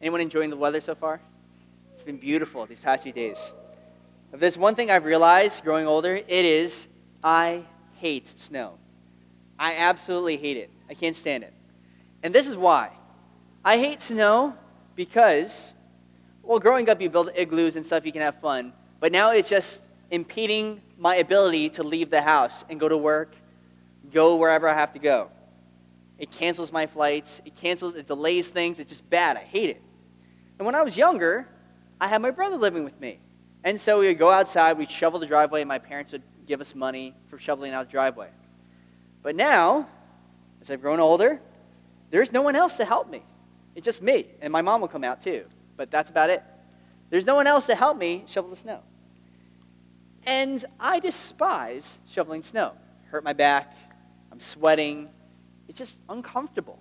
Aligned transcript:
Anyone 0.00 0.20
enjoying 0.20 0.50
the 0.50 0.56
weather 0.56 0.80
so 0.80 0.94
far? 0.94 1.20
It's 1.94 2.02
been 2.02 2.18
beautiful 2.18 2.66
these 2.66 2.80
past 2.80 3.02
few 3.04 3.12
days. 3.12 3.52
If 4.32 4.40
there's 4.40 4.58
one 4.58 4.74
thing 4.74 4.90
I've 4.90 5.04
realized 5.04 5.64
growing 5.64 5.86
older, 5.86 6.16
it 6.16 6.26
is 6.28 6.86
I 7.24 7.64
hate 7.96 8.38
snow. 8.38 8.78
I 9.58 9.76
absolutely 9.76 10.36
hate 10.36 10.58
it. 10.58 10.70
I 10.90 10.94
can't 10.94 11.16
stand 11.16 11.44
it. 11.44 11.54
And 12.22 12.34
this 12.34 12.46
is 12.46 12.56
why. 12.56 12.90
I 13.64 13.78
hate 13.78 14.02
snow 14.02 14.54
because, 14.94 15.72
well, 16.42 16.58
growing 16.58 16.88
up, 16.90 17.00
you 17.00 17.08
build 17.08 17.30
igloos 17.34 17.76
and 17.76 17.86
stuff, 17.86 18.04
you 18.04 18.12
can 18.12 18.20
have 18.20 18.38
fun. 18.40 18.74
But 19.00 19.12
now 19.12 19.30
it's 19.32 19.48
just 19.48 19.80
impeding 20.10 20.82
my 20.98 21.16
ability 21.16 21.70
to 21.70 21.82
leave 21.82 22.10
the 22.10 22.22
house 22.22 22.64
and 22.68 22.78
go 22.78 22.88
to 22.88 22.96
work, 22.96 23.34
go 24.12 24.36
wherever 24.36 24.68
I 24.68 24.74
have 24.74 24.92
to 24.92 24.98
go. 24.98 25.30
It 26.18 26.30
cancels 26.30 26.72
my 26.72 26.86
flights, 26.86 27.40
it 27.44 27.56
cancels, 27.56 27.94
it 27.94 28.06
delays 28.06 28.48
things. 28.48 28.78
It's 28.78 28.90
just 28.90 29.08
bad. 29.08 29.36
I 29.36 29.40
hate 29.40 29.70
it. 29.70 29.82
And 30.58 30.66
when 30.66 30.74
I 30.74 30.82
was 30.82 30.96
younger, 30.96 31.48
I 32.00 32.08
had 32.08 32.22
my 32.22 32.30
brother 32.30 32.56
living 32.56 32.84
with 32.84 32.98
me. 33.00 33.20
And 33.64 33.80
so 33.80 34.00
we 34.00 34.06
would 34.06 34.18
go 34.18 34.30
outside, 34.30 34.78
we'd 34.78 34.90
shovel 34.90 35.18
the 35.18 35.26
driveway, 35.26 35.62
and 35.62 35.68
my 35.68 35.78
parents 35.78 36.12
would 36.12 36.22
give 36.46 36.60
us 36.60 36.74
money 36.74 37.14
for 37.28 37.38
shoveling 37.38 37.72
out 37.72 37.86
the 37.86 37.92
driveway. 37.92 38.28
But 39.22 39.34
now, 39.34 39.88
as 40.60 40.70
I've 40.70 40.80
grown 40.80 41.00
older, 41.00 41.40
there's 42.10 42.32
no 42.32 42.42
one 42.42 42.54
else 42.54 42.76
to 42.76 42.84
help 42.84 43.10
me. 43.10 43.22
It's 43.74 43.84
just 43.84 44.00
me, 44.00 44.26
and 44.40 44.52
my 44.52 44.62
mom 44.62 44.80
will 44.80 44.88
come 44.88 45.04
out 45.04 45.20
too, 45.20 45.46
but 45.76 45.90
that's 45.90 46.10
about 46.10 46.30
it. 46.30 46.42
There's 47.10 47.26
no 47.26 47.34
one 47.34 47.46
else 47.46 47.66
to 47.66 47.74
help 47.74 47.98
me 47.98 48.24
shovel 48.26 48.50
the 48.50 48.56
snow. 48.56 48.80
And 50.24 50.64
I 50.80 50.98
despise 50.98 51.98
shoveling 52.06 52.42
snow. 52.42 52.72
Hurt 53.10 53.22
my 53.22 53.32
back, 53.32 53.76
I'm 54.32 54.40
sweating, 54.40 55.08
it's 55.68 55.78
just 55.78 56.00
uncomfortable. 56.08 56.78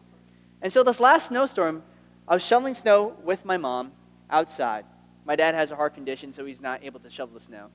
And 0.62 0.71
so 0.71 0.84
this 0.84 0.99
last 0.99 1.30
snowstorm, 1.30 1.84
I 2.27 2.34
was 2.34 2.45
shoveling 2.45 2.73
snow 2.73 3.15
with 3.23 3.45
my 3.45 3.57
mom 3.57 3.91
outside. 4.29 4.85
My 5.25 5.35
dad 5.35 5.55
has 5.55 5.71
a 5.71 5.75
heart 5.75 5.93
condition, 5.93 6.34
so 6.34 6.45
he's 6.45 6.62
not 6.62 6.84
able 6.84 6.99
to 7.01 7.09
shovel 7.09 7.35
the 7.35 7.45
snow. 7.45 7.70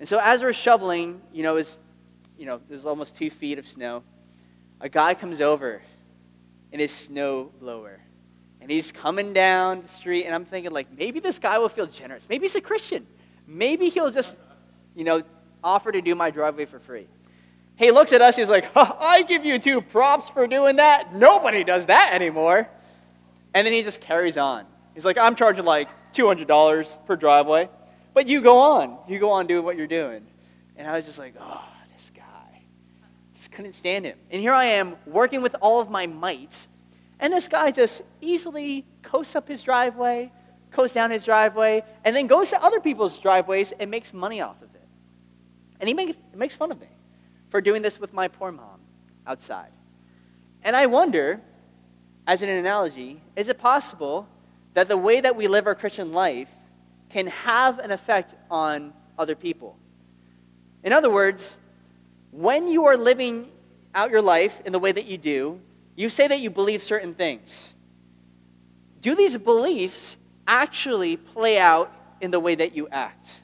And 0.00 0.08
so 0.08 0.18
as 0.22 0.42
we're 0.42 0.52
shoveling, 0.52 1.20
you 1.32 1.42
know, 1.42 1.56
is 1.56 1.76
you 2.38 2.46
know, 2.46 2.60
there's 2.68 2.84
almost 2.84 3.16
two 3.16 3.30
feet 3.30 3.58
of 3.58 3.66
snow. 3.66 4.02
A 4.80 4.88
guy 4.88 5.14
comes 5.14 5.40
over 5.40 5.82
in 6.72 6.80
his 6.80 6.90
snow 6.90 7.52
blower. 7.60 8.00
And 8.60 8.70
he's 8.70 8.92
coming 8.92 9.32
down 9.32 9.82
the 9.82 9.88
street, 9.88 10.24
and 10.24 10.34
I'm 10.34 10.44
thinking, 10.44 10.72
like, 10.72 10.86
maybe 10.96 11.20
this 11.20 11.38
guy 11.38 11.58
will 11.58 11.68
feel 11.68 11.86
generous. 11.86 12.28
Maybe 12.28 12.44
he's 12.44 12.54
a 12.54 12.60
Christian. 12.60 13.06
Maybe 13.46 13.88
he'll 13.88 14.10
just, 14.10 14.36
you 14.94 15.04
know, 15.04 15.22
offer 15.62 15.92
to 15.92 16.00
do 16.00 16.14
my 16.14 16.30
driveway 16.30 16.64
for 16.64 16.78
free. 16.78 17.06
He 17.76 17.90
looks 17.90 18.12
at 18.12 18.22
us, 18.22 18.36
he's 18.36 18.48
like, 18.48 18.70
I 18.74 19.22
give 19.22 19.44
you 19.44 19.58
two 19.58 19.80
props 19.80 20.28
for 20.28 20.46
doing 20.46 20.76
that. 20.76 21.14
Nobody 21.14 21.64
does 21.64 21.86
that 21.86 22.12
anymore. 22.12 22.68
And 23.54 23.66
then 23.66 23.72
he 23.72 23.82
just 23.82 24.00
carries 24.00 24.36
on. 24.36 24.66
He's 24.94 25.04
like, 25.04 25.18
I'm 25.18 25.34
charging 25.34 25.64
like 25.64 25.88
$200 26.12 27.06
per 27.06 27.16
driveway. 27.16 27.68
But 28.14 28.28
you 28.28 28.40
go 28.40 28.58
on. 28.58 28.98
You 29.08 29.18
go 29.18 29.30
on 29.30 29.46
doing 29.46 29.64
what 29.64 29.76
you're 29.76 29.86
doing. 29.86 30.26
And 30.76 30.86
I 30.88 30.96
was 30.96 31.06
just 31.06 31.18
like, 31.18 31.34
oh, 31.38 31.64
this 31.92 32.10
guy. 32.14 32.64
Just 33.34 33.52
couldn't 33.52 33.74
stand 33.74 34.04
him. 34.04 34.18
And 34.30 34.40
here 34.40 34.52
I 34.52 34.64
am 34.64 34.96
working 35.06 35.42
with 35.42 35.56
all 35.60 35.80
of 35.80 35.90
my 35.90 36.06
might. 36.06 36.66
And 37.20 37.32
this 37.32 37.48
guy 37.48 37.70
just 37.70 38.02
easily 38.20 38.86
coasts 39.02 39.36
up 39.36 39.48
his 39.48 39.62
driveway, 39.62 40.32
coasts 40.70 40.94
down 40.94 41.10
his 41.10 41.24
driveway, 41.24 41.84
and 42.04 42.16
then 42.16 42.26
goes 42.26 42.50
to 42.50 42.62
other 42.62 42.80
people's 42.80 43.18
driveways 43.18 43.72
and 43.72 43.90
makes 43.90 44.12
money 44.12 44.40
off 44.40 44.60
of 44.62 44.74
it. 44.74 44.88
And 45.80 45.88
he 45.88 45.94
make, 45.94 46.16
makes 46.34 46.56
fun 46.56 46.72
of 46.72 46.80
me 46.80 46.88
for 47.48 47.60
doing 47.60 47.82
this 47.82 48.00
with 48.00 48.12
my 48.12 48.28
poor 48.28 48.50
mom 48.50 48.80
outside. 49.26 49.72
And 50.62 50.74
I 50.74 50.86
wonder, 50.86 51.40
as 52.26 52.42
an 52.42 52.48
analogy, 52.48 53.20
is 53.36 53.48
it 53.48 53.58
possible 53.58 54.28
that 54.74 54.88
the 54.88 54.96
way 54.96 55.20
that 55.20 55.36
we 55.36 55.48
live 55.48 55.66
our 55.66 55.74
Christian 55.74 56.12
life 56.12 56.50
can 57.10 57.26
have 57.26 57.78
an 57.78 57.90
effect 57.90 58.34
on 58.50 58.92
other 59.18 59.34
people? 59.34 59.76
In 60.82 60.92
other 60.92 61.10
words, 61.10 61.58
when 62.30 62.68
you 62.68 62.86
are 62.86 62.96
living 62.96 63.50
out 63.94 64.10
your 64.10 64.22
life 64.22 64.62
in 64.64 64.72
the 64.72 64.78
way 64.78 64.92
that 64.92 65.06
you 65.06 65.18
do, 65.18 65.60
you 65.96 66.08
say 66.08 66.26
that 66.28 66.40
you 66.40 66.50
believe 66.50 66.82
certain 66.82 67.14
things. 67.14 67.74
Do 69.00 69.14
these 69.14 69.36
beliefs 69.36 70.16
actually 70.46 71.16
play 71.16 71.58
out 71.58 71.92
in 72.20 72.30
the 72.30 72.40
way 72.40 72.54
that 72.54 72.74
you 72.74 72.88
act? 72.88 73.42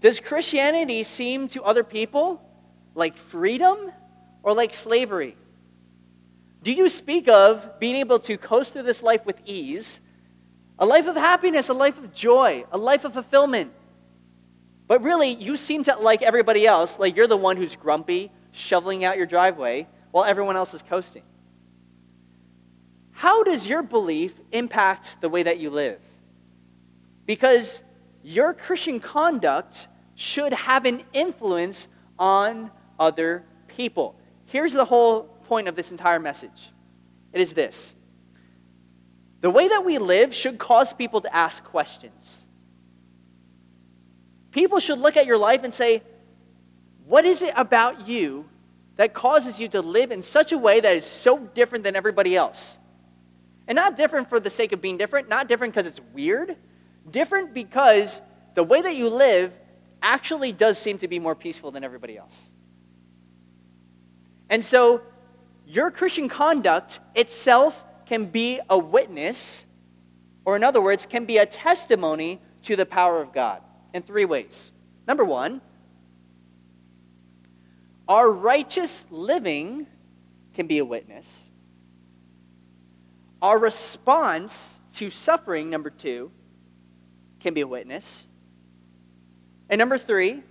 Does 0.00 0.20
Christianity 0.20 1.02
seem 1.02 1.48
to 1.48 1.62
other 1.64 1.82
people 1.82 2.40
like 2.94 3.16
freedom 3.16 3.90
or 4.42 4.54
like 4.54 4.72
slavery? 4.72 5.36
Do 6.62 6.72
you 6.72 6.88
speak 6.88 7.28
of 7.28 7.78
being 7.78 7.96
able 7.96 8.18
to 8.20 8.36
coast 8.36 8.72
through 8.72 8.82
this 8.82 9.02
life 9.02 9.24
with 9.24 9.40
ease, 9.44 10.00
a 10.78 10.86
life 10.86 11.06
of 11.06 11.16
happiness, 11.16 11.68
a 11.68 11.74
life 11.74 11.98
of 11.98 12.12
joy, 12.12 12.64
a 12.72 12.78
life 12.78 13.04
of 13.04 13.12
fulfillment? 13.12 13.72
But 14.86 15.02
really, 15.02 15.30
you 15.30 15.56
seem 15.56 15.84
to 15.84 15.96
like 15.96 16.22
everybody 16.22 16.66
else, 16.66 16.98
like 16.98 17.16
you're 17.16 17.26
the 17.26 17.36
one 17.36 17.56
who's 17.56 17.76
grumpy, 17.76 18.32
shoveling 18.52 19.04
out 19.04 19.16
your 19.16 19.26
driveway, 19.26 19.86
while 20.10 20.24
everyone 20.24 20.56
else 20.56 20.74
is 20.74 20.82
coasting. 20.82 21.22
How 23.12 23.42
does 23.42 23.66
your 23.66 23.82
belief 23.82 24.40
impact 24.52 25.16
the 25.20 25.28
way 25.28 25.42
that 25.42 25.58
you 25.58 25.70
live? 25.70 26.00
Because 27.26 27.82
your 28.22 28.54
Christian 28.54 29.00
conduct 29.00 29.88
should 30.14 30.52
have 30.52 30.84
an 30.84 31.02
influence 31.12 31.88
on 32.18 32.70
other 32.98 33.44
people. 33.66 34.16
Here's 34.46 34.72
the 34.72 34.84
whole 34.84 35.37
point 35.48 35.68
of 35.68 35.74
this 35.76 35.90
entire 35.90 36.20
message 36.20 36.72
it 37.32 37.40
is 37.40 37.52
this 37.52 37.94
the 39.40 39.50
way 39.50 39.68
that 39.68 39.84
we 39.84 39.98
live 39.98 40.34
should 40.34 40.58
cause 40.58 40.92
people 40.92 41.20
to 41.20 41.34
ask 41.34 41.62
questions. 41.62 42.44
People 44.50 44.80
should 44.80 44.98
look 44.98 45.16
at 45.16 45.26
your 45.26 45.38
life 45.38 45.62
and 45.62 45.72
say, 45.72 46.02
What 47.06 47.24
is 47.24 47.42
it 47.42 47.52
about 47.56 48.08
you 48.08 48.48
that 48.96 49.14
causes 49.14 49.60
you 49.60 49.68
to 49.68 49.80
live 49.80 50.10
in 50.10 50.22
such 50.22 50.50
a 50.50 50.58
way 50.58 50.80
that 50.80 50.96
is 50.96 51.04
so 51.04 51.38
different 51.38 51.84
than 51.84 51.94
everybody 51.94 52.34
else? 52.34 52.78
And 53.68 53.76
not 53.76 53.96
different 53.96 54.28
for 54.28 54.40
the 54.40 54.50
sake 54.50 54.72
of 54.72 54.80
being 54.80 54.96
different, 54.96 55.28
not 55.28 55.46
different 55.46 55.74
because 55.74 55.86
it's 55.86 56.00
weird, 56.14 56.56
different 57.08 57.54
because 57.54 58.20
the 58.54 58.64
way 58.64 58.82
that 58.82 58.96
you 58.96 59.08
live 59.08 59.56
actually 60.02 60.52
does 60.52 60.78
seem 60.78 60.98
to 60.98 61.06
be 61.06 61.18
more 61.18 61.34
peaceful 61.34 61.70
than 61.70 61.84
everybody 61.84 62.16
else. 62.16 62.50
And 64.50 64.64
so, 64.64 65.02
your 65.68 65.90
Christian 65.90 66.30
conduct 66.30 66.98
itself 67.14 67.84
can 68.06 68.24
be 68.24 68.58
a 68.70 68.78
witness, 68.78 69.66
or 70.46 70.56
in 70.56 70.64
other 70.64 70.80
words, 70.80 71.04
can 71.04 71.26
be 71.26 71.36
a 71.36 71.44
testimony 71.44 72.40
to 72.62 72.74
the 72.74 72.86
power 72.86 73.20
of 73.20 73.34
God 73.34 73.60
in 73.92 74.02
three 74.02 74.24
ways. 74.24 74.72
Number 75.06 75.24
one, 75.24 75.60
our 78.08 78.30
righteous 78.30 79.04
living 79.10 79.86
can 80.54 80.66
be 80.66 80.78
a 80.78 80.84
witness. 80.84 81.50
Our 83.42 83.58
response 83.58 84.78
to 84.94 85.10
suffering, 85.10 85.68
number 85.68 85.90
two, 85.90 86.30
can 87.40 87.52
be 87.52 87.60
a 87.60 87.66
witness. 87.66 88.26
And 89.68 89.78
number 89.78 89.98
three, 89.98 90.42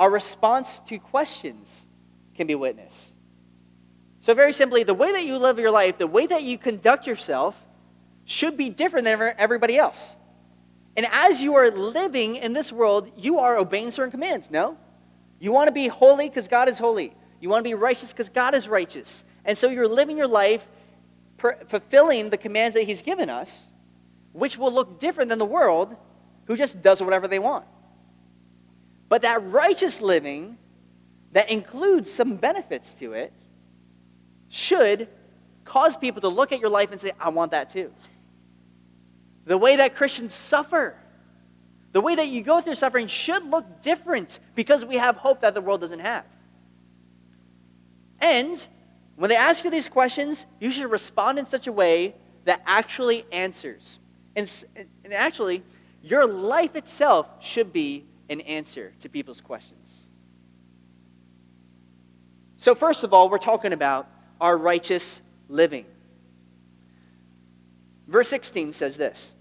our 0.00 0.10
response 0.10 0.80
to 0.88 0.98
questions 0.98 1.86
can 2.34 2.48
be 2.48 2.54
a 2.54 2.58
witness. 2.58 3.11
So, 4.22 4.34
very 4.34 4.52
simply, 4.52 4.84
the 4.84 4.94
way 4.94 5.10
that 5.10 5.24
you 5.24 5.36
live 5.36 5.58
your 5.58 5.72
life, 5.72 5.98
the 5.98 6.06
way 6.06 6.28
that 6.28 6.44
you 6.44 6.56
conduct 6.56 7.08
yourself, 7.08 7.66
should 8.24 8.56
be 8.56 8.68
different 8.68 9.04
than 9.04 9.34
everybody 9.36 9.76
else. 9.76 10.14
And 10.96 11.06
as 11.10 11.42
you 11.42 11.56
are 11.56 11.72
living 11.72 12.36
in 12.36 12.52
this 12.52 12.72
world, 12.72 13.10
you 13.16 13.40
are 13.40 13.58
obeying 13.58 13.90
certain 13.90 14.12
commands, 14.12 14.48
no? 14.48 14.78
You 15.40 15.50
want 15.50 15.66
to 15.66 15.72
be 15.72 15.88
holy 15.88 16.28
because 16.28 16.46
God 16.46 16.68
is 16.68 16.78
holy. 16.78 17.14
You 17.40 17.48
want 17.48 17.64
to 17.64 17.68
be 17.68 17.74
righteous 17.74 18.12
because 18.12 18.28
God 18.28 18.54
is 18.54 18.68
righteous. 18.68 19.24
And 19.44 19.58
so 19.58 19.68
you're 19.68 19.88
living 19.88 20.16
your 20.16 20.28
life 20.28 20.68
per- 21.36 21.58
fulfilling 21.66 22.30
the 22.30 22.38
commands 22.38 22.74
that 22.74 22.84
He's 22.84 23.02
given 23.02 23.28
us, 23.28 23.66
which 24.30 24.56
will 24.56 24.72
look 24.72 25.00
different 25.00 25.30
than 25.30 25.40
the 25.40 25.44
world 25.44 25.96
who 26.44 26.56
just 26.56 26.80
does 26.80 27.02
whatever 27.02 27.26
they 27.26 27.40
want. 27.40 27.64
But 29.08 29.22
that 29.22 29.42
righteous 29.42 30.00
living 30.00 30.58
that 31.32 31.50
includes 31.50 32.12
some 32.12 32.36
benefits 32.36 32.94
to 32.94 33.14
it 33.14 33.32
should 34.52 35.08
cause 35.64 35.96
people 35.96 36.20
to 36.20 36.28
look 36.28 36.52
at 36.52 36.60
your 36.60 36.68
life 36.68 36.92
and 36.92 37.00
say, 37.00 37.12
I 37.18 37.30
want 37.30 37.52
that 37.52 37.70
too. 37.70 37.90
The 39.46 39.56
way 39.56 39.76
that 39.76 39.94
Christians 39.94 40.34
suffer, 40.34 40.94
the 41.92 42.02
way 42.02 42.14
that 42.14 42.28
you 42.28 42.42
go 42.42 42.60
through 42.60 42.74
suffering 42.74 43.06
should 43.06 43.46
look 43.46 43.82
different 43.82 44.38
because 44.54 44.84
we 44.84 44.96
have 44.96 45.16
hope 45.16 45.40
that 45.40 45.54
the 45.54 45.62
world 45.62 45.80
doesn't 45.80 46.00
have. 46.00 46.26
And 48.20 48.64
when 49.16 49.30
they 49.30 49.36
ask 49.36 49.64
you 49.64 49.70
these 49.70 49.88
questions, 49.88 50.44
you 50.60 50.70
should 50.70 50.90
respond 50.90 51.38
in 51.38 51.46
such 51.46 51.66
a 51.66 51.72
way 51.72 52.14
that 52.44 52.62
actually 52.66 53.24
answers. 53.32 54.00
And, 54.36 54.52
and 54.76 55.14
actually, 55.14 55.62
your 56.02 56.26
life 56.26 56.76
itself 56.76 57.26
should 57.40 57.72
be 57.72 58.04
an 58.28 58.42
answer 58.42 58.92
to 59.00 59.08
people's 59.08 59.40
questions. 59.40 60.08
So, 62.58 62.74
first 62.74 63.02
of 63.02 63.14
all, 63.14 63.30
we're 63.30 63.38
talking 63.38 63.72
about 63.72 64.08
our 64.42 64.58
righteous 64.58 65.22
living. 65.48 65.86
Verse 68.08 68.28
16 68.28 68.74
says 68.74 68.98
this 68.98 69.32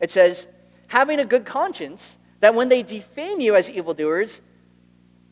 It 0.00 0.10
says, 0.10 0.48
having 0.88 1.20
a 1.20 1.24
good 1.24 1.44
conscience, 1.44 2.16
that 2.40 2.54
when 2.54 2.68
they 2.70 2.82
defame 2.82 3.40
you 3.40 3.54
as 3.54 3.70
evildoers, 3.70 4.40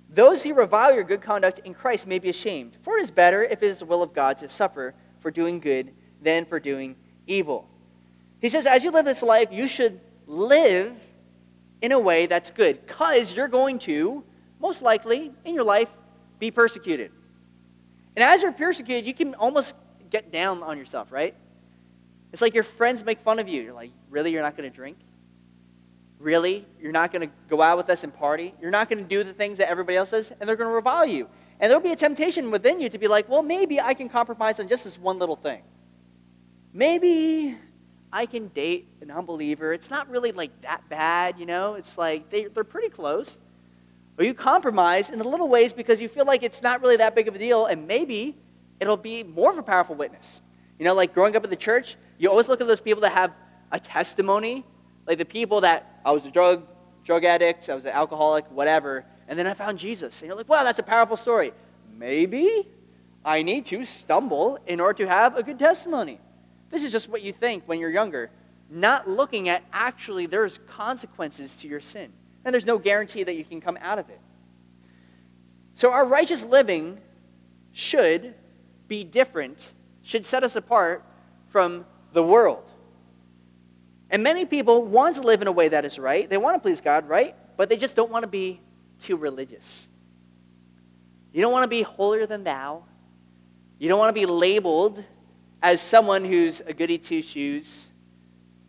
those 0.09 0.45
who 0.45 0.55
revile 0.55 0.95
your 0.95 1.03
good 1.03 1.23
conduct 1.23 1.59
in 1.61 1.75
Christ 1.75 2.07
may 2.07 2.21
be 2.21 2.29
ashamed. 2.29 2.77
For 2.83 2.99
it 2.99 3.03
is 3.03 3.11
better, 3.11 3.43
if 3.43 3.63
it 3.63 3.67
is 3.67 3.79
the 3.81 3.85
will 3.87 4.03
of 4.03 4.13
God, 4.13 4.39
to 4.39 4.49
suffer 4.49 4.95
for 5.19 5.31
doing 5.31 5.59
good 5.59 5.93
than 6.23 6.45
for 6.45 6.61
doing 6.61 6.97
evil. 7.27 7.69
He 8.41 8.49
says, 8.49 8.67
as 8.67 8.85
you 8.85 8.91
live 8.91 9.07
this 9.07 9.23
life, 9.23 9.49
you 9.51 9.67
should 9.67 10.01
live 10.27 10.95
in 11.81 11.93
a 11.93 11.99
way 11.99 12.27
that's 12.27 12.51
good, 12.51 12.87
because 12.87 13.33
you're 13.33 13.49
going 13.49 13.79
to, 13.81 14.23
most 14.61 14.83
likely, 14.83 15.33
in 15.45 15.55
your 15.55 15.65
life, 15.65 15.91
be 16.39 16.51
persecuted. 16.51 17.11
And 18.17 18.23
as 18.23 18.43
you're 18.43 18.53
persecuted, 18.53 19.07
you 19.07 19.15
can 19.15 19.35
almost 19.35 19.77
get 20.11 20.31
down 20.31 20.63
on 20.63 20.79
yourself, 20.79 21.11
right? 21.11 21.35
It's 22.33 22.43
like 22.43 22.55
your 22.55 22.63
friends 22.63 23.05
make 23.05 23.21
fun 23.21 23.39
of 23.39 23.49
you. 23.49 23.63
You're 23.63 23.73
like, 23.73 23.91
really? 24.11 24.33
You're 24.33 24.43
not 24.43 24.57
going 24.57 24.69
to 24.69 24.75
drink? 24.75 24.99
Really? 26.19 26.67
You're 26.81 26.93
not 26.93 27.13
going 27.13 27.29
to 27.29 27.35
go 27.49 27.61
out 27.61 27.77
with 27.77 27.91
us 27.91 28.05
and 28.05 28.15
party? 28.15 28.55
You're 28.61 28.71
not 28.71 28.89
going 28.89 29.03
to 29.03 29.09
do 29.09 29.23
the 29.25 29.33
things 29.33 29.59
that 29.59 29.69
everybody 29.69 29.97
else 29.97 30.11
does? 30.11 30.31
And 30.31 30.49
they're 30.49 30.57
going 30.57 30.69
to 30.69 30.75
revile 30.75 31.07
you. 31.07 31.29
And 31.61 31.71
there'll 31.71 31.83
be 31.83 31.93
a 31.93 31.97
temptation 31.97 32.51
within 32.51 32.81
you 32.81 32.89
to 32.89 32.99
be 32.99 33.09
like, 33.09 33.29
well, 33.29 33.43
maybe 33.43 33.81
I 33.81 33.95
can 33.95 34.09
compromise 34.09 34.59
on 34.59 34.69
just 34.69 34.85
this 34.85 34.99
one 34.99 35.19
little 35.19 35.37
thing. 35.37 35.63
Maybe 36.73 37.57
I 38.13 38.27
can 38.27 38.49
date 38.49 38.89
an 39.01 39.11
unbeliever. 39.11 39.73
It's 39.73 39.91
not 39.91 40.09
really 40.09 40.33
like 40.33 40.63
that 40.63 40.89
bad, 40.89 41.39
you 41.39 41.47
know? 41.47 41.75
It's 41.75 41.99
like 41.99 42.31
they, 42.31 42.47
they're 42.47 42.65
pretty 42.65 42.89
close. 42.89 43.39
Or 44.19 44.25
you 44.25 44.35
compromise 44.35 45.11
in 45.11 45.19
the 45.19 45.29
little 45.29 45.49
ways 45.49 45.73
because 45.73 46.01
you 46.01 46.09
feel 46.09 46.25
like 46.25 46.43
it's 46.43 46.63
not 46.63 46.81
really 46.81 46.97
that 46.97 47.15
big 47.15 47.29
of 47.29 47.35
a 47.35 47.39
deal, 47.39 47.67
and 47.67 47.87
maybe 47.87 48.37
it'll 48.81 48.97
be 48.97 49.23
more 49.25 49.51
of 49.51 49.59
a 49.59 49.63
powerful 49.63 49.95
witness. 49.95 50.41
You 50.79 50.85
know, 50.85 50.95
like 50.95 51.13
growing 51.13 51.37
up 51.37 51.45
in 51.45 51.51
the 51.51 51.57
church, 51.57 51.97
you 52.19 52.31
always 52.31 52.49
look 52.49 52.61
at 52.61 52.67
those 52.67 52.81
people 52.81 53.01
that 53.03 53.13
have 53.13 53.35
a 53.73 53.81
testimony, 53.81 54.65
like 55.07 55.19
the 55.19 55.25
people 55.25 55.63
that 55.63 56.01
I 56.05 56.13
was 56.13 56.27
a 56.27 56.31
drug 56.31 56.67
drug 57.05 57.25
addict, 57.25 57.69
I 57.69 57.75
was 57.75 57.85
an 57.85 57.93
alcoholic, 57.93 58.51
whatever, 58.51 59.05
and 59.29 59.39
then 59.39 59.47
I 59.47 59.55
found 59.55 59.79
Jesus. 59.79 60.21
And 60.23 60.29
you're 60.29 60.37
like, 60.37 60.49
wow, 60.49 60.65
that's 60.65 60.79
a 60.79 60.83
powerful 60.83 61.17
story. 61.17 61.53
Maybe 61.97 62.69
I 63.25 63.43
need 63.43 63.67
to 63.67 63.85
stumble 63.85 64.59
in 64.67 64.81
order 64.81 65.05
to 65.05 65.09
have 65.09 65.37
a 65.37 65.43
good 65.43 65.59
testimony. 65.59 66.19
This 66.71 66.83
is 66.83 66.91
just 66.91 67.09
what 67.09 67.23
you 67.23 67.33
think 67.33 67.65
when 67.67 67.79
you're 67.79 67.91
younger, 67.91 68.31
not 68.71 69.09
looking 69.09 69.49
at 69.49 69.63
actually 69.73 70.27
there's 70.27 70.59
consequences 70.67 71.57
to 71.59 71.69
your 71.69 71.81
sin. 71.81 72.13
And 72.45 72.53
there's 72.53 72.67
no 72.67 72.79
guarantee 72.79 73.23
that 73.23 73.35
you 73.35 73.45
can 73.45 73.61
come 73.61 73.79
out 73.81 73.99
of 73.99 74.09
it. 74.11 74.21
So 75.75 75.91
our 75.91 76.05
righteous 76.05 76.45
living 76.45 76.99
should 77.73 78.35
be 78.87 79.03
different, 79.03 79.73
should 80.03 80.25
set 80.25 80.45
us 80.45 80.57
apart 80.57 81.05
from 81.47 81.87
the 82.13 82.23
world. 82.23 82.71
And 84.11 84.23
many 84.23 84.45
people 84.45 84.85
want 84.85 85.17
to 85.17 85.23
live 85.23 85.43
in 85.43 85.49
a 85.49 85.53
way 85.53 85.69
that 85.69 85.85
is 85.85 85.99
right. 85.99 86.29
They 86.29 86.37
want 86.37 86.55
to 86.55 86.61
please 86.61 86.81
God, 86.81 87.09
right? 87.09 87.35
But 87.57 87.69
they 87.69 87.77
just 87.77 87.97
don't 87.97 88.11
want 88.11 88.23
to 88.23 88.29
be 88.29 88.61
too 89.01 89.17
religious. 89.17 89.89
You 91.33 91.43
don't 91.43 91.53
want 91.53 91.65
to 91.65 91.69
be 91.69 91.83
holier 91.83 92.27
than 92.27 92.45
thou. 92.45 92.85
You 93.79 93.89
don't 93.89 93.99
want 93.99 94.15
to 94.15 94.21
be 94.21 94.27
labeled 94.27 95.03
as 95.61 95.81
someone 95.81 96.25
who's 96.25 96.61
a 96.61 96.73
goody 96.73 96.99
two 96.99 97.23
shoes. 97.23 97.87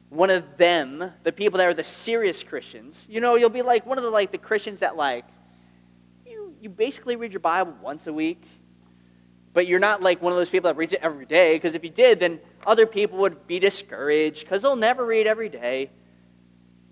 One 0.10 0.30
of 0.30 0.58
them, 0.58 1.12
the 1.24 1.32
people 1.32 1.58
that 1.58 1.68
are 1.68 1.74
the 1.74 1.84
serious 1.84 2.44
Christians. 2.44 3.08
You 3.10 3.22
know, 3.22 3.36
you'll 3.36 3.50
be 3.50 3.62
like 3.62 3.86
one 3.86 3.98
of 3.98 4.04
the 4.04 4.10
like 4.10 4.32
the 4.32 4.38
Christians 4.38 4.80
that 4.82 4.96
like 4.96 5.26
you 6.26 6.56
you 6.62 6.70
basically 6.70 7.16
read 7.16 7.34
your 7.34 7.40
Bible 7.40 7.76
once 7.82 8.08
a 8.08 8.14
week 8.14 8.44
but 9.56 9.68
you're 9.68 9.80
not 9.80 10.02
like 10.02 10.22
one 10.22 10.34
of 10.34 10.38
those 10.38 10.50
people 10.50 10.68
that 10.68 10.76
reads 10.76 10.92
it 10.92 11.00
every 11.02 11.26
day, 11.26 11.56
because 11.56 11.76
if 11.76 11.84
you 11.86 11.90
did, 11.90 12.20
then 12.20 12.42
other 12.68 12.86
people 12.86 13.20
would 13.20 13.48
be 13.48 13.58
discouraged 13.58 14.42
because 14.42 14.62
they'll 14.62 14.76
never 14.76 15.06
read 15.06 15.28
every 15.28 15.48
day. 15.48 15.92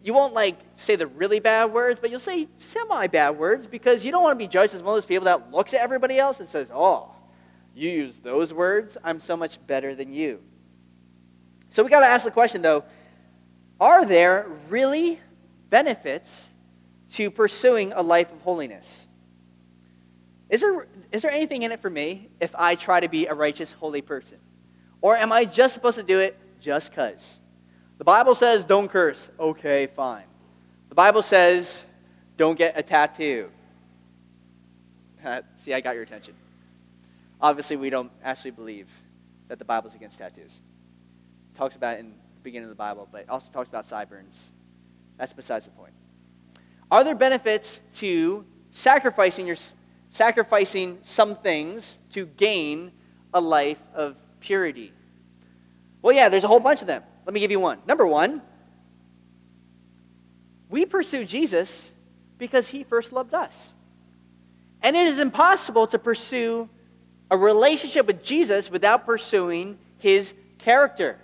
You 0.01 0.13
won't 0.13 0.33
like 0.33 0.57
say 0.75 0.95
the 0.95 1.06
really 1.06 1.42
bad 1.42 1.74
words, 1.74 2.00
but 2.00 2.10
you'll 2.10 2.21
say 2.21 2.48
semi 2.56 3.07
bad 3.07 3.31
words 3.31 3.68
because 3.68 4.06
you 4.06 4.13
don't 4.13 4.24
want 4.24 4.39
to 4.39 4.42
be 4.42 4.48
judged 4.48 4.74
as 4.74 4.81
one 4.81 4.94
of 4.94 4.95
those 4.95 5.06
people 5.06 5.25
that 5.25 5.51
looks 5.51 5.74
at 5.74 5.81
everybody 5.81 6.18
else 6.18 6.39
and 6.39 6.48
says, 6.48 6.69
Oh, 6.74 7.13
you 7.75 7.89
use 7.89 8.19
those 8.19 8.54
words? 8.54 8.95
I'm 9.04 9.19
so 9.19 9.36
much 9.36 9.65
better 9.68 9.94
than 9.94 10.13
you. 10.13 10.42
So 11.69 11.83
we 11.83 11.89
got 11.89 12.00
to 12.00 12.06
ask 12.06 12.24
the 12.24 12.31
question 12.31 12.62
though 12.62 12.86
are 13.83 14.06
there 14.06 14.47
really 14.69 15.19
benefits 15.69 16.53
to 17.12 17.30
pursuing 17.30 17.91
a 17.91 18.01
life 18.01 18.31
of 18.31 18.41
holiness? 18.41 19.07
Is 20.50 20.62
there, 20.62 20.88
is 21.12 21.21
there 21.21 21.31
anything 21.31 21.63
in 21.63 21.74
it 21.74 21.81
for 21.81 21.89
me 21.89 22.30
if 22.39 22.56
I 22.56 22.75
try 22.75 23.01
to 23.01 23.09
be 23.09 23.27
a 23.27 23.33
righteous, 23.33 23.74
holy 23.74 24.01
person? 24.01 24.39
Or 25.01 25.18
am 25.18 25.33
I 25.33 25.44
just 25.44 25.74
supposed 25.74 25.97
to 25.97 26.03
do 26.03 26.19
it 26.19 26.39
just 26.62 26.91
because? 26.91 27.39
The 27.97 28.06
Bible 28.06 28.35
says 28.35 28.63
don't 28.63 28.88
curse. 28.88 29.30
Okay, 29.38 29.88
fine. 29.88 30.24
The 30.88 30.95
Bible 30.95 31.21
says 31.21 31.83
don't 32.38 32.57
get 32.57 32.77
a 32.77 32.83
tattoo. 32.83 33.50
Uh, 35.25 35.41
see, 35.57 35.74
I 35.74 35.81
got 35.81 35.95
your 35.95 36.03
attention. 36.03 36.36
Obviously, 37.41 37.75
we 37.75 37.89
don't 37.89 38.12
actually 38.24 38.51
believe 38.51 38.89
that 39.50 39.59
the 39.59 39.65
Bible 39.65 39.89
is 39.89 39.95
against 39.95 40.19
tattoos. 40.19 40.62
It 41.51 41.57
talks 41.57 41.75
about 41.75 42.00
in 42.00 42.13
beginning 42.43 42.65
of 42.65 42.69
the 42.69 42.75
Bible, 42.75 43.07
but 43.11 43.29
also 43.29 43.51
talks 43.51 43.69
about 43.69 43.85
sideburns. 43.85 44.49
That's 45.17 45.33
besides 45.33 45.65
the 45.65 45.71
point. 45.71 45.93
Are 46.91 47.03
there 47.03 47.15
benefits 47.15 47.81
to 47.95 48.45
sacrificing 48.71 49.47
your 49.47 49.57
sacrificing 50.09 50.99
some 51.01 51.35
things 51.35 51.97
to 52.11 52.25
gain 52.25 52.91
a 53.33 53.41
life 53.41 53.79
of 53.95 54.15
purity? 54.39 54.93
Well, 56.03 56.13
yeah, 56.13 56.29
there's 56.29 56.43
a 56.43 56.47
whole 56.47 56.59
bunch 56.59 56.81
of 56.81 56.87
them. 56.87 57.01
Let 57.25 57.33
me 57.33 57.39
give 57.39 57.49
you 57.49 57.59
one. 57.59 57.79
Number 57.87 58.05
one, 58.05 58.41
we 60.69 60.85
pursue 60.85 61.25
Jesus 61.25 61.91
because 62.37 62.69
he 62.69 62.83
first 62.83 63.11
loved 63.11 63.33
us. 63.33 63.73
And 64.81 64.95
it 64.95 65.07
is 65.07 65.17
impossible 65.17 65.87
to 65.87 65.97
pursue 65.97 66.69
a 67.31 67.37
relationship 67.37 68.05
with 68.05 68.21
Jesus 68.21 68.69
without 68.69 69.05
pursuing 69.05 69.79
his 69.97 70.33
character. 70.59 71.17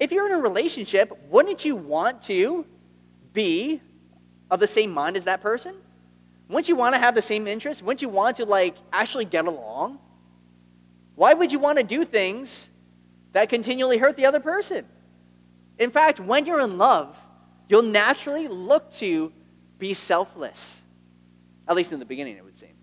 If 0.00 0.12
you're 0.12 0.26
in 0.26 0.32
a 0.32 0.38
relationship, 0.38 1.12
wouldn't 1.28 1.64
you 1.64 1.74
want 1.76 2.22
to 2.24 2.64
be 3.32 3.80
of 4.50 4.60
the 4.60 4.66
same 4.66 4.90
mind 4.90 5.16
as 5.16 5.24
that 5.24 5.40
person? 5.40 5.74
Wouldn't 6.48 6.68
you 6.68 6.76
want 6.76 6.94
to 6.94 6.98
have 6.98 7.14
the 7.14 7.22
same 7.22 7.46
interests? 7.46 7.82
Wouldn't 7.82 8.00
you 8.00 8.08
want 8.08 8.36
to 8.36 8.44
like 8.44 8.76
actually 8.92 9.24
get 9.24 9.46
along? 9.46 9.98
Why 11.14 11.34
would 11.34 11.52
you 11.52 11.58
want 11.58 11.78
to 11.78 11.84
do 11.84 12.04
things 12.04 12.68
that 13.32 13.48
continually 13.48 13.98
hurt 13.98 14.16
the 14.16 14.24
other 14.24 14.40
person? 14.40 14.86
In 15.78 15.90
fact, 15.90 16.20
when 16.20 16.46
you're 16.46 16.60
in 16.60 16.78
love, 16.78 17.18
you'll 17.68 17.82
naturally 17.82 18.48
look 18.48 18.92
to 18.94 19.32
be 19.78 19.94
selfless. 19.94 20.82
At 21.68 21.76
least 21.76 21.92
in 21.92 21.98
the 21.98 22.06
beginning, 22.06 22.36
it 22.36 22.44
would 22.44 22.56
seem. 22.56 22.74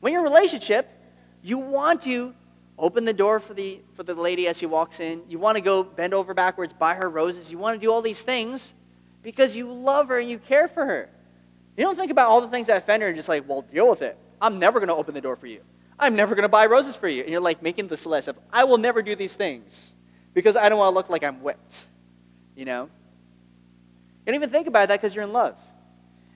When 0.00 0.12
you're 0.12 0.22
in 0.22 0.26
a 0.26 0.34
relationship, 0.34 0.88
you 1.42 1.58
want 1.58 2.02
to 2.02 2.34
open 2.78 3.04
the 3.04 3.12
door 3.12 3.40
for 3.40 3.54
the, 3.54 3.80
for 3.94 4.02
the 4.02 4.14
lady 4.14 4.48
as 4.48 4.58
she 4.58 4.66
walks 4.66 5.00
in. 5.00 5.22
You 5.28 5.38
want 5.38 5.56
to 5.56 5.62
go 5.62 5.82
bend 5.82 6.14
over 6.14 6.34
backwards, 6.34 6.72
buy 6.72 6.94
her 6.94 7.08
roses. 7.08 7.50
You 7.50 7.58
want 7.58 7.80
to 7.80 7.84
do 7.84 7.92
all 7.92 8.02
these 8.02 8.20
things 8.20 8.74
because 9.22 9.56
you 9.56 9.72
love 9.72 10.08
her 10.08 10.18
and 10.18 10.28
you 10.28 10.38
care 10.38 10.68
for 10.68 10.84
her. 10.84 11.08
You 11.76 11.84
don't 11.84 11.96
think 11.96 12.10
about 12.10 12.28
all 12.30 12.40
the 12.40 12.48
things 12.48 12.66
that 12.68 12.76
offend 12.76 13.02
her 13.02 13.08
and 13.08 13.16
just 13.16 13.28
like, 13.28 13.48
well, 13.48 13.62
deal 13.62 13.88
with 13.88 14.02
it. 14.02 14.16
I'm 14.40 14.58
never 14.58 14.78
going 14.78 14.88
to 14.88 14.94
open 14.94 15.14
the 15.14 15.20
door 15.20 15.36
for 15.36 15.46
you. 15.46 15.60
I'm 15.98 16.14
never 16.16 16.34
going 16.34 16.42
to 16.44 16.48
buy 16.48 16.66
roses 16.66 16.96
for 16.96 17.08
you. 17.08 17.22
And 17.22 17.30
you're 17.30 17.40
like 17.40 17.62
making 17.62 17.88
this 17.88 18.04
list 18.06 18.28
of, 18.28 18.38
I 18.52 18.64
will 18.64 18.78
never 18.78 19.02
do 19.02 19.14
these 19.14 19.34
things 19.34 19.92
because 20.34 20.56
I 20.56 20.68
don't 20.68 20.78
want 20.78 20.92
to 20.92 20.94
look 20.94 21.08
like 21.08 21.24
I'm 21.24 21.42
whipped. 21.42 21.86
You 22.56 22.64
know? 22.64 22.84
You 22.84 24.32
don't 24.32 24.34
even 24.36 24.50
think 24.50 24.66
about 24.66 24.88
that 24.88 25.00
because 25.00 25.14
you're 25.14 25.24
in 25.24 25.32
love. 25.32 25.56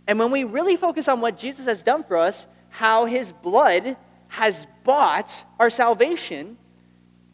And 0.06 0.18
when 0.18 0.30
we 0.30 0.44
really 0.44 0.76
focus 0.76 1.08
on 1.08 1.20
what 1.20 1.38
Jesus 1.38 1.66
has 1.66 1.82
done 1.82 2.04
for 2.04 2.16
us, 2.16 2.46
how 2.70 3.06
his 3.06 3.32
blood 3.32 3.96
has 4.28 4.66
bought 4.84 5.44
our 5.58 5.70
salvation, 5.70 6.56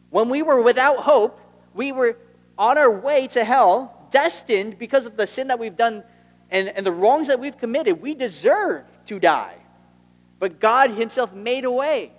when 0.09 0.29
we 0.29 0.41
were 0.41 0.61
without 0.61 0.99
hope, 0.99 1.39
we 1.73 1.91
were 1.91 2.17
on 2.57 2.77
our 2.77 2.91
way 2.91 3.27
to 3.27 3.43
hell, 3.43 4.07
destined 4.11 4.79
because 4.79 5.05
of 5.05 5.17
the 5.17 5.27
sin 5.27 5.47
that 5.47 5.59
we've 5.59 5.75
done 5.77 6.03
and, 6.49 6.69
and 6.69 6.85
the 6.85 6.91
wrongs 6.91 7.27
that 7.27 7.39
we've 7.39 7.57
committed, 7.57 8.01
we 8.01 8.13
deserve 8.13 8.85
to 9.07 9.19
die. 9.19 9.55
But 10.39 10.59
God 10.59 10.91
Himself 10.91 11.33
made 11.33 11.65
a 11.65 11.71
way. 11.71 12.11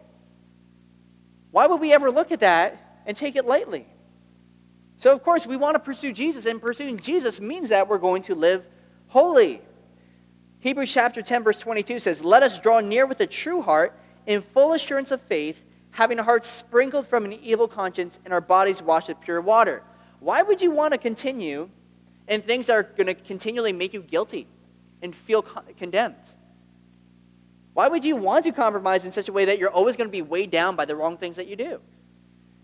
Why 1.51 1.67
would 1.67 1.81
we 1.81 1.93
ever 1.93 2.11
look 2.11 2.33
at 2.33 2.41
that 2.41 3.03
and 3.07 3.17
take 3.17 3.37
it 3.37 3.47
lightly? 3.47 3.87
So, 4.99 5.13
of 5.13 5.23
course, 5.23 5.47
we 5.47 5.57
want 5.57 5.75
to 5.75 5.79
pursue 5.79 6.13
Jesus, 6.13 6.47
and 6.47 6.61
pursuing 6.61 6.99
Jesus 6.99 7.41
means 7.41 7.69
that 7.69 7.89
we're 7.89 7.99
going 7.99 8.23
to 8.23 8.35
live 8.35 8.67
holy. 9.09 9.61
Hebrews 10.61 10.93
chapter 10.93 11.23
10, 11.23 11.43
verse 11.43 11.61
22 11.61 12.01
says, 12.01 12.25
Let 12.25 12.43
us 12.43 12.59
draw 12.59 12.81
near 12.81 13.07
with 13.07 13.21
a 13.21 13.27
true 13.27 13.63
heart 13.63 13.99
in 14.27 14.43
full 14.43 14.73
assurance 14.73 15.11
of 15.11 15.21
faith, 15.21 15.65
having 15.93 16.19
our 16.19 16.25
hearts 16.25 16.49
sprinkled 16.49 17.07
from 17.07 17.25
an 17.25 17.33
evil 17.33 17.69
conscience 17.69 18.19
and 18.25 18.35
our 18.35 18.41
bodies 18.41 18.83
washed 18.83 19.09
with 19.09 19.21
pure 19.21 19.41
water. 19.41 19.83
Why 20.21 20.43
would 20.43 20.61
you 20.61 20.71
want 20.71 20.93
to 20.93 20.99
continue 20.99 21.71
and 22.29 22.45
things 22.45 22.67
that 22.67 22.77
are 22.77 22.83
going 22.83 23.07
to 23.07 23.15
continually 23.15 23.73
make 23.73 23.93
you 23.93 24.03
guilty 24.03 24.47
and 25.03 25.15
feel 25.15 25.43
condemned. 25.43 26.15
Why 27.75 27.89
would 27.89 28.05
you 28.05 28.17
want 28.17 28.45
to 28.45 28.53
compromise 28.53 29.05
in 29.05 29.13
such 29.13 29.29
a 29.29 29.33
way 29.33 29.45
that 29.45 29.59
you're 29.59 29.71
always 29.71 29.97
going 29.97 30.09
to 30.09 30.13
be 30.13 30.23
weighed 30.23 30.51
down 30.51 30.77
by 30.77 30.87
the 30.87 30.97
wrong 30.97 31.19
things 31.19 31.37
that 31.37 31.47
you 31.47 31.57
do? 31.57 31.81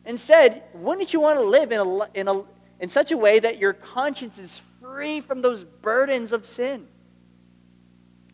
Instead, 0.04 0.64
wouldn't 0.74 1.12
you 1.12 1.20
want 1.20 1.38
to 1.38 1.44
live 1.44 1.70
in, 1.70 1.80
a, 1.80 2.10
in, 2.14 2.28
a, 2.28 2.42
in 2.80 2.88
such 2.88 3.12
a 3.12 3.16
way 3.16 3.38
that 3.38 3.58
your 3.58 3.74
conscience 3.74 4.38
is 4.38 4.62
free 4.80 5.20
from 5.20 5.42
those 5.42 5.64
burdens 5.64 6.32
of 6.32 6.46
sin? 6.46 6.88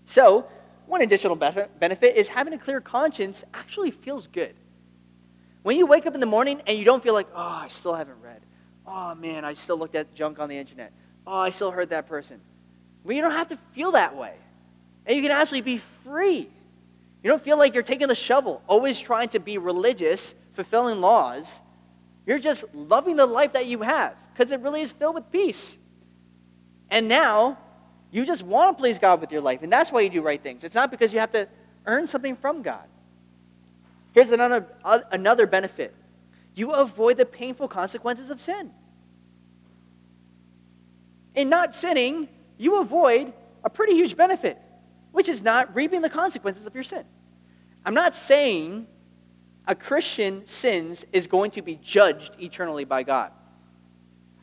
So, 0.06 0.48
one 0.88 1.02
additional 1.02 1.36
benefit 1.36 2.16
is 2.16 2.28
having 2.28 2.54
a 2.54 2.58
clear 2.58 2.80
conscience 2.80 3.44
actually 3.52 3.90
feels 3.90 4.26
good. 4.26 4.54
When 5.62 5.76
you 5.76 5.86
wake 5.86 6.06
up 6.06 6.14
in 6.14 6.20
the 6.20 6.26
morning 6.26 6.62
and 6.66 6.78
you 6.78 6.84
don't 6.84 7.02
feel 7.02 7.12
like, 7.12 7.28
oh, 7.34 7.60
I 7.64 7.68
still 7.68 7.94
haven't 7.94 8.22
read. 8.22 8.40
Oh, 8.86 9.14
man, 9.14 9.44
I 9.44 9.52
still 9.52 9.76
looked 9.76 9.94
at 9.94 10.14
junk 10.14 10.38
on 10.38 10.48
the 10.48 10.56
internet. 10.56 10.92
Oh, 11.26 11.40
I 11.40 11.50
still 11.50 11.70
heard 11.70 11.90
that 11.90 12.06
person. 12.08 12.40
Well, 13.04 13.14
you 13.14 13.20
don't 13.20 13.32
have 13.32 13.48
to 13.48 13.56
feel 13.72 13.92
that 13.92 14.16
way. 14.16 14.34
And 15.04 15.14
you 15.14 15.22
can 15.22 15.30
actually 15.30 15.60
be 15.60 15.76
free. 15.76 16.48
You 17.22 17.30
don't 17.30 17.42
feel 17.42 17.58
like 17.58 17.74
you're 17.74 17.82
taking 17.82 18.08
the 18.08 18.14
shovel, 18.14 18.62
always 18.66 18.98
trying 18.98 19.28
to 19.30 19.40
be 19.40 19.58
religious, 19.58 20.34
fulfilling 20.52 21.00
laws. 21.02 21.60
You're 22.24 22.38
just 22.38 22.64
loving 22.74 23.16
the 23.16 23.26
life 23.26 23.52
that 23.52 23.66
you 23.66 23.82
have 23.82 24.16
because 24.32 24.52
it 24.52 24.60
really 24.60 24.80
is 24.80 24.92
filled 24.92 25.16
with 25.16 25.30
peace. 25.30 25.76
And 26.88 27.08
now 27.08 27.58
you 28.10 28.24
just 28.24 28.42
want 28.42 28.76
to 28.76 28.80
please 28.80 28.98
God 28.98 29.20
with 29.20 29.32
your 29.32 29.40
life, 29.40 29.62
and 29.62 29.72
that's 29.72 29.92
why 29.92 30.00
you 30.00 30.10
do 30.10 30.22
right 30.22 30.42
things. 30.42 30.64
It's 30.64 30.74
not 30.74 30.90
because 30.90 31.12
you 31.12 31.20
have 31.20 31.32
to 31.32 31.48
earn 31.86 32.06
something 32.06 32.36
from 32.36 32.62
God. 32.62 32.86
Here's 34.12 34.30
another, 34.30 34.66
uh, 34.84 35.00
another 35.10 35.46
benefit 35.46 35.94
you 36.54 36.72
avoid 36.72 37.16
the 37.16 37.24
painful 37.24 37.68
consequences 37.68 38.30
of 38.30 38.40
sin. 38.40 38.72
In 41.36 41.48
not 41.48 41.72
sinning, 41.72 42.28
you 42.56 42.80
avoid 42.80 43.32
a 43.62 43.70
pretty 43.70 43.94
huge 43.94 44.16
benefit, 44.16 44.60
which 45.12 45.28
is 45.28 45.40
not 45.40 45.72
reaping 45.76 46.02
the 46.02 46.10
consequences 46.10 46.64
of 46.64 46.74
your 46.74 46.82
sin. 46.82 47.04
I'm 47.86 47.94
not 47.94 48.16
saying 48.16 48.88
a 49.68 49.74
Christian 49.76 50.46
sins 50.46 51.04
is 51.12 51.28
going 51.28 51.52
to 51.52 51.62
be 51.62 51.76
judged 51.76 52.42
eternally 52.42 52.84
by 52.84 53.04
God. 53.04 53.30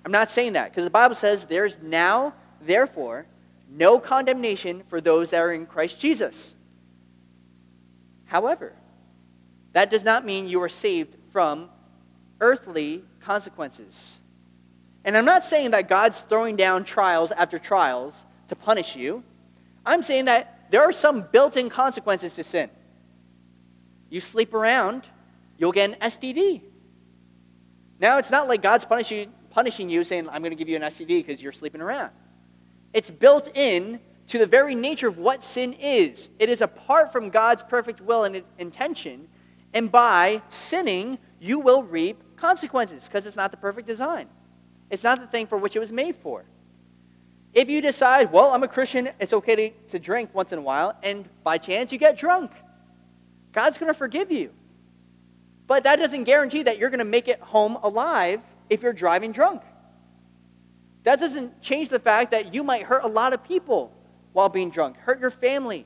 I'm 0.06 0.12
not 0.12 0.30
saying 0.30 0.54
that 0.54 0.70
because 0.70 0.86
the 0.86 0.90
Bible 0.90 1.16
says 1.16 1.44
there's 1.46 1.82
now, 1.82 2.34
therefore, 2.62 3.26
no 3.70 4.00
condemnation 4.00 4.84
for 4.88 5.02
those 5.02 5.30
that 5.32 5.42
are 5.42 5.52
in 5.52 5.66
Christ 5.66 6.00
Jesus. 6.00 6.56
However, 8.26 8.74
that 9.74 9.90
does 9.90 10.04
not 10.04 10.26
mean 10.26 10.48
you 10.48 10.62
are 10.62 10.70
saved 10.70 11.16
from 11.32 11.70
earthly 12.40 13.04
consequences. 13.20 14.20
And 15.04 15.16
I'm 15.16 15.26
not 15.26 15.44
saying 15.44 15.72
that 15.72 15.88
God's 15.88 16.22
throwing 16.22 16.56
down 16.56 16.84
trials 16.84 17.32
after 17.32 17.60
trials 17.60 18.26
to 18.48 18.56
punish 18.56 18.96
you. 18.96 19.24
I'm 19.86 20.02
saying 20.02 20.26
that 20.26 20.72
there 20.72 20.82
are 20.82 20.92
some 20.92 21.28
built 21.32 21.58
in 21.58 21.70
consequences 21.70 22.34
to 22.34 22.44
sin. 22.44 22.70
You 24.10 24.20
sleep 24.20 24.54
around, 24.54 25.04
you'll 25.58 25.72
get 25.72 25.92
an 25.92 26.10
STD. 26.10 26.62
Now, 28.00 28.18
it's 28.18 28.32
not 28.32 28.48
like 28.48 28.62
God's 28.62 28.86
punishing, 28.86 29.32
punishing 29.52 29.90
you, 29.90 30.04
saying, 30.04 30.28
I'm 30.30 30.42
going 30.42 30.52
to 30.52 30.58
give 30.58 30.70
you 30.70 30.76
an 30.76 30.82
STD 30.82 31.26
because 31.26 31.42
you're 31.42 31.52
sleeping 31.52 31.82
around. 31.82 32.12
It's 32.96 33.12
built 33.12 33.50
in 33.54 34.00
to 34.28 34.38
the 34.38 34.46
very 34.46 34.74
nature 34.74 35.10
of 35.10 35.18
what 35.18 35.44
sin 35.44 35.74
is. 35.74 36.30
It 36.40 36.48
is 36.48 36.62
apart 36.62 37.12
from 37.12 37.30
God's 37.30 37.62
perfect 37.62 38.00
will 38.00 38.24
and 38.24 38.42
intention, 38.58 39.28
and 39.74 39.92
by 39.92 40.42
sinning, 40.48 41.20
you 41.42 41.60
will 41.60 41.84
reap 41.84 42.38
consequences 42.38 43.04
because 43.04 43.26
it's 43.26 43.36
not 43.36 43.52
the 43.52 43.58
perfect 43.58 43.86
design. 43.86 44.30
It's 44.90 45.04
not 45.04 45.20
the 45.20 45.28
thing 45.28 45.46
for 45.46 45.58
which 45.58 45.76
it 45.76 45.80
was 45.80 45.92
made 45.92 46.16
for. 46.16 46.46
If 47.54 47.70
you 47.70 47.82
decide, 47.82 48.32
well, 48.32 48.52
I'm 48.52 48.64
a 48.64 48.68
Christian, 48.70 49.10
it's 49.20 49.34
okay 49.34 49.56
to, 49.56 49.70
to 49.90 50.00
drink 50.00 50.34
once 50.34 50.54
in 50.54 50.60
a 50.60 50.62
while, 50.62 50.98
and 51.04 51.28
by 51.44 51.58
chance 51.58 51.92
you 51.92 51.98
get 51.98 52.18
drunk, 52.18 52.52
God's 53.52 53.78
going 53.78 53.92
to 53.92 53.98
forgive 53.98 54.32
you. 54.32 54.52
But 55.68 55.84
that 55.84 55.98
doesn't 55.98 56.24
guarantee 56.24 56.64
that 56.64 56.78
you're 56.78 56.90
going 56.90 57.00
to 57.00 57.06
make 57.06 57.28
it 57.28 57.42
home 57.42 57.78
alive 57.84 58.40
if 58.70 58.84
you're 58.84 58.94
driving 58.94 59.34
drunk. 59.34 59.64
That 61.06 61.20
doesn't 61.20 61.62
change 61.62 61.90
the 61.90 62.00
fact 62.00 62.32
that 62.32 62.54
you 62.54 62.64
might 62.64 62.84
hurt 62.84 63.04
a 63.04 63.08
lot 63.08 63.32
of 63.32 63.44
people 63.44 63.94
while 64.34 64.50
being 64.50 64.72
drunk, 64.72 64.98
hurt 64.98 65.20
your 65.20 65.30
family. 65.30 65.86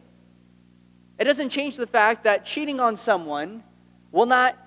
It 1.19 1.25
doesn't 1.25 1.49
change 1.49 1.75
the 1.75 1.85
fact 1.85 2.23
that 2.23 2.45
cheating 2.45 2.79
on 2.79 2.95
someone 2.95 3.63
will 4.11 4.25
not 4.25 4.57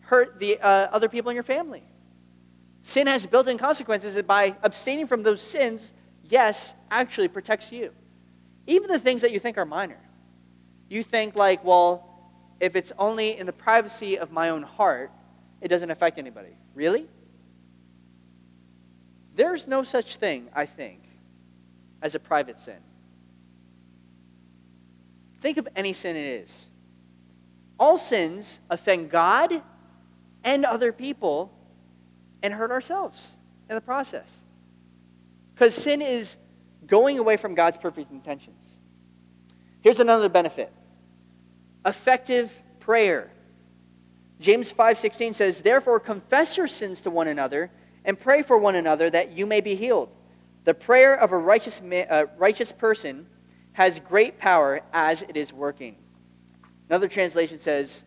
hurt 0.00 0.40
the 0.40 0.58
uh, 0.60 0.88
other 0.90 1.08
people 1.08 1.30
in 1.30 1.34
your 1.34 1.44
family. 1.44 1.84
Sin 2.82 3.06
has 3.06 3.26
built 3.26 3.46
in 3.46 3.56
consequences 3.56 4.16
that 4.16 4.26
by 4.26 4.56
abstaining 4.62 5.06
from 5.06 5.22
those 5.22 5.40
sins, 5.40 5.92
yes, 6.24 6.74
actually 6.90 7.28
protects 7.28 7.70
you. 7.70 7.92
Even 8.66 8.90
the 8.90 8.98
things 8.98 9.22
that 9.22 9.30
you 9.30 9.38
think 9.38 9.56
are 9.56 9.64
minor. 9.64 10.00
You 10.88 11.04
think, 11.04 11.36
like, 11.36 11.64
well, 11.64 12.10
if 12.58 12.74
it's 12.74 12.92
only 12.98 13.38
in 13.38 13.46
the 13.46 13.52
privacy 13.52 14.18
of 14.18 14.32
my 14.32 14.50
own 14.50 14.64
heart, 14.64 15.12
it 15.60 15.68
doesn't 15.68 15.90
affect 15.90 16.18
anybody. 16.18 16.56
Really? 16.74 17.06
There's 19.34 19.66
no 19.66 19.82
such 19.82 20.16
thing, 20.16 20.48
I 20.54 20.66
think, 20.66 21.00
as 22.00 22.14
a 22.14 22.20
private 22.20 22.60
sin. 22.60 22.78
Think 25.40 25.56
of 25.58 25.68
any 25.74 25.92
sin 25.92 26.16
it 26.16 26.26
is. 26.26 26.68
All 27.78 27.98
sins 27.98 28.60
offend 28.70 29.10
God 29.10 29.62
and 30.44 30.64
other 30.64 30.92
people 30.92 31.52
and 32.42 32.54
hurt 32.54 32.70
ourselves 32.70 33.32
in 33.68 33.74
the 33.74 33.80
process. 33.80 34.44
Because 35.54 35.74
sin 35.74 36.00
is 36.00 36.36
going 36.86 37.18
away 37.18 37.36
from 37.36 37.54
God's 37.54 37.76
perfect 37.76 38.12
intentions. 38.12 38.78
Here's 39.82 40.00
another 40.00 40.28
benefit 40.28 40.72
effective 41.86 42.62
prayer. 42.80 43.30
James 44.40 44.72
5:16 44.72 45.34
says, 45.34 45.60
"Therefore 45.60 46.00
confess 46.00 46.56
your 46.56 46.68
sins 46.68 47.00
to 47.02 47.10
one 47.10 47.28
another 47.28 47.70
and 48.04 48.18
pray 48.18 48.42
for 48.42 48.58
one 48.58 48.74
another 48.74 49.08
that 49.10 49.36
you 49.36 49.46
may 49.46 49.60
be 49.60 49.74
healed. 49.74 50.10
The 50.64 50.74
prayer 50.74 51.14
of 51.14 51.32
a 51.32 51.38
righteous, 51.38 51.80
righteous 52.38 52.72
person 52.72 53.26
has 53.72 53.98
great 53.98 54.38
power 54.38 54.82
as 54.92 55.22
it 55.22 55.36
is 55.36 55.52
working. 55.52 55.96
Another 56.88 57.08
translation 57.08 57.58
says, 57.58 58.04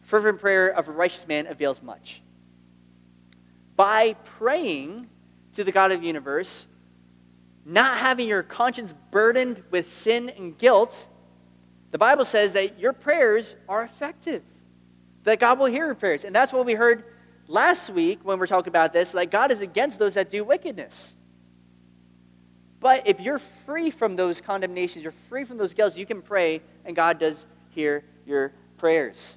fervent 0.00 0.38
prayer 0.38 0.68
of 0.68 0.88
a 0.88 0.92
righteous 0.92 1.26
man 1.26 1.46
avails 1.46 1.82
much. 1.82 2.22
By 3.76 4.14
praying 4.24 5.08
to 5.54 5.64
the 5.64 5.72
God 5.72 5.92
of 5.92 6.00
the 6.00 6.06
universe, 6.06 6.66
not 7.64 7.98
having 7.98 8.28
your 8.28 8.42
conscience 8.42 8.92
burdened 9.10 9.62
with 9.70 9.90
sin 9.90 10.30
and 10.30 10.58
guilt, 10.58 11.06
the 11.90 11.98
Bible 11.98 12.24
says 12.24 12.52
that 12.54 12.78
your 12.78 12.92
prayers 12.92 13.56
are 13.68 13.82
effective, 13.82 14.42
that 15.24 15.38
God 15.38 15.58
will 15.58 15.66
hear 15.66 15.86
your 15.86 15.94
prayers. 15.94 16.24
And 16.24 16.34
that's 16.34 16.52
what 16.52 16.66
we 16.66 16.74
heard 16.74 17.04
last 17.52 17.90
week 17.90 18.20
when 18.22 18.38
we're 18.38 18.46
talking 18.46 18.70
about 18.70 18.92
this, 18.92 19.14
like 19.14 19.30
God 19.30 19.52
is 19.52 19.60
against 19.60 19.98
those 19.98 20.14
that 20.14 20.30
do 20.30 20.42
wickedness. 20.42 21.14
But 22.80 23.06
if 23.06 23.20
you're 23.20 23.38
free 23.38 23.90
from 23.90 24.16
those 24.16 24.40
condemnations, 24.40 25.04
you're 25.04 25.12
free 25.12 25.44
from 25.44 25.58
those 25.58 25.74
guilt, 25.74 25.96
you 25.96 26.06
can 26.06 26.22
pray, 26.22 26.62
and 26.84 26.96
God 26.96 27.20
does 27.20 27.46
hear 27.70 28.04
your 28.26 28.52
prayers. 28.76 29.36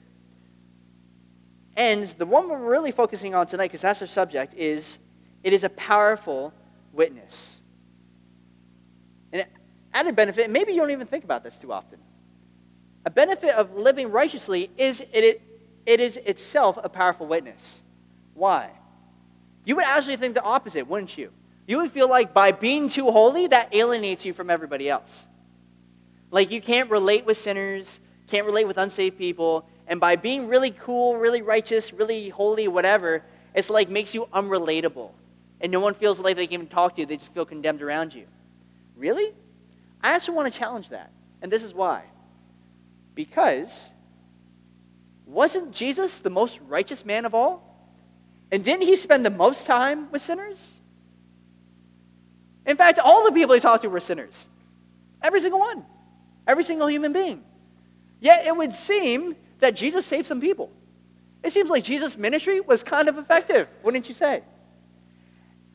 And 1.76 2.06
the 2.06 2.26
one 2.26 2.50
we're 2.50 2.58
really 2.58 2.92
focusing 2.92 3.36
on 3.36 3.48
tonight, 3.48 3.66
because 3.66 3.82
that's 3.82 4.02
our 4.02 4.08
subject, 4.08 4.54
is 4.56 4.98
it 5.44 5.54
is 5.54 5.64
a 5.64 5.70
powerful 5.70 6.54
witness. 6.94 7.60
An 9.32 9.44
added 9.94 10.16
benefit, 10.16 10.50
maybe 10.50 10.72
you 10.72 10.80
don't 10.80 10.92
even 10.92 11.06
think 11.06 11.24
about 11.26 11.44
this 11.44 11.60
too 11.60 11.72
often. 11.72 12.00
A 13.06 13.12
benefit 13.12 13.52
of 13.52 13.76
living 13.76 14.10
righteously 14.10 14.72
is 14.78 15.02
it, 15.14 15.42
it 15.86 16.00
is 16.00 16.18
itself 16.18 16.80
a 16.82 16.90
powerful 16.90 17.28
witness. 17.28 17.84
Why? 18.36 18.70
You 19.64 19.78
would 19.78 19.86
actually 19.86 20.18
think 20.18 20.36
the 20.36 20.44
opposite, 20.44 20.88
wouldn't 20.88 21.18
you? 21.18 21.32
You 21.68 21.80
would 21.80 21.92
feel 21.92 22.08
like 22.08 22.34
by 22.34 22.52
being 22.52 22.88
too 22.88 23.10
holy, 23.10 23.48
that 23.48 23.74
alienates 23.74 24.24
you 24.24 24.34
from 24.34 24.52
everybody 24.52 24.88
else. 24.88 25.26
Like 26.30 26.52
you 26.52 26.62
can't 26.62 26.92
relate 26.92 27.26
with 27.26 27.38
sinners, 27.38 28.00
can't 28.28 28.46
relate 28.46 28.68
with 28.68 28.78
unsaved 28.78 29.18
people, 29.18 29.68
and 29.88 30.00
by 30.00 30.16
being 30.16 30.48
really 30.48 30.72
cool, 30.72 31.16
really 31.16 31.42
righteous, 31.42 31.92
really 31.92 32.30
holy, 32.30 32.68
whatever, 32.68 33.24
it's 33.56 33.70
like 33.70 33.90
makes 33.90 34.14
you 34.14 34.28
unrelatable. 34.34 35.12
And 35.62 35.72
no 35.72 35.80
one 35.80 35.94
feels 35.94 36.20
like 36.20 36.36
they 36.36 36.46
can 36.46 36.56
even 36.56 36.68
talk 36.68 36.96
to 36.96 37.02
you, 37.02 37.08
they 37.08 37.18
just 37.18 37.34
feel 37.34 37.46
condemned 37.46 37.82
around 37.82 38.14
you. 38.14 38.26
Really? 38.96 39.34
I 40.02 40.12
actually 40.12 40.36
want 40.36 40.52
to 40.52 40.60
challenge 40.60 40.90
that. 40.90 41.12
And 41.42 41.52
this 41.52 41.64
is 41.64 41.74
why. 41.74 42.04
Because 43.16 43.90
wasn't 45.26 45.72
Jesus 45.72 46.20
the 46.20 46.30
most 46.30 46.60
righteous 46.68 47.06
man 47.06 47.26
of 47.26 47.34
all? 47.34 47.65
And 48.52 48.64
didn't 48.64 48.84
he 48.84 48.96
spend 48.96 49.26
the 49.26 49.30
most 49.30 49.66
time 49.66 50.12
with 50.12 50.22
sinners? 50.22 50.74
In 52.66 52.78
fact, 52.78 53.00
all 53.00 53.26
the 53.26 53.32
people 53.32 53.54
he 53.54 53.62
talked 53.62 53.84
to 53.84 53.90
were 53.90 54.00
sinners. 54.00 54.46
Every 55.22 55.40
single 55.40 55.60
one. 55.60 55.86
Every 56.48 56.64
single 56.64 56.88
human 56.88 57.14
being. 57.14 57.44
Yet 58.20 58.46
it 58.46 58.56
would 58.56 58.74
seem 58.74 59.36
that 59.60 59.76
Jesus 59.76 60.06
saved 60.06 60.28
some 60.28 60.40
people. 60.40 60.72
It 61.44 61.52
seems 61.52 61.70
like 61.70 61.84
Jesus' 61.84 62.18
ministry 62.18 62.60
was 62.60 62.84
kind 62.84 63.08
of 63.08 63.18
effective, 63.18 63.68
wouldn't 63.84 64.08
you 64.08 64.14
say? 64.14 64.42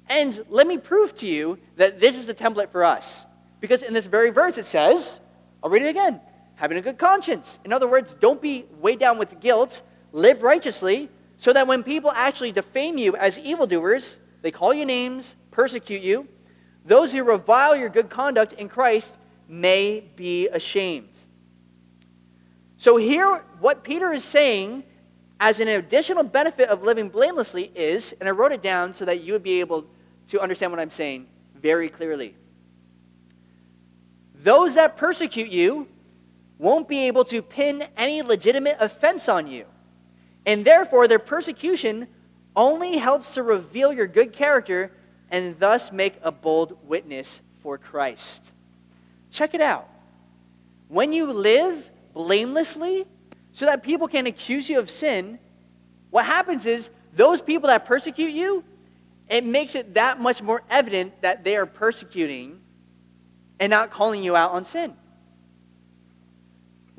And 0.08 0.44
let 0.48 0.66
me 0.66 0.78
prove 0.78 1.14
to 1.16 1.26
you 1.26 1.58
that 1.76 2.00
this 2.00 2.16
is 2.16 2.26
the 2.26 2.34
template 2.34 2.70
for 2.70 2.84
us. 2.84 3.24
Because 3.60 3.82
in 3.82 3.92
this 3.92 4.06
very 4.06 4.30
verse 4.30 4.58
it 4.58 4.66
says, 4.66 5.20
I'll 5.62 5.70
read 5.70 5.82
it 5.82 5.88
again, 5.88 6.20
having 6.56 6.78
a 6.78 6.80
good 6.80 6.98
conscience. 6.98 7.60
In 7.64 7.72
other 7.72 7.86
words, 7.86 8.14
don't 8.14 8.42
be 8.42 8.64
weighed 8.80 8.98
down 8.98 9.18
with 9.18 9.38
guilt, 9.38 9.82
live 10.12 10.42
righteously, 10.42 11.08
so 11.40 11.54
that 11.54 11.66
when 11.66 11.82
people 11.82 12.10
actually 12.10 12.52
defame 12.52 12.98
you 12.98 13.16
as 13.16 13.38
evildoers, 13.38 14.18
they 14.42 14.50
call 14.50 14.74
you 14.74 14.84
names, 14.84 15.34
persecute 15.50 16.02
you, 16.02 16.28
those 16.84 17.14
who 17.14 17.24
revile 17.24 17.74
your 17.74 17.88
good 17.88 18.10
conduct 18.10 18.52
in 18.52 18.68
Christ 18.68 19.16
may 19.48 20.04
be 20.16 20.48
ashamed. 20.48 21.08
So, 22.76 22.98
here, 22.98 23.42
what 23.58 23.82
Peter 23.82 24.12
is 24.12 24.22
saying 24.22 24.84
as 25.40 25.60
an 25.60 25.68
additional 25.68 26.24
benefit 26.24 26.68
of 26.68 26.82
living 26.82 27.08
blamelessly 27.08 27.72
is, 27.74 28.14
and 28.20 28.28
I 28.28 28.32
wrote 28.32 28.52
it 28.52 28.60
down 28.60 28.92
so 28.92 29.06
that 29.06 29.24
you 29.24 29.32
would 29.32 29.42
be 29.42 29.60
able 29.60 29.86
to 30.28 30.40
understand 30.42 30.72
what 30.72 30.78
I'm 30.78 30.90
saying 30.90 31.26
very 31.58 31.88
clearly. 31.88 32.34
Those 34.34 34.74
that 34.74 34.98
persecute 34.98 35.48
you 35.48 35.88
won't 36.58 36.86
be 36.86 37.06
able 37.06 37.24
to 37.24 37.40
pin 37.40 37.84
any 37.96 38.20
legitimate 38.20 38.76
offense 38.78 39.26
on 39.26 39.46
you. 39.46 39.64
And 40.46 40.64
therefore, 40.64 41.06
their 41.08 41.18
persecution 41.18 42.08
only 42.56 42.98
helps 42.98 43.34
to 43.34 43.42
reveal 43.42 43.92
your 43.92 44.06
good 44.06 44.32
character 44.32 44.92
and 45.30 45.58
thus 45.58 45.92
make 45.92 46.18
a 46.22 46.32
bold 46.32 46.76
witness 46.86 47.40
for 47.62 47.78
Christ. 47.78 48.50
Check 49.30 49.54
it 49.54 49.60
out. 49.60 49.88
When 50.88 51.12
you 51.12 51.32
live 51.32 51.88
blamelessly, 52.14 53.06
so 53.52 53.66
that 53.66 53.82
people 53.82 54.08
can 54.08 54.26
accuse 54.26 54.68
you 54.68 54.78
of 54.78 54.88
sin, 54.88 55.38
what 56.10 56.24
happens 56.24 56.66
is 56.66 56.90
those 57.14 57.42
people 57.42 57.68
that 57.68 57.84
persecute 57.84 58.30
you, 58.30 58.64
it 59.28 59.44
makes 59.44 59.74
it 59.74 59.94
that 59.94 60.20
much 60.20 60.42
more 60.42 60.62
evident 60.70 61.20
that 61.22 61.44
they 61.44 61.56
are 61.56 61.66
persecuting 61.66 62.60
and 63.58 63.70
not 63.70 63.90
calling 63.90 64.22
you 64.24 64.34
out 64.34 64.52
on 64.52 64.64
sin. 64.64 64.94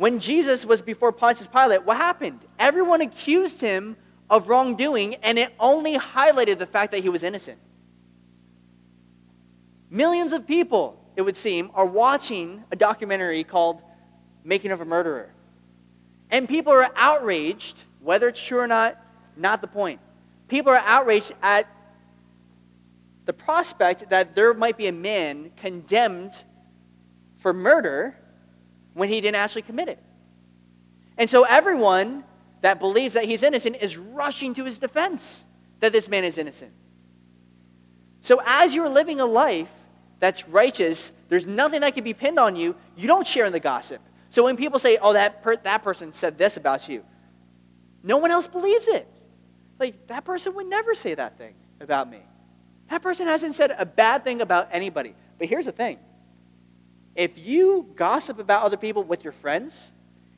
When 0.02 0.20
Jesus 0.20 0.66
was 0.66 0.82
before 0.82 1.12
Pontius 1.12 1.46
Pilate, 1.46 1.86
what 1.86 1.96
happened? 1.96 2.40
Everyone 2.58 3.02
accused 3.02 3.62
him 3.62 3.98
of 4.32 4.50
wrongdoing, 4.50 5.14
and 5.22 5.38
it 5.38 5.54
only 5.60 5.96
highlighted 5.96 6.58
the 6.58 6.66
fact 6.66 6.92
that 6.94 7.04
he 7.04 7.10
was 7.10 7.22
innocent. 7.22 7.60
Millions 9.92 10.32
of 10.32 10.48
people, 10.48 11.00
it 11.16 11.22
would 11.22 11.38
seem, 11.38 11.70
are 11.76 11.86
watching 11.86 12.64
a 12.72 12.76
documentary 12.76 13.44
called 13.44 13.84
Making 14.44 14.72
of 14.72 14.82
a 14.82 14.86
Murderer. 14.86 15.36
And 16.32 16.50
people 16.50 16.74
are 16.74 16.90
outraged, 16.96 17.84
whether 18.00 18.28
it's 18.28 18.44
true 18.44 18.58
or 18.58 18.66
not, 18.66 18.98
not 19.38 19.62
the 19.62 19.68
point. 19.68 20.00
People 20.48 20.72
are 20.72 20.82
outraged 20.84 21.34
at 21.44 21.68
the 23.26 23.34
prospect 23.34 24.10
that 24.10 24.34
there 24.34 24.52
might 24.56 24.78
be 24.78 24.88
a 24.88 24.92
man 24.92 25.52
condemned 25.58 26.44
for 27.38 27.54
murder 27.54 28.18
when 28.94 29.10
he 29.10 29.22
didn't 29.22 29.38
actually 29.38 29.62
commit 29.64 29.88
it. 29.88 30.00
And 31.18 31.30
so 31.30 31.44
everyone 31.44 32.24
that 32.62 32.80
believes 32.80 33.14
that 33.16 33.26
he's 33.26 33.44
innocent 33.44 33.78
is 33.82 33.98
rushing 33.98 34.54
to 34.56 34.66
his 34.66 34.80
defense 34.80 35.44
that 35.80 35.92
this 35.92 36.08
man 36.08 36.24
is 36.24 36.38
innocent. 36.38 36.72
So 38.22 38.42
as 38.46 38.74
you're 38.74 38.90
living 38.90 39.20
a 39.20 39.26
life 39.26 39.72
that's 40.20 40.48
righteous, 40.48 41.12
there's 41.30 41.48
nothing 41.48 41.82
that 41.82 41.94
can 41.96 42.04
be 42.04 42.14
pinned 42.14 42.40
on 42.40 42.56
you, 42.56 42.76
you 42.96 43.08
don't 43.08 43.26
share 43.26 43.46
in 43.46 43.52
the 43.52 43.60
gossip. 43.60 44.02
So 44.30 44.44
when 44.44 44.56
people 44.56 44.80
say, 44.80 44.98
oh, 45.02 45.14
that, 45.14 45.42
per- 45.42 45.58
that 45.58 45.84
person 45.84 46.14
said 46.14 46.38
this 46.38 46.56
about 46.56 46.88
you, 46.88 47.04
no 48.04 48.18
one 48.18 48.32
else 48.32 48.48
believes 48.48 48.88
it. 48.88 49.08
Like, 49.80 50.08
that 50.08 50.24
person 50.24 50.54
would 50.56 50.68
never 50.68 50.94
say 50.94 51.16
that 51.16 51.38
thing 51.38 51.56
about 51.80 52.10
me. 52.10 52.20
That 52.90 53.02
person 53.02 53.28
hasn't 53.28 53.56
said 53.56 53.74
a 53.78 53.86
bad 53.86 54.24
thing 54.24 54.42
about 54.42 54.70
anybody. 54.72 55.16
But 55.38 55.48
here's 55.48 55.66
the 55.66 55.72
thing 55.72 55.98
if 57.22 57.38
you 57.38 57.88
gossip 57.96 58.40
about 58.40 58.64
other 58.64 58.78
people 58.78 59.04
with 59.04 59.24
your 59.24 59.32
friends, 59.32 59.92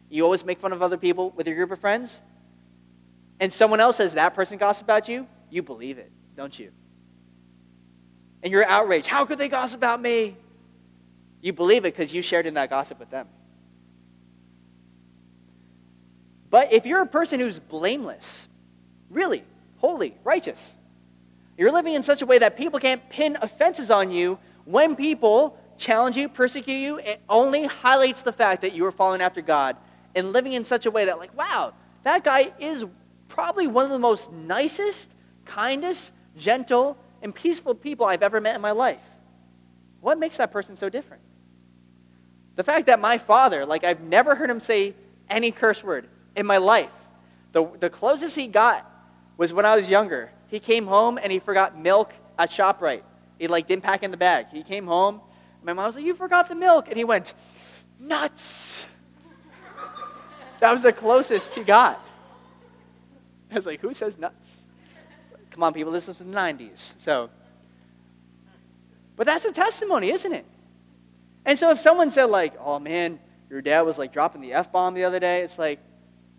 you 0.10 0.26
always 0.26 0.44
make 0.44 0.60
fun 0.60 0.74
of 0.74 0.82
other 0.82 0.98
people 0.98 1.30
with 1.30 1.48
your 1.48 1.56
group 1.56 1.72
of 1.72 1.80
friends, 1.80 2.20
and 3.40 3.54
someone 3.54 3.80
else 3.80 3.96
says 3.96 4.16
that 4.16 4.34
person 4.34 4.58
gossip 4.58 4.84
about 4.84 5.08
you, 5.08 5.26
you 5.50 5.64
believe 5.64 5.98
it, 5.98 6.12
don't 6.36 6.60
you? 6.60 6.74
And 8.44 8.52
you're 8.52 8.66
outraged. 8.66 9.08
How 9.08 9.24
could 9.24 9.38
they 9.38 9.48
gossip 9.48 9.78
about 9.78 10.02
me? 10.02 10.36
You 11.42 11.54
believe 11.54 11.86
it 11.86 11.94
because 11.94 12.14
you 12.14 12.22
shared 12.22 12.46
in 12.46 12.56
that 12.56 12.70
gossip 12.70 13.00
with 13.00 13.10
them. 13.10 13.30
But 16.50 16.74
if 16.74 16.86
you're 16.86 17.02
a 17.02 17.08
person 17.08 17.40
who's 17.40 17.60
blameless, 17.60 18.50
really, 19.10 19.46
holy, 19.78 20.16
righteous, 20.26 20.76
you're 21.58 21.72
living 21.72 21.94
in 21.94 22.04
such 22.04 22.22
a 22.22 22.26
way 22.26 22.40
that 22.40 22.58
people 22.58 22.78
can't 22.82 23.10
pin 23.10 23.38
offenses 23.42 23.90
on 23.90 24.12
you 24.12 24.38
when 24.66 24.98
people 24.98 25.58
challenge 25.78 26.18
you, 26.18 26.30
persecute 26.30 26.80
you, 26.80 26.98
it 27.00 27.22
only 27.30 27.66
highlights 27.66 28.22
the 28.22 28.32
fact 28.32 28.62
that 28.62 28.74
you 28.74 28.86
are 28.86 28.92
following 28.92 29.22
after 29.22 29.42
God 29.42 29.76
and 30.16 30.32
living 30.32 30.54
in 30.54 30.66
such 30.66 30.86
a 30.86 30.92
way 30.92 31.06
that, 31.06 31.20
like, 31.20 31.36
wow, 31.38 31.74
that 32.04 32.24
guy 32.24 32.54
is 32.60 32.86
probably 33.28 33.68
one 33.68 33.86
of 33.86 33.92
the 33.92 34.00
most 34.00 34.32
nicest, 34.32 35.12
kindest, 35.46 36.12
gentle, 36.38 36.98
and 37.22 37.34
peaceful 37.34 37.76
people 37.76 38.06
I've 38.06 38.24
ever 38.24 38.40
met 38.40 38.56
in 38.56 38.62
my 38.62 38.72
life. 38.72 39.04
What 40.02 40.20
makes 40.20 40.38
that 40.38 40.52
person 40.52 40.76
so 40.76 40.90
different? 40.90 41.24
The 42.56 42.64
fact 42.64 42.88
that 42.88 43.00
my 43.00 43.18
father, 43.18 43.66
like, 43.66 43.84
I've 43.84 44.02
never 44.02 44.36
heard 44.36 44.50
him 44.50 44.60
say 44.60 44.94
any 45.30 45.52
curse 45.52 45.84
word 45.84 46.08
in 46.36 46.46
my 46.46 46.58
life. 46.58 46.94
The, 47.52 47.70
the 47.80 47.90
closest 47.90 48.36
he 48.36 48.48
got 48.48 48.90
was 49.38 49.54
when 49.54 49.66
I 49.66 49.76
was 49.76 49.90
younger. 49.90 50.32
He 50.48 50.60
came 50.60 50.86
home 50.86 51.18
and 51.22 51.32
he 51.32 51.40
forgot 51.40 51.78
milk 51.78 52.14
at 52.38 52.52
ShopRite. 52.52 53.02
He 53.40 53.48
like 53.48 53.68
didn't 53.68 53.84
pack 53.84 54.04
in 54.04 54.12
the 54.12 54.18
bag. 54.18 54.48
He 54.52 54.62
came 54.62 54.86
home 54.86 55.22
my 55.64 55.74
mom 55.74 55.88
was 55.88 55.96
like, 55.96 56.06
You 56.06 56.14
forgot 56.14 56.50
the 56.50 56.56
milk. 56.56 56.88
And 56.88 56.98
he 56.98 57.04
went, 57.04 57.34
Nuts. 58.00 58.86
that 60.60 60.72
was 60.72 60.84
the 60.84 60.94
closest 60.94 61.56
he 61.56 61.64
got. 61.64 62.04
I 63.52 63.56
was 63.56 63.66
like, 63.66 63.82
Who 63.82 63.94
says 63.94 64.18
nuts? 64.18 64.58
Come 65.52 65.64
on, 65.64 65.74
people, 65.74 65.92
this 65.92 66.10
is 66.10 66.18
the 66.18 66.26
90s. 66.26 66.94
So, 66.98 67.30
but 69.16 69.28
that's 69.28 69.46
a 69.46 69.52
testimony, 69.52 70.10
isn't 70.10 70.34
it? 70.34 70.46
And 71.46 71.60
so 71.60 71.70
if 71.72 71.80
someone 71.80 72.10
said, 72.10 72.26
like, 72.26 72.54
oh 72.60 72.80
man, 72.80 73.20
your 73.50 73.62
dad 73.62 73.82
was 73.82 73.98
like 73.98 74.12
dropping 74.12 74.42
the 74.42 74.54
F 74.54 74.72
bomb 74.72 74.94
the 74.96 75.04
other 75.04 75.20
day, 75.20 75.42
it's 75.42 75.60
like, 75.60 75.80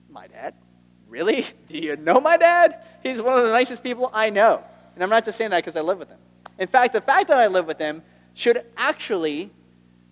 my 0.09 0.27
dad? 0.27 0.55
Really? 1.09 1.47
Do 1.69 1.79
you 1.79 1.97
know 1.97 2.21
my 2.21 2.37
dad? 2.37 2.83
He's 3.03 3.21
one 3.21 3.39
of 3.39 3.45
the 3.45 3.53
nicest 3.53 3.83
people 3.83 4.11
I 4.13 4.31
know. 4.31 4.65
And 4.95 5.03
I'm 5.03 5.11
not 5.11 5.25
just 5.25 5.39
saying 5.39 5.51
that 5.51 5.59
because 5.59 5.77
I 5.77 5.81
live 5.81 5.99
with 5.99 6.09
him. 6.09 6.19
In 6.59 6.67
fact, 6.67 6.93
the 6.93 7.01
fact 7.01 7.29
that 7.29 7.37
I 7.37 7.47
live 7.49 7.67
with 7.67 7.79
him 7.79 8.03
should 8.35 8.65
actually, 8.77 9.51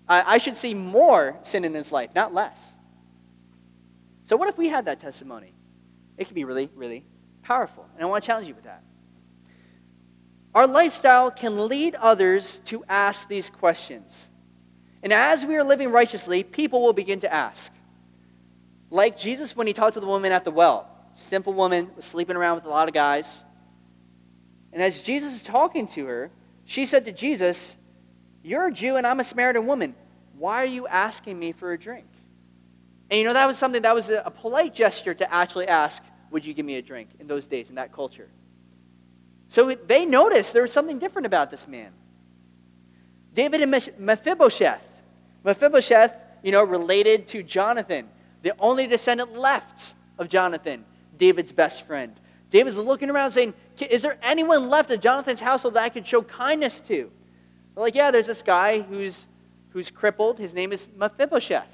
I 0.09 0.39
should 0.39 0.57
see 0.57 0.75
more 0.75 1.39
sin 1.43 1.65
in 1.65 1.75
his 1.75 1.93
life, 1.93 2.11
not 2.15 2.33
less. 2.33 2.59
So, 4.25 4.37
what 4.37 4.49
if 4.49 4.57
we 4.57 4.69
had 4.69 4.87
that 4.87 5.01
testimony? 5.01 5.53
It 6.17 6.27
could 6.27 6.35
be 6.35 6.45
really, 6.45 6.71
really 6.75 7.05
powerful. 7.43 7.87
And 7.95 8.03
I 8.03 8.07
want 8.07 8.23
to 8.23 8.27
challenge 8.27 8.49
you 8.49 8.55
with 8.55 8.65
that. 8.65 8.83
Our 10.55 10.67
lifestyle 10.67 11.31
can 11.31 11.67
lead 11.67 11.95
others 11.97 12.61
to 12.67 12.85
ask 12.89 13.29
these 13.29 13.51
questions. 13.51 14.31
And 15.03 15.13
as 15.13 15.45
we 15.45 15.57
are 15.57 15.65
living 15.65 15.91
righteously, 15.91 16.45
people 16.45 16.83
will 16.83 16.93
begin 16.93 17.21
to 17.21 17.33
ask. 17.33 17.73
Like 18.91 19.17
Jesus 19.17 19.57
when 19.57 19.67
he 19.67 19.73
talked 19.73 19.95
to 19.95 20.01
the 20.01 20.07
woman 20.07 20.31
at 20.31 20.45
the 20.45 20.51
well. 20.51 20.89
Simple 21.15 21.55
woman 21.55 21.91
was 21.97 22.05
sleeping 22.05 22.37
around 22.37 22.57
with 22.57 22.65
a 22.67 22.69
lot 22.69 22.87
of 22.87 22.95
guys. 22.95 23.45
And 24.73 24.83
as 24.83 25.03
Jesus 25.03 25.35
is 25.35 25.43
talking 25.43 25.87
to 25.89 26.07
her, 26.07 26.31
she 26.65 26.87
said 26.87 27.05
to 27.07 27.13
Jesus, 27.13 27.77
you're 28.43 28.69
a 28.69 28.73
Jew 28.73 28.97
and 28.97 29.07
I'm 29.07 29.21
a 29.21 29.25
Samaritan 29.25 29.67
woman. 29.67 29.95
Why 30.37 30.63
are 30.63 30.67
you 30.67 30.87
asking 30.87 31.39
me 31.39 31.53
for 31.53 31.73
a 31.73 31.79
drink? 31.79 32.07
And 33.11 33.19
you 33.19 33.25
know, 33.25 33.35
that 33.35 33.47
was 33.47 33.59
something 33.59 33.83
that 33.83 33.95
was 33.95 34.09
a, 34.09 34.31
polite 34.31 34.75
gesture 34.75 35.15
to 35.15 35.33
actually 35.33 35.69
ask, 35.69 36.03
Would 36.31 36.45
you 36.45 36.55
give 36.55 36.65
me 36.65 36.77
a 36.77 36.83
drink 36.83 37.11
in 37.21 37.27
those 37.27 37.47
days, 37.47 37.69
in 37.69 37.77
that 37.77 37.93
culture? 37.93 38.29
So 39.49 39.75
they 39.75 40.07
noticed 40.07 40.55
there 40.55 40.63
was 40.63 40.73
something 40.73 40.99
different 40.99 41.27
about 41.27 41.51
this 41.51 41.69
man. 41.69 41.93
David 43.35 43.61
and 43.61 43.71
Mephibosheth. 43.99 44.83
Mephibosheth, 45.45 46.17
you 46.43 46.53
know, 46.53 46.65
related 46.65 47.27
to 47.29 47.43
Jonathan, 47.43 48.09
the 48.43 48.55
only 48.59 48.87
descendant 48.87 49.37
left 49.37 49.95
of 50.19 50.29
Jonathan, 50.29 50.85
David's 51.17 51.53
best 51.53 51.87
friend. 51.87 52.19
David's 52.51 52.79
looking 52.79 53.11
around 53.11 53.33
saying, 53.33 53.55
Is 53.79 54.03
there 54.03 54.19
anyone 54.23 54.69
left 54.69 54.91
of 54.91 55.01
Jonathan's 55.01 55.41
household 55.41 55.75
that 55.75 55.83
I 55.83 55.89
could 55.89 56.07
show 56.07 56.23
kindness 56.23 56.81
to? 56.81 57.11
They're 57.75 57.83
like, 57.83 57.95
yeah, 57.95 58.11
there's 58.11 58.27
this 58.27 58.43
guy 58.43 58.81
who's, 58.81 59.27
who's 59.71 59.91
crippled. 59.91 60.39
His 60.39 60.53
name 60.53 60.73
is 60.73 60.89
Mephibosheth. 60.97 61.69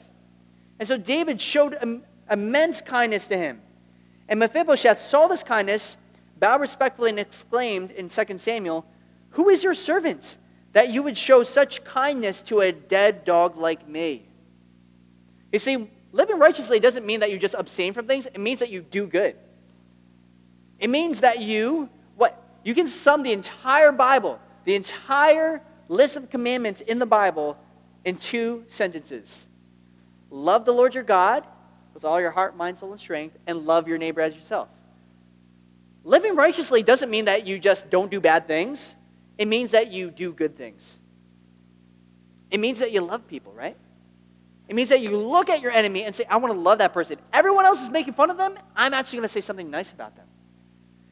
And 0.79 0.87
so 0.87 0.97
David 0.97 1.41
showed 1.41 1.77
Im- 1.83 2.05
immense 2.31 2.81
kindness 2.81 3.27
to 3.29 3.37
him. 3.37 3.61
And 4.29 4.39
Mephibosheth 4.39 5.01
saw 5.01 5.27
this 5.27 5.43
kindness, 5.43 5.97
bowed 6.39 6.61
respectfully, 6.61 7.11
and 7.11 7.19
exclaimed 7.19 7.91
in 7.91 8.09
2 8.09 8.39
Samuel, 8.39 8.87
Who 9.31 9.49
is 9.49 9.65
your 9.65 9.75
servant 9.75 10.37
that 10.73 10.91
you 10.91 11.03
would 11.03 11.17
show 11.17 11.43
such 11.43 11.83
kindness 11.85 12.43
to 12.43 12.61
a 12.61 12.71
dead 12.71 13.25
dog 13.25 13.57
like 13.57 13.89
me? 13.89 14.27
You 15.53 15.59
see, 15.59 15.91
living 16.13 16.39
righteously 16.39 16.79
doesn't 16.79 17.07
mean 17.07 17.21
that 17.21 17.31
you 17.31 17.39
just 17.39 17.55
abstain 17.55 17.95
from 17.95 18.07
things, 18.07 18.27
it 18.27 18.39
means 18.39 18.61
that 18.61 18.71
you 18.71 18.83
do 18.83 19.07
good. 19.07 19.37
It 20.79 20.91
means 20.91 21.21
that 21.21 21.41
you, 21.41 21.89
what? 22.17 22.41
You 22.63 22.75
can 22.75 22.87
sum 22.87 23.23
the 23.23 23.33
entire 23.33 23.91
Bible, 23.91 24.39
the 24.65 24.75
entire 24.75 25.63
list 25.89 26.17
of 26.17 26.31
commandments 26.31 26.81
in 26.81 26.99
the 26.99 27.07
Bible 27.07 27.59
in 28.05 28.17
two 28.17 28.65
sentences 28.69 29.47
Love 30.31 30.65
the 30.67 30.73
Lord 30.73 30.95
your 30.95 31.05
God 31.05 31.47
with 31.95 32.05
all 32.05 32.21
your 32.21 32.31
heart, 32.31 32.57
mind, 32.57 32.79
soul, 32.79 32.93
and 32.93 33.01
strength, 33.01 33.37
and 33.47 33.67
love 33.67 33.89
your 33.89 33.99
neighbor 33.99 34.21
as 34.21 34.35
yourself. 34.35 34.69
living 36.05 36.37
righteously 36.37 36.83
doesn't 36.83 37.11
mean 37.11 37.25
that 37.25 37.47
you 37.47 37.59
just 37.59 37.91
don't 37.91 38.11
do 38.11 38.21
bad 38.21 38.47
things, 38.47 38.95
it 39.39 39.49
means 39.49 39.71
that 39.71 39.91
you 39.93 40.11
do 40.11 40.33
good 40.33 40.57
things. 40.57 40.99
It 42.51 42.61
means 42.61 42.79
that 42.79 42.93
you 42.93 43.01
love 43.01 43.27
people, 43.27 43.53
right? 43.53 43.77
It 44.69 44.75
means 44.75 44.91
that 44.91 45.01
you 45.01 45.17
look 45.17 45.49
at 45.49 45.63
your 45.63 45.73
enemy 45.73 46.05
and 46.05 46.15
say, 46.15 46.25
I 46.29 46.37
want 46.37 46.53
to 46.53 46.59
love 46.59 46.79
that 46.79 46.93
person. 46.93 47.19
Everyone 47.33 47.65
else 47.65 47.83
is 47.83 47.91
making 47.91 48.15
fun 48.15 48.31
of 48.31 48.37
them. 48.37 48.59
I'm 48.77 48.95
actually 48.95 49.19
going 49.19 49.29
to 49.29 49.33
say 49.33 49.41
something 49.41 49.71
nice 49.71 49.93
about 49.93 50.17
them. 50.17 50.27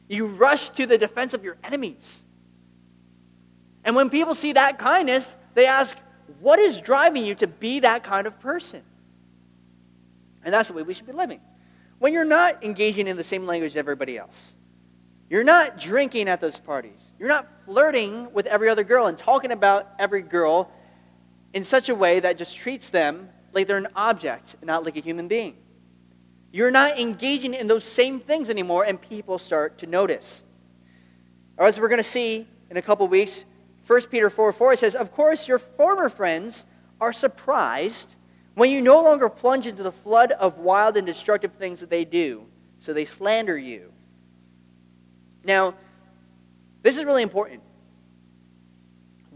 You 0.09 0.27
rush 0.27 0.71
to 0.71 0.87
the 0.87 0.99
defense 0.99 1.35
of 1.35 1.43
your 1.43 1.57
enemies. 1.65 2.23
And 3.87 3.95
when 3.95 4.11
people 4.11 4.35
see 4.35 4.53
that 4.55 4.79
kindness, 4.79 5.35
they 5.55 5.67
ask, 5.67 5.97
What 6.41 6.59
is 6.59 6.79
driving 6.79 7.25
you 7.25 7.37
to 7.37 7.47
be 7.47 7.81
that 7.81 8.03
kind 8.03 8.27
of 8.27 8.39
person? 8.41 8.83
And 10.45 10.53
that's 10.53 10.69
the 10.69 10.75
way 10.75 10.83
we 10.83 10.93
should 10.93 11.07
be 11.07 11.13
living. 11.13 11.41
When 11.99 12.13
you're 12.13 12.25
not 12.25 12.63
engaging 12.63 13.07
in 13.07 13.17
the 13.17 13.25
same 13.25 13.47
language 13.47 13.73
as 13.73 13.77
everybody 13.77 14.19
else, 14.19 14.55
you're 15.31 15.45
not 15.45 15.79
drinking 15.79 16.29
at 16.29 16.41
those 16.41 16.59
parties, 16.59 17.13
you're 17.19 17.29
not 17.29 17.49
flirting 17.65 18.33
with 18.33 18.47
every 18.47 18.69
other 18.69 18.85
girl 18.85 19.07
and 19.07 19.17
talking 19.17 19.53
about 19.53 19.89
every 19.99 20.23
girl 20.23 20.71
in 21.55 21.65
such 21.65 21.89
a 21.89 21.95
way 21.95 22.21
that 22.21 22.37
just 22.37 22.57
treats 22.57 22.91
them 22.91 23.31
like 23.53 23.67
they're 23.67 23.79
an 23.79 23.89
object 23.97 24.57
and 24.61 24.67
not 24.67 24.85
like 24.85 24.97
a 24.97 25.01
human 25.01 25.29
being. 25.29 25.57
You're 26.53 26.71
not 26.71 26.99
engaging 26.99 27.55
in 27.55 27.67
those 27.67 27.85
same 27.85 28.19
things 28.19 28.51
anymore, 28.51 28.85
and 28.85 29.01
people 29.01 29.39
start 29.39 29.79
to 29.79 29.87
notice. 29.87 30.43
Or 31.57 31.67
as 31.67 31.79
we're 31.79 31.89
going 31.89 31.99
to 31.99 32.05
see 32.05 32.47
in 32.71 32.77
a 32.77 32.83
couple 32.83 33.07
weeks, 33.09 33.45
1 33.87 34.03
Peter 34.07 34.29
4 34.29 34.53
4 34.53 34.77
says, 34.77 34.95
Of 34.95 35.13
course, 35.13 35.47
your 35.47 35.59
former 35.59 36.09
friends 36.09 36.65
are 37.01 37.13
surprised 37.13 38.15
when 38.55 38.71
you 38.71 38.81
no 38.81 39.03
longer 39.03 39.29
plunge 39.29 39.67
into 39.67 39.83
the 39.83 39.93
flood 39.93 40.33
of 40.33 40.59
wild 40.59 40.97
and 40.97 41.07
destructive 41.07 41.53
things 41.53 41.81
that 41.81 41.91
they 41.91 42.05
do, 42.05 42.47
so 42.79 42.93
they 42.93 43.05
slander 43.05 43.57
you. 43.57 43.93
Now, 45.45 45.75
this 46.83 46.97
is 46.97 47.05
really 47.05 47.23
important. 47.23 47.63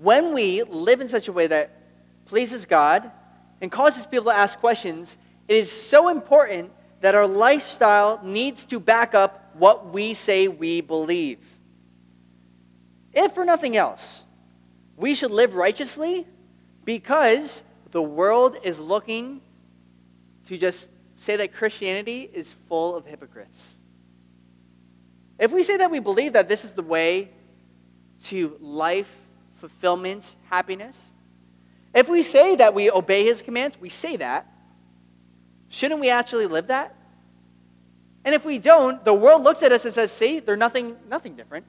When 0.00 0.34
we 0.34 0.62
live 0.62 1.00
in 1.00 1.08
such 1.08 1.28
a 1.28 1.32
way 1.32 1.46
that 1.46 1.70
pleases 2.24 2.64
God 2.64 3.10
and 3.60 3.70
causes 3.70 4.06
people 4.06 4.26
to 4.26 4.36
ask 4.36 4.58
questions, 4.58 5.18
it 5.46 5.56
is 5.56 5.70
so 5.70 6.08
important 6.08 6.72
that 7.00 7.14
our 7.14 7.26
lifestyle 7.26 8.20
needs 8.24 8.64
to 8.66 8.80
back 8.80 9.14
up 9.14 9.50
what 9.54 9.92
we 9.92 10.14
say 10.14 10.48
we 10.48 10.80
believe. 10.80 11.58
If 13.12 13.32
for 13.32 13.44
nothing 13.44 13.76
else, 13.76 14.24
we 15.00 15.14
should 15.14 15.30
live 15.30 15.54
righteously 15.54 16.26
because 16.84 17.62
the 17.90 18.02
world 18.02 18.56
is 18.62 18.78
looking 18.78 19.40
to 20.46 20.58
just 20.58 20.90
say 21.16 21.36
that 21.36 21.54
Christianity 21.54 22.30
is 22.32 22.52
full 22.52 22.94
of 22.94 23.06
hypocrites. 23.06 23.78
If 25.38 25.52
we 25.52 25.62
say 25.62 25.78
that 25.78 25.90
we 25.90 26.00
believe 26.00 26.34
that 26.34 26.48
this 26.48 26.64
is 26.64 26.72
the 26.72 26.82
way 26.82 27.30
to 28.24 28.56
life, 28.60 29.16
fulfillment, 29.54 30.36
happiness, 30.50 31.10
if 31.94 32.08
we 32.08 32.22
say 32.22 32.56
that 32.56 32.74
we 32.74 32.90
obey 32.90 33.24
his 33.24 33.40
commands, 33.40 33.80
we 33.80 33.88
say 33.88 34.16
that, 34.16 34.46
shouldn't 35.70 36.00
we 36.00 36.10
actually 36.10 36.46
live 36.46 36.66
that? 36.66 36.94
And 38.24 38.34
if 38.34 38.44
we 38.44 38.58
don't, 38.58 39.02
the 39.02 39.14
world 39.14 39.42
looks 39.42 39.62
at 39.62 39.72
us 39.72 39.86
and 39.86 39.94
says, 39.94 40.12
see, 40.12 40.40
they're 40.40 40.56
nothing, 40.56 40.96
nothing 41.08 41.36
different. 41.36 41.64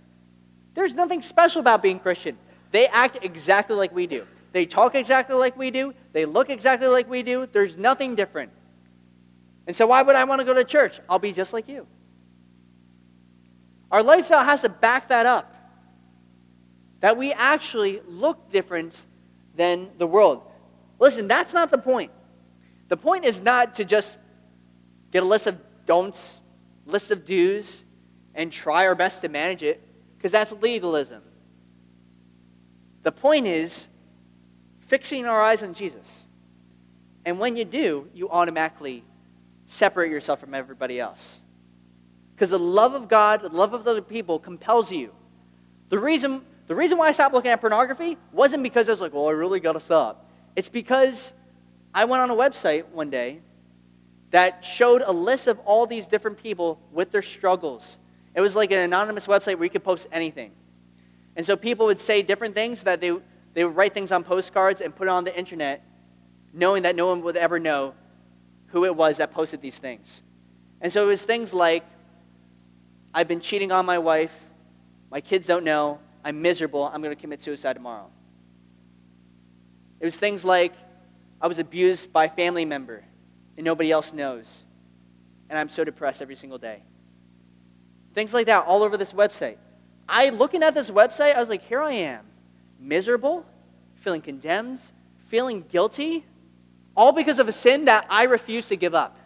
There's 0.74 0.94
nothing 0.94 1.22
special 1.22 1.62
about 1.62 1.82
being 1.82 1.98
Christian. 1.98 2.38
They 2.72 2.88
act 2.88 3.20
exactly 3.22 3.76
like 3.76 3.94
we 3.94 4.08
do. 4.08 4.26
They 4.54 4.66
talk 4.66 4.96
exactly 4.96 5.36
like 5.36 5.58
we 5.58 5.72
do. 5.72 5.94
They 6.14 6.26
look 6.26 6.50
exactly 6.50 6.88
like 6.88 7.10
we 7.10 7.24
do. 7.24 7.48
There's 7.52 7.78
nothing 7.78 8.16
different. 8.16 8.52
And 9.68 9.76
so, 9.76 9.88
why 9.88 10.02
would 10.02 10.16
I 10.16 10.24
want 10.24 10.40
to 10.40 10.46
go 10.46 10.54
to 10.54 10.64
church? 10.64 11.00
I'll 11.10 11.20
be 11.20 11.32
just 11.32 11.54
like 11.54 11.68
you. 11.68 11.88
Our 13.92 14.04
lifestyle 14.04 14.44
has 14.44 14.62
to 14.62 14.70
back 14.70 15.10
that 15.10 15.26
up. 15.26 15.56
That 17.02 17.18
we 17.18 17.32
actually 17.34 18.02
look 18.08 18.50
different 18.50 19.06
than 19.56 19.90
the 19.98 20.08
world. 20.08 20.44
Listen, 21.00 21.28
that's 21.28 21.54
not 21.54 21.72
the 21.72 21.78
point. 21.78 22.12
The 22.90 22.98
point 22.98 23.26
is 23.26 23.42
not 23.42 23.76
to 23.76 23.86
just 23.86 24.18
get 25.12 25.24
a 25.24 25.26
list 25.26 25.48
of 25.48 25.60
don'ts, 25.86 26.40
list 26.86 27.12
of 27.12 27.26
do's, 27.26 27.84
and 28.36 28.52
try 28.52 28.86
our 28.86 28.96
best 28.96 29.22
to 29.22 29.30
manage 29.30 29.64
it, 29.64 29.82
because 30.18 30.32
that's 30.32 30.52
legalism. 30.54 31.22
The 33.04 33.12
point 33.12 33.48
is 33.48 33.88
fixing 34.80 35.26
our 35.26 35.42
eyes 35.42 35.64
on 35.64 35.74
Jesus. 35.74 36.26
And 37.26 37.40
when 37.40 37.56
you 37.56 37.66
do, 37.66 38.10
you 38.14 38.30
automatically 38.30 39.04
separate 39.66 40.12
yourself 40.12 40.40
from 40.40 40.54
everybody 40.54 41.00
else. 41.00 41.40
Because 42.36 42.50
the 42.50 42.60
love 42.60 42.94
of 42.94 43.08
God, 43.08 43.42
the 43.42 43.50
love 43.50 43.74
of 43.74 43.88
other 43.88 44.02
people 44.02 44.40
compels 44.40 44.92
you. 44.92 45.14
The 45.90 46.00
reason 46.00 46.44
the 46.72 46.76
reason 46.76 46.98
why 46.98 47.08
I 47.08 47.12
stopped 47.12 47.34
looking 47.34 47.52
at 47.52 47.60
pornography 47.60 48.18
wasn't 48.32 48.64
because 48.64 48.88
I 48.88 48.94
was 48.94 49.02
like, 49.02 49.14
well, 49.14 49.28
I 49.28 49.32
really 49.32 49.60
got 49.60 49.74
to 49.74 49.82
stop. 49.82 50.30
It's 50.56 50.70
because 50.70 51.34
I 51.94 52.06
went 52.06 52.24
on 52.24 52.30
a 52.30 52.34
website 52.34 52.88
one 52.88 53.10
day 53.10 53.42
that 54.30 54.64
showed 54.64 55.02
a 55.06 55.12
list 55.12 55.48
of 55.48 55.60
all 55.66 55.86
these 55.86 56.08
different 56.08 56.38
people 56.38 56.80
with 56.94 57.12
their 57.12 57.22
struggles. 57.22 57.98
It 58.34 58.40
was 58.40 58.56
like 58.56 58.72
an 58.72 58.78
anonymous 58.78 59.28
website 59.28 59.56
where 59.56 59.66
you 59.66 59.70
could 59.70 59.84
post 59.84 60.08
anything. 60.14 60.54
And 61.36 61.46
so 61.46 61.56
people 61.56 61.86
would 61.86 62.00
say 62.00 62.22
different 62.22 62.56
things 62.56 62.84
that 62.84 63.02
they, 63.02 63.18
they 63.54 63.64
would 63.64 63.76
write 63.76 63.94
things 63.94 64.12
on 64.12 64.24
postcards 64.24 64.82
and 64.82 64.96
put 64.96 65.08
it 65.08 65.12
on 65.12 65.24
the 65.24 65.38
internet, 65.38 65.84
knowing 66.54 66.84
that 66.84 66.96
no 66.96 67.08
one 67.08 67.22
would 67.24 67.38
ever 67.38 67.60
know 67.60 67.94
who 68.68 68.86
it 68.86 68.96
was 68.96 69.18
that 69.18 69.32
posted 69.32 69.62
these 69.62 69.78
things. 69.78 70.22
And 70.82 70.92
so 70.92 71.04
it 71.04 71.08
was 71.08 71.24
things 71.24 71.54
like, 71.54 71.84
I've 73.14 73.28
been 73.28 73.42
cheating 73.42 73.72
on 73.72 73.86
my 73.86 73.98
wife, 73.98 74.34
my 75.10 75.22
kids 75.22 75.48
don't 75.48 75.66
know, 75.66 76.00
I'm 76.24 76.42
miserable. 76.42 76.84
I'm 76.86 77.02
going 77.02 77.16
to 77.16 77.20
commit 77.20 77.42
suicide 77.42 77.74
tomorrow. 77.74 78.10
It 80.00 80.06
was 80.06 80.18
things 80.18 80.44
like 80.44 80.74
I 81.40 81.48
was 81.48 81.60
abused 81.60 82.14
by 82.14 82.26
a 82.26 82.30
family 82.30 82.66
member 82.66 83.04
and 83.58 83.66
nobody 83.66 83.92
else 83.92 84.14
knows. 84.14 84.66
And 85.50 85.58
I'm 85.58 85.70
so 85.70 85.84
depressed 85.84 86.22
every 86.22 86.36
single 86.36 86.58
day. 86.58 86.84
Things 88.14 88.34
like 88.34 88.48
that 88.48 88.66
all 88.66 88.84
over 88.84 88.98
this 88.98 89.14
website. 89.14 89.58
I, 90.12 90.30
looking 90.30 90.62
at 90.62 90.76
this 90.76 90.92
website, 90.92 91.36
I 91.36 91.40
was 91.40 91.48
like, 91.48 91.64
here 91.64 91.82
I 91.82 91.94
am, 91.94 92.26
miserable, 92.78 93.46
feeling 93.96 94.22
condemned, 94.22 94.82
feeling 95.28 95.64
guilty, 95.70 96.26
all 96.98 97.14
because 97.14 97.40
of 97.40 97.48
a 97.48 97.54
sin 97.54 97.86
that 97.86 98.06
I 98.10 98.24
refuse 98.24 98.68
to 98.68 98.76
give 98.76 98.94
up. 98.94 99.18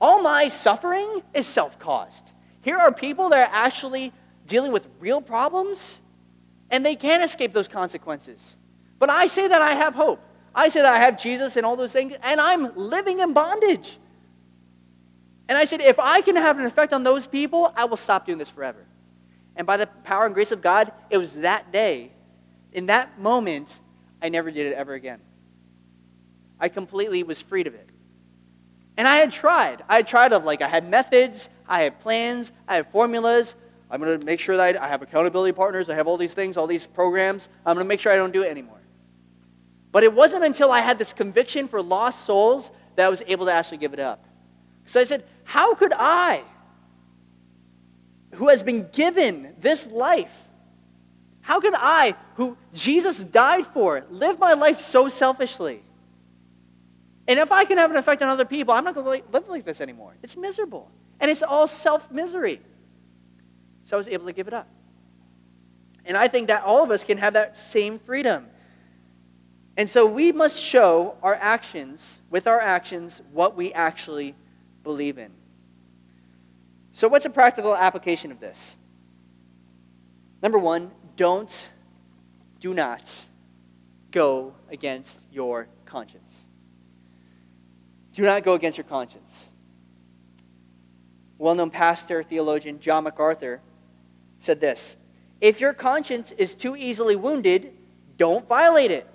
All 0.00 0.22
my 0.22 0.48
suffering 0.48 1.22
is 1.34 1.46
self 1.46 1.78
caused. 1.78 2.30
Here 2.62 2.78
are 2.78 2.90
people 2.90 3.28
that 3.28 3.38
are 3.38 3.54
actually 3.54 4.14
dealing 4.46 4.72
with 4.72 4.88
real 4.98 5.20
problems, 5.20 5.98
and 6.70 6.84
they 6.84 6.96
can't 6.96 7.22
escape 7.22 7.52
those 7.52 7.68
consequences. 7.68 8.56
But 8.98 9.10
I 9.10 9.26
say 9.26 9.46
that 9.46 9.60
I 9.60 9.72
have 9.72 9.94
hope. 9.94 10.22
I 10.54 10.68
say 10.68 10.80
that 10.80 10.94
I 10.94 10.98
have 10.98 11.20
Jesus 11.20 11.56
and 11.56 11.66
all 11.66 11.76
those 11.76 11.92
things, 11.92 12.14
and 12.22 12.40
I'm 12.40 12.74
living 12.74 13.18
in 13.18 13.34
bondage. 13.34 13.98
And 15.46 15.58
I 15.58 15.64
said, 15.64 15.82
if 15.82 15.98
I 15.98 16.22
can 16.22 16.36
have 16.36 16.58
an 16.58 16.64
effect 16.64 16.94
on 16.94 17.02
those 17.02 17.26
people, 17.26 17.70
I 17.76 17.84
will 17.84 17.98
stop 17.98 18.24
doing 18.24 18.38
this 18.38 18.48
forever. 18.48 18.86
And 19.60 19.66
by 19.66 19.76
the 19.76 19.86
power 19.86 20.24
and 20.24 20.32
grace 20.32 20.52
of 20.52 20.62
God, 20.62 20.90
it 21.10 21.18
was 21.18 21.34
that 21.34 21.70
day, 21.70 22.12
in 22.72 22.86
that 22.86 23.20
moment, 23.20 23.78
I 24.22 24.30
never 24.30 24.50
did 24.50 24.72
it 24.72 24.72
ever 24.72 24.94
again. 24.94 25.20
I 26.58 26.70
completely 26.70 27.22
was 27.24 27.42
freed 27.42 27.66
of 27.66 27.74
it. 27.74 27.86
And 28.96 29.06
I 29.06 29.16
had 29.16 29.32
tried. 29.32 29.84
I 29.86 29.96
had 29.96 30.08
tried 30.08 30.32
of 30.32 30.44
like 30.44 30.62
I 30.62 30.68
had 30.68 30.88
methods, 30.88 31.50
I 31.68 31.82
had 31.82 32.00
plans, 32.00 32.52
I 32.66 32.76
had 32.76 32.90
formulas, 32.90 33.54
I'm 33.90 34.00
going 34.00 34.18
to 34.18 34.24
make 34.24 34.40
sure 34.40 34.56
that 34.56 34.80
I 34.80 34.88
have 34.88 35.02
accountability 35.02 35.52
partners. 35.52 35.90
I 35.90 35.94
have 35.94 36.06
all 36.06 36.16
these 36.16 36.32
things, 36.32 36.56
all 36.56 36.66
these 36.66 36.86
programs. 36.86 37.50
I'm 37.66 37.74
going 37.74 37.84
to 37.84 37.88
make 37.88 38.00
sure 38.00 38.10
I 38.10 38.16
don't 38.16 38.32
do 38.32 38.42
it 38.42 38.48
anymore. 38.48 38.80
But 39.92 40.04
it 40.04 40.14
wasn't 40.14 40.42
until 40.42 40.72
I 40.72 40.80
had 40.80 40.98
this 40.98 41.12
conviction 41.12 41.68
for 41.68 41.82
lost 41.82 42.24
souls 42.24 42.70
that 42.96 43.04
I 43.04 43.10
was 43.10 43.22
able 43.26 43.44
to 43.44 43.52
actually 43.52 43.76
give 43.76 43.92
it 43.92 44.00
up. 44.00 44.24
Because 44.82 44.96
I 44.96 45.04
said, 45.04 45.24
How 45.44 45.74
could 45.74 45.92
I, 45.94 46.44
who 48.34 48.48
has 48.48 48.62
been 48.62 48.88
given 48.92 49.54
this 49.60 49.86
life, 49.86 50.48
how 51.42 51.60
could 51.60 51.74
I, 51.76 52.14
who 52.34 52.56
Jesus 52.72 53.22
died 53.24 53.66
for, 53.66 54.04
live 54.10 54.38
my 54.38 54.52
life 54.52 54.78
so 54.78 55.08
selfishly? 55.08 55.82
And 57.26 57.38
if 57.38 57.52
I 57.52 57.64
can 57.64 57.78
have 57.78 57.90
an 57.90 57.96
effect 57.96 58.22
on 58.22 58.28
other 58.28 58.44
people, 58.44 58.74
I'm 58.74 58.84
not 58.84 58.94
going 58.94 59.22
to 59.22 59.32
live 59.32 59.48
like 59.48 59.64
this 59.64 59.80
anymore. 59.80 60.16
It's 60.22 60.36
miserable. 60.36 60.90
And 61.20 61.30
it's 61.30 61.42
all 61.42 61.68
self 61.68 62.10
misery. 62.10 62.60
So 63.84 63.96
I 63.96 63.98
was 63.98 64.08
able 64.08 64.26
to 64.26 64.32
give 64.32 64.48
it 64.48 64.54
up. 64.54 64.68
And 66.04 66.16
I 66.16 66.28
think 66.28 66.48
that 66.48 66.62
all 66.64 66.82
of 66.82 66.90
us 66.90 67.04
can 67.04 67.18
have 67.18 67.34
that 67.34 67.56
same 67.56 67.98
freedom. 67.98 68.46
And 69.76 69.88
so 69.88 70.06
we 70.06 70.32
must 70.32 70.60
show 70.60 71.16
our 71.22 71.34
actions, 71.34 72.20
with 72.30 72.46
our 72.46 72.60
actions, 72.60 73.22
what 73.32 73.56
we 73.56 73.72
actually 73.72 74.34
believe 74.82 75.18
in. 75.18 75.30
So, 76.92 77.08
what's 77.08 77.24
a 77.24 77.30
practical 77.30 77.74
application 77.76 78.32
of 78.32 78.40
this? 78.40 78.76
Number 80.42 80.58
one, 80.58 80.90
don't, 81.16 81.68
do 82.60 82.74
not 82.74 83.12
go 84.10 84.54
against 84.70 85.24
your 85.30 85.68
conscience. 85.84 86.46
Do 88.12 88.22
not 88.22 88.42
go 88.42 88.54
against 88.54 88.78
your 88.78 88.84
conscience. 88.84 89.50
well 91.38 91.54
known 91.54 91.70
pastor, 91.70 92.22
theologian 92.22 92.80
John 92.80 93.04
MacArthur 93.04 93.60
said 94.38 94.60
this 94.60 94.96
If 95.40 95.60
your 95.60 95.72
conscience 95.72 96.32
is 96.32 96.54
too 96.54 96.76
easily 96.76 97.16
wounded, 97.16 97.72
don't 98.16 98.46
violate 98.46 98.90
it. 98.90 99.06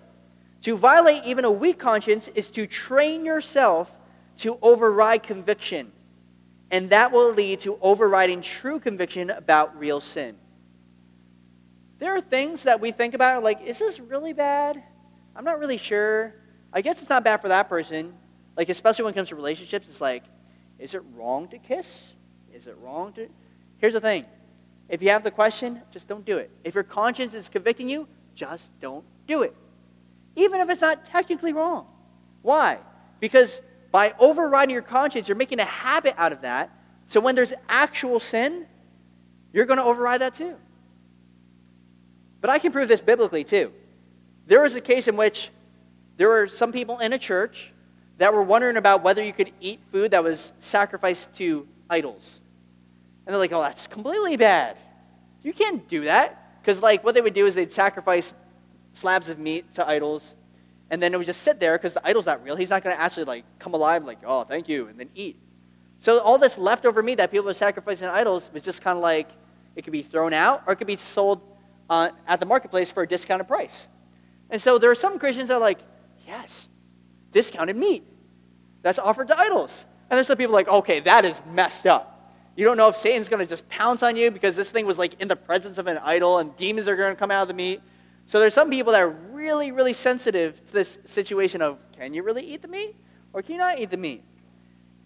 To 0.62 0.76
violate 0.76 1.24
even 1.26 1.46
a 1.46 1.52
weak 1.52 1.78
conscience 1.78 2.28
is 2.30 2.50
to 2.52 2.66
train 2.66 3.26
yourself 3.26 3.98
to 4.38 4.58
override 4.62 5.22
conviction, 5.22 5.92
and 6.72 6.90
that 6.90 7.12
will 7.12 7.34
lead 7.34 7.60
to 7.62 7.78
overriding 7.82 8.42
true 8.42 8.80
conviction 8.80 9.30
about 9.30 9.78
real 9.80 10.02
sin. 10.02 10.36
There 12.00 12.16
are 12.16 12.22
things 12.22 12.64
that 12.64 12.82
we 12.82 12.92
think 12.92 13.14
about 13.14 13.44
like, 13.44 13.62
is 13.62 13.80
this 13.80 14.00
really 14.00 14.34
bad? 14.34 14.82
I'm 15.36 15.46
not 15.46 15.60
really 15.60 15.78
sure. 15.78 16.36
I 16.74 16.82
guess 16.82 17.02
it's 17.02 17.10
not 17.10 17.24
bad 17.24 17.42
for 17.42 17.50
that 17.50 17.70
person. 17.70 18.14
Like, 18.58 18.70
especially 18.70 19.06
when 19.06 19.14
it 19.14 19.16
comes 19.16 19.30
to 19.30 19.36
relationships, 19.36 19.88
it's 19.88 20.02
like, 20.02 20.24
is 20.80 20.94
it 20.94 21.04
wrong 21.14 21.48
to 21.50 21.58
kiss? 21.58 22.16
Is 22.54 22.68
it 22.68 22.78
wrong 22.82 23.14
to. 23.14 23.30
Here's 23.78 23.94
the 23.94 24.02
thing 24.02 24.26
if 24.88 25.02
you 25.02 25.10
have 25.10 25.24
the 25.24 25.32
question, 25.32 25.82
just 25.92 26.08
don't 26.08 26.26
do 26.26 26.38
it. 26.38 26.52
If 26.64 26.76
your 26.76 26.84
conscience 26.84 27.34
is 27.34 27.50
convicting 27.50 27.90
you, 27.90 28.08
just 28.36 28.78
don't 28.80 29.06
do 29.26 29.42
it. 29.42 29.56
Even 30.36 30.62
if 30.62 30.70
it's 30.70 30.82
not 30.82 31.06
technically 31.06 31.54
wrong. 31.54 31.88
Why? 32.42 32.78
Because 33.20 33.62
by 33.96 34.14
overriding 34.20 34.74
your 34.74 34.82
conscience, 34.82 35.30
you're 35.30 35.38
making 35.38 35.62
a 35.62 35.64
habit 35.64 36.14
out 36.18 36.34
of 36.34 36.42
that. 36.42 36.70
So 37.08 37.22
when 37.22 37.34
there's 37.34 37.54
actual 37.70 38.20
sin, 38.20 38.66
you're 39.54 39.66
going 39.66 39.78
to 39.78 39.86
override 39.86 40.20
that 40.20 40.36
too. 40.36 40.56
But 42.42 42.50
I 42.50 42.60
can 42.60 42.74
prove 42.74 42.90
this 42.90 43.00
biblically 43.00 43.46
too. 43.46 43.72
There 44.48 44.62
was 44.62 44.76
a 44.76 44.82
case 44.82 45.08
in 45.08 45.16
which 45.16 45.50
there 46.18 46.28
were 46.28 46.50
some 46.50 46.74
people 46.74 47.00
in 47.00 47.14
a 47.14 47.18
church 47.18 47.72
that 48.18 48.34
were 48.34 48.44
wondering 48.44 48.76
about 48.76 49.02
whether 49.02 49.24
you 49.24 49.32
could 49.32 49.54
eat 49.62 49.80
food 49.94 50.12
that 50.12 50.26
was 50.26 50.52
sacrificed 50.60 51.34
to 51.36 51.66
idols. 51.90 52.42
And 53.26 53.32
they're 53.32 53.40
like, 53.40 53.54
oh, 53.54 53.62
that's 53.62 53.88
completely 53.88 54.36
bad. 54.36 54.76
You 55.42 55.54
can't 55.54 55.88
do 55.88 56.04
that. 56.04 56.60
Because, 56.62 56.82
like, 56.82 57.02
what 57.06 57.16
they 57.16 57.22
would 57.22 57.34
do 57.34 57.46
is 57.46 57.56
they'd 57.56 57.72
sacrifice 57.72 58.34
slabs 58.92 59.30
of 59.30 59.40
meat 59.40 59.74
to 59.76 59.88
idols, 59.88 60.36
and 60.90 61.02
then 61.02 61.14
it 61.14 61.18
would 61.18 61.26
just 61.26 61.42
sit 61.42 61.60
there 61.60 61.78
because 61.78 61.94
the 61.94 62.06
idol's 62.06 62.26
not 62.26 62.44
real. 62.44 62.56
He's 62.56 62.70
not 62.70 62.84
going 62.84 62.96
to 62.96 63.02
actually, 63.02 63.26
like, 63.26 63.44
come 63.60 63.74
alive, 63.74 64.06
like, 64.06 64.20
oh, 64.26 64.44
thank 64.44 64.68
you, 64.70 64.88
and 64.88 65.00
then 65.00 65.10
eat. 65.16 65.38
So, 66.00 66.20
all 66.20 66.38
this 66.38 66.58
leftover 66.58 67.02
meat 67.02 67.16
that 67.16 67.32
people 67.32 67.46
were 67.46 67.54
sacrificing 67.54 68.08
to 68.08 68.14
idols 68.14 68.50
was 68.54 68.62
just 68.62 68.82
kind 68.82 68.98
of 68.98 69.02
like 69.02 69.30
it 69.76 69.84
could 69.84 69.94
be 69.94 70.02
thrown 70.02 70.34
out 70.34 70.64
or 70.68 70.74
it 70.74 70.76
could 70.76 70.88
be 70.88 70.96
sold 70.96 71.42
uh, 71.90 72.10
at 72.28 72.40
the 72.40 72.46
marketplace 72.46 72.92
for 72.92 73.04
a 73.04 73.08
discounted 73.08 73.48
price. 73.48 73.88
And 74.50 74.62
so, 74.62 74.78
there 74.78 74.92
are 74.92 74.96
some 74.96 75.18
Christians 75.18 75.48
that 75.48 75.56
are 75.56 75.60
like, 75.60 75.80
yes, 76.28 76.70
discounted 77.32 77.76
meat 77.76 78.04
that's 78.82 79.00
offered 79.00 79.28
to 79.30 79.40
idols. 79.40 79.86
And 80.10 80.18
there's 80.18 80.28
some 80.28 80.38
people 80.38 80.54
like, 80.54 80.68
okay, 80.68 81.00
that 81.02 81.26
is 81.26 81.42
messed 81.52 81.88
up. 81.88 82.12
You 82.56 82.64
don't 82.64 82.78
know 82.78 82.88
if 82.88 82.96
Satan's 82.96 83.28
going 83.28 83.42
to 83.42 83.46
just 83.46 83.68
pounce 83.68 84.02
on 84.02 84.16
you 84.16 84.32
because 84.32 84.56
this 84.56 84.72
thing 84.72 84.86
was 84.86 84.98
like 84.98 85.20
in 85.20 85.28
the 85.28 85.36
presence 85.36 85.78
of 85.78 85.88
an 85.88 85.98
idol 85.98 86.40
and 86.40 86.56
demons 86.56 86.88
are 86.88 86.96
going 86.96 87.14
to 87.14 87.20
come 87.20 87.32
out 87.32 87.42
of 87.42 87.48
the 87.48 87.54
meat. 87.54 87.82
So 88.28 88.40
there's 88.40 88.54
some 88.54 88.70
people 88.70 88.94
that 88.94 89.02
are 89.02 89.10
really, 89.46 89.72
really 89.72 89.94
sensitive 89.94 90.66
to 90.66 90.74
this 90.74 90.98
situation 91.06 91.62
of 91.62 91.80
can 91.98 92.14
you 92.16 92.24
really 92.24 92.44
eat 92.44 92.64
the 92.64 92.68
meat 92.68 92.96
or 93.32 93.44
can 93.44 93.54
you 93.54 93.60
not 93.60 93.78
eat 93.78 93.92
the 93.92 93.98
meat? 93.98 94.24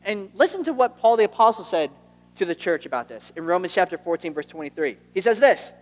And 0.03 0.31
listen 0.33 0.63
to 0.63 0.71
what 0.71 0.97
Paul 0.97 1.17
the 1.17 1.25
Apostle 1.25 1.65
said 1.65 1.91
to 2.37 2.45
the 2.45 2.55
church 2.55 2.85
about 2.85 3.09
this 3.09 3.33
in 3.35 3.43
Romans 3.45 3.73
chapter 3.73 3.97
14, 3.97 4.33
verse 4.33 4.45
23. 4.45 4.95
He 5.13 5.19
says 5.19 5.41
this 5.41 5.73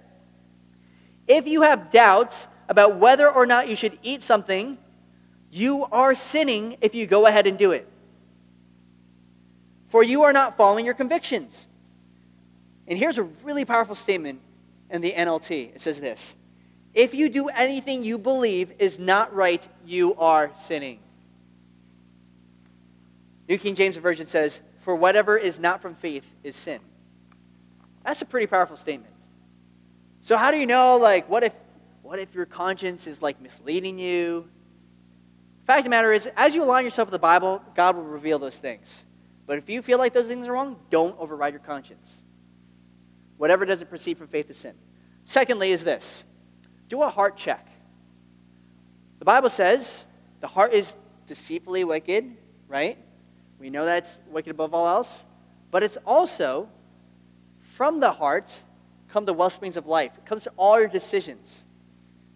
If 1.28 1.48
you 1.48 1.62
have 1.62 1.92
doubts 1.92 2.48
about 2.68 2.98
whether 2.98 3.30
or 3.30 3.46
not 3.46 3.70
you 3.70 3.76
should 3.76 4.00
eat 4.02 4.24
something, 4.24 4.80
you 5.52 5.86
are 5.92 6.16
sinning 6.16 6.78
if 6.82 6.96
you 6.96 7.06
go 7.06 7.28
ahead 7.28 7.46
and 7.46 7.60
do 7.60 7.72
it 7.72 7.88
for 9.88 10.04
you 10.04 10.24
are 10.24 10.34
not 10.34 10.58
following 10.58 10.86
your 10.86 10.94
convictions. 10.94 11.68
And 12.88 12.98
here's 12.98 13.18
a 13.18 13.24
really 13.24 13.66
powerful 13.66 13.96
statement 13.96 14.42
in 14.90 15.02
the 15.02 15.14
NLT. 15.14 15.76
It 15.76 15.82
says 15.82 16.00
this 16.00 16.36
If 16.98 17.14
you 17.14 17.30
do 17.30 17.48
anything 17.50 18.02
you 18.02 18.18
believe 18.18 18.74
is 18.80 18.98
not 18.98 19.32
right, 19.32 19.66
you 19.86 20.16
are 20.16 20.50
sinning. 20.58 20.98
New 23.48 23.60
King 23.60 23.76
James 23.76 23.98
Version 23.98 24.26
says, 24.26 24.62
For 24.80 24.96
whatever 24.96 25.38
is 25.38 25.60
not 25.60 25.80
from 25.80 25.94
faith 25.94 26.26
is 26.44 26.56
sin. 26.56 26.80
That's 28.04 28.24
a 28.24 28.26
pretty 28.26 28.48
powerful 28.48 28.78
statement. 28.78 29.14
So 30.22 30.38
how 30.38 30.50
do 30.50 30.58
you 30.58 30.66
know, 30.66 30.98
like, 30.98 31.30
what 31.30 31.44
if 31.44 31.54
what 32.02 32.18
if 32.18 32.34
your 32.34 32.48
conscience 32.48 33.06
is 33.06 33.22
like 33.22 33.40
misleading 33.40 34.00
you? 34.00 34.50
Fact 35.66 35.80
of 35.80 35.84
the 35.84 35.90
matter 35.92 36.12
is, 36.12 36.28
as 36.36 36.56
you 36.56 36.64
align 36.64 36.84
yourself 36.84 37.10
with 37.10 37.12
the 37.12 37.20
Bible, 37.20 37.62
God 37.76 37.96
will 37.96 38.06
reveal 38.06 38.40
those 38.40 38.58
things. 38.58 39.06
But 39.46 39.60
if 39.60 39.70
you 39.70 39.84
feel 39.84 40.00
like 40.00 40.14
those 40.14 40.28
things 40.28 40.48
are 40.48 40.54
wrong, 40.54 40.80
don't 40.90 41.16
override 41.20 41.54
your 41.54 41.62
conscience. 41.62 42.24
Whatever 43.38 43.66
doesn't 43.66 43.88
proceed 43.88 44.18
from 44.18 44.30
faith 44.30 44.50
is 44.50 44.58
sin. 44.58 44.74
Secondly, 45.26 45.72
is 45.72 45.84
this 45.84 46.24
do 46.88 47.02
a 47.02 47.10
heart 47.10 47.38
check. 47.38 47.68
The 49.20 49.26
Bible 49.26 49.50
says 49.50 50.06
the 50.42 50.48
heart 50.48 50.74
is 50.74 50.96
deceitfully 51.26 51.84
wicked, 51.84 52.36
right? 52.68 52.98
We 53.60 53.70
know 53.70 53.86
that's 53.86 54.20
wicked 54.30 54.52
above 54.52 54.74
all 54.74 54.88
else. 54.88 55.24
But 55.72 55.84
it's 55.84 55.98
also 56.06 56.70
from 57.60 58.00
the 58.00 58.12
heart 58.12 58.64
come 59.10 59.26
the 59.26 59.34
well 59.34 59.50
springs 59.50 59.78
of 59.78 59.88
life. 59.88 60.12
It 60.18 60.26
comes 60.26 60.44
to 60.44 60.52
all 60.58 60.80
your 60.80 60.88
decisions. 60.88 61.66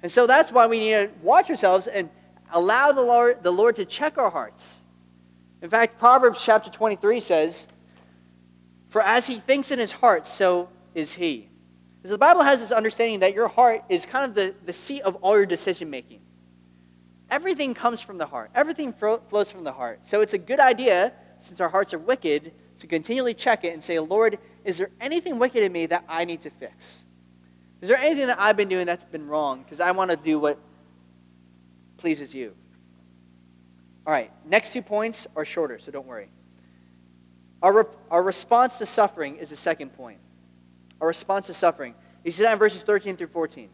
And 0.01 0.11
so 0.11 0.25
that's 0.25 0.51
why 0.51 0.67
we 0.67 0.79
need 0.79 0.91
to 0.91 1.11
watch 1.21 1.49
ourselves 1.49 1.87
and 1.87 2.09
allow 2.51 2.91
the 2.91 3.01
Lord, 3.01 3.43
the 3.43 3.51
Lord 3.51 3.75
to 3.75 3.85
check 3.85 4.17
our 4.17 4.29
hearts. 4.29 4.81
In 5.61 5.69
fact, 5.69 5.99
Proverbs 5.99 6.41
chapter 6.43 6.71
23 6.71 7.19
says, 7.19 7.67
For 8.87 9.01
as 9.01 9.27
he 9.27 9.35
thinks 9.35 9.69
in 9.69 9.77
his 9.77 9.91
heart, 9.91 10.25
so 10.25 10.69
is 10.95 11.13
he. 11.13 11.50
So 12.03 12.09
the 12.09 12.17
Bible 12.17 12.41
has 12.41 12.59
this 12.59 12.71
understanding 12.71 13.19
that 13.19 13.33
your 13.33 13.47
heart 13.47 13.83
is 13.87 14.05
kind 14.05 14.25
of 14.25 14.33
the, 14.33 14.55
the 14.65 14.73
seat 14.73 15.01
of 15.01 15.15
all 15.17 15.37
your 15.37 15.45
decision 15.45 15.89
making. 15.89 16.21
Everything 17.29 17.73
comes 17.73 18.01
from 18.01 18.17
the 18.17 18.25
heart, 18.25 18.51
everything 18.55 18.91
flows 18.91 19.51
from 19.51 19.63
the 19.63 19.71
heart. 19.71 20.05
So 20.05 20.21
it's 20.21 20.33
a 20.33 20.37
good 20.37 20.59
idea, 20.59 21.13
since 21.37 21.61
our 21.61 21.69
hearts 21.69 21.93
are 21.93 21.99
wicked, 21.99 22.53
to 22.79 22.87
continually 22.87 23.35
check 23.35 23.63
it 23.63 23.73
and 23.73 23.83
say, 23.83 23.99
Lord, 23.99 24.39
is 24.65 24.77
there 24.77 24.89
anything 24.99 25.37
wicked 25.37 25.63
in 25.63 25.71
me 25.71 25.85
that 25.85 26.03
I 26.09 26.25
need 26.25 26.41
to 26.41 26.49
fix? 26.49 27.03
Is 27.79 27.87
there 27.87 27.97
anything 27.97 28.27
that 28.27 28.39
I've 28.39 28.57
been 28.57 28.69
doing 28.69 28.85
that's 28.85 29.03
been 29.03 29.27
wrong? 29.27 29.61
Because 29.61 29.79
I 29.79 29.91
want 29.91 30.11
to 30.11 30.17
do 30.17 30.39
what 30.39 30.57
pleases 31.97 32.33
you. 32.33 32.55
All 34.05 34.11
right, 34.11 34.31
next 34.45 34.73
two 34.73 34.81
points 34.81 35.27
are 35.35 35.45
shorter, 35.45 35.77
so 35.77 35.91
don't 35.91 36.07
worry. 36.07 36.29
Our, 37.61 37.73
re- 37.73 37.93
our 38.09 38.23
response 38.23 38.79
to 38.79 38.85
suffering 38.87 39.37
is 39.37 39.51
the 39.51 39.55
second 39.55 39.93
point. 39.93 40.17
Our 41.01 41.07
response 41.07 41.47
to 41.47 41.53
suffering. 41.53 41.95
You 42.23 42.31
see 42.31 42.43
that 42.43 42.53
in 42.53 42.59
verses 42.59 42.83
13 42.83 43.17
through 43.17 43.27
14. 43.27 43.65
It 43.65 43.69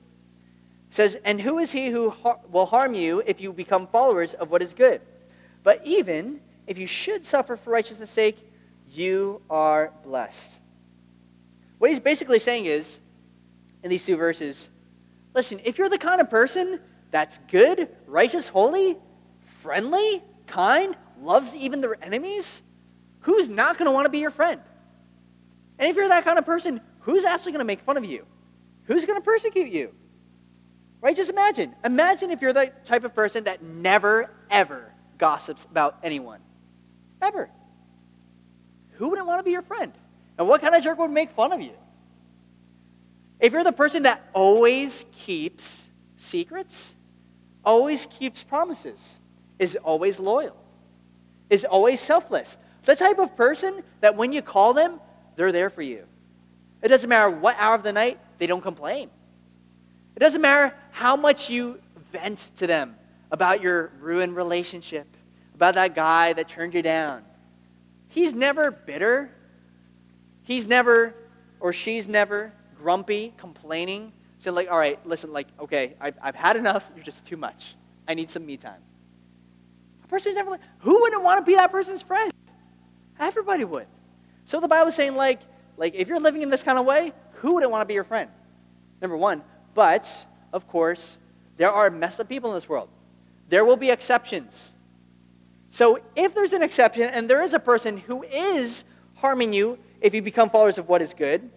says, 0.90 1.20
And 1.26 1.42
who 1.42 1.60
is 1.60 1.74
he 1.74 1.90
who 1.90 2.10
har- 2.10 2.40
will 2.50 2.66
harm 2.66 2.94
you 2.94 3.22
if 3.26 3.42
you 3.42 3.52
become 3.52 3.86
followers 3.88 4.34
of 4.34 4.50
what 4.50 4.62
is 4.62 4.74
good? 4.74 5.02
But 5.62 5.86
even 5.86 6.40
if 6.66 6.78
you 6.78 6.88
should 6.88 7.26
suffer 7.26 7.58
for 7.58 7.72
righteousness' 7.72 8.10
sake, 8.10 8.38
you 8.90 9.42
are 9.50 9.92
blessed. 10.04 10.60
What 11.78 11.90
he's 11.90 12.00
basically 12.00 12.40
saying 12.40 12.66
is, 12.66 13.00
in 13.84 13.90
these 13.90 14.06
two 14.06 14.16
verses, 14.16 14.70
listen, 15.36 15.60
if 15.64 15.78
you're 15.78 15.90
the 15.90 15.98
kind 15.98 16.22
of 16.22 16.30
person 16.30 16.80
that's 17.12 17.38
good, 17.50 17.90
righteous, 18.06 18.48
holy, 18.48 18.98
friendly, 19.42 20.24
kind, 20.48 20.96
loves 21.20 21.54
even 21.56 21.82
their 21.82 22.04
enemies, 22.04 22.62
who's 23.22 23.50
not 23.50 23.78
going 23.78 23.88
to 23.88 23.92
want 23.92 24.06
to 24.06 24.10
be 24.10 24.20
your 24.20 24.32
friend? 24.32 24.62
And 25.78 25.90
if 25.90 25.96
you're 25.96 26.08
that 26.08 26.24
kind 26.24 26.40
of 26.40 26.46
person, 26.46 26.82
who's 27.08 27.24
actually 27.24 27.54
going 27.54 27.60
to 27.60 27.66
make 27.66 27.80
fun 27.80 27.96
of 27.96 28.04
you? 28.04 28.26
Who's 28.84 29.06
going 29.06 29.18
to 29.18 29.24
persecute 29.24 29.70
you? 29.70 29.94
Right? 31.00 31.16
Just 31.16 31.30
imagine. 31.30 31.74
Imagine 31.86 32.32
if 32.32 32.42
you're 32.42 32.52
the 32.52 32.72
type 32.84 33.06
of 33.06 33.16
person 33.16 33.46
that 33.46 33.64
never, 33.64 34.30
ever 34.52 34.92
gossips 35.18 35.64
about 35.64 35.98
anyone. 36.04 36.42
Ever. 37.22 37.50
Who 38.96 39.08
wouldn't 39.08 39.26
want 39.26 39.40
to 39.40 39.44
be 39.44 39.52
your 39.52 39.62
friend? 39.62 39.94
And 40.38 40.50
what 40.50 40.60
kind 40.60 40.76
of 40.76 40.84
jerk 40.84 41.00
would 41.00 41.10
make 41.10 41.32
fun 41.32 41.54
of 41.54 41.62
you? 41.62 41.72
If 43.40 43.54
you're 43.54 43.64
the 43.64 43.72
person 43.72 44.04
that 44.04 44.28
always 44.34 45.06
keeps 45.14 45.88
secrets, 46.18 46.94
always 47.64 48.06
keeps 48.06 48.44
promises, 48.44 49.18
is 49.60 49.78
always 49.78 50.20
loyal, 50.20 50.58
is 51.50 51.64
always 51.64 52.02
selfless. 52.02 52.58
The 52.84 52.98
type 52.98 53.18
of 53.18 53.34
person 53.38 53.82
that 54.02 54.18
when 54.18 54.34
you 54.34 54.42
call 54.42 54.74
them, 54.74 55.00
they're 55.38 55.54
there 55.54 55.70
for 55.70 55.82
you. 55.82 56.06
It 56.82 56.90
doesn't 56.90 57.10
matter 57.10 57.30
what 57.30 57.56
hour 57.58 57.76
of 57.76 57.84
the 57.84 57.94
night, 57.94 58.20
they 58.38 58.48
don't 58.48 58.62
complain. 58.62 59.10
It 60.16 60.20
doesn't 60.20 60.42
matter 60.42 60.76
how 60.92 61.16
much 61.16 61.50
you 61.50 61.80
vent 62.12 62.52
to 62.58 62.68
them 62.68 62.96
about 63.32 63.62
your 63.62 63.92
ruined 64.00 64.36
relationship, 64.36 65.08
about 65.54 65.76
that 65.76 65.96
guy 65.96 66.34
that 66.34 66.48
turned 66.50 66.74
you 66.74 66.82
down. 66.82 67.24
He's 68.10 68.34
never 68.34 68.72
bitter. 68.72 69.32
He's 70.44 70.66
never, 70.66 71.14
or 71.60 71.74
she's 71.74 72.08
never, 72.08 72.54
grumpy, 72.78 73.34
complaining. 73.38 74.14
So, 74.40 74.52
like, 74.52 74.72
all 74.72 74.78
right, 74.78 75.04
listen, 75.06 75.34
like, 75.34 75.48
okay, 75.60 75.96
I've, 76.00 76.16
I've 76.22 76.36
had 76.36 76.56
enough. 76.56 76.90
You're 76.96 77.04
just 77.04 77.26
too 77.26 77.38
much. 77.38 77.76
I 78.08 78.14
need 78.14 78.30
some 78.30 78.46
me 78.46 78.56
time. 78.56 78.82
A 80.04 80.08
person's 80.08 80.36
never 80.36 80.50
like, 80.50 80.62
who 80.80 81.02
wouldn't 81.02 81.22
want 81.22 81.40
to 81.40 81.46
be 81.46 81.56
that 81.56 81.72
person's 81.72 82.02
friend? 82.02 82.32
Everybody 83.20 83.66
would. 83.66 83.88
So 84.46 84.60
the 84.60 84.68
Bible 84.68 84.88
is 84.88 84.96
saying, 84.96 85.16
like, 85.16 85.42
like 85.78 85.96
if 85.96 86.08
you're 86.08 86.20
living 86.20 86.42
in 86.42 86.50
this 86.50 86.64
kind 86.64 86.78
of 86.78 86.86
way, 86.86 87.14
who 87.36 87.54
wouldn't 87.54 87.72
want 87.72 87.82
to 87.82 87.86
be 87.86 87.94
your 87.94 88.04
friend? 88.04 88.30
Number 89.02 89.16
one. 89.16 89.44
But, 89.74 90.26
of 90.52 90.68
course, 90.68 91.18
there 91.58 91.72
are 91.72 91.90
messed 91.90 92.20
up 92.20 92.28
people 92.28 92.50
in 92.50 92.56
this 92.56 92.68
world. 92.68 92.90
There 93.48 93.64
will 93.64 93.78
be 93.78 93.92
exceptions. 93.92 94.74
So 95.70 96.00
if 96.16 96.34
there's 96.34 96.54
an 96.54 96.64
exception 96.64 97.04
and 97.04 97.30
there 97.30 97.42
is 97.42 97.54
a 97.54 97.60
person 97.60 97.98
who 97.98 98.24
is 98.24 98.84
harming 99.16 99.54
you 99.54 99.78
if 100.02 100.14
you 100.14 100.22
become 100.22 100.50
followers 100.50 100.78
of 100.78 100.90
what 100.90 101.02
is 101.02 101.14
good, 101.14 101.50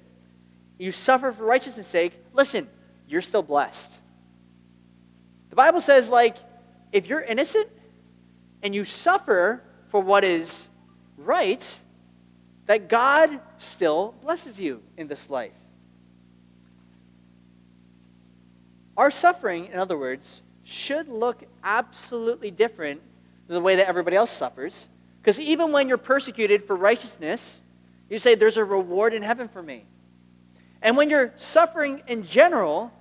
you 0.79 0.93
suffer 0.93 1.33
for 1.33 1.45
righteousness' 1.45 1.87
sake, 1.87 2.19
listen, 2.33 2.69
you're 3.09 3.23
still 3.23 3.43
blessed. 3.43 3.99
The 5.51 5.57
Bible 5.57 5.81
says, 5.81 6.09
like, 6.09 6.37
if 6.93 7.07
you're 7.07 7.21
innocent 7.21 7.69
and 8.63 8.75
you 8.75 8.85
suffer 8.85 9.63
for 9.89 10.01
what 10.01 10.25
is 10.25 10.69
right, 11.17 11.79
that 12.71 12.89
God 12.89 13.41
still 13.59 14.15
blesses 14.23 14.61
you 14.61 14.81
in 14.97 15.09
this 15.09 15.29
life. 15.29 15.51
Our 18.97 19.11
suffering, 19.11 19.67
in 19.67 19.81
other 19.81 19.99
words, 19.99 20.41
should 20.63 21.09
look 21.09 21.43
absolutely 21.65 22.53
different 22.53 23.01
than 23.49 23.57
the 23.57 23.61
way 23.61 23.75
that 23.75 23.89
everybody 23.89 24.15
else 24.15 24.31
suffers. 24.31 24.87
Because 25.21 25.41
even 25.41 25.73
when 25.73 25.89
you're 25.89 25.99
persecuted 25.99 26.63
for 26.63 26.77
righteousness, 26.77 27.61
you 28.09 28.21
say, 28.21 28.37
There's 28.37 28.57
a 28.57 28.65
reward 28.65 29.15
in 29.15 29.25
heaven 29.25 29.49
for 29.49 29.65
me. 29.65 29.85
And 30.81 30.97
when 30.97 31.11
you're 31.11 31.35
suffering 31.39 32.05
in 32.07 32.23
general, 32.23 32.93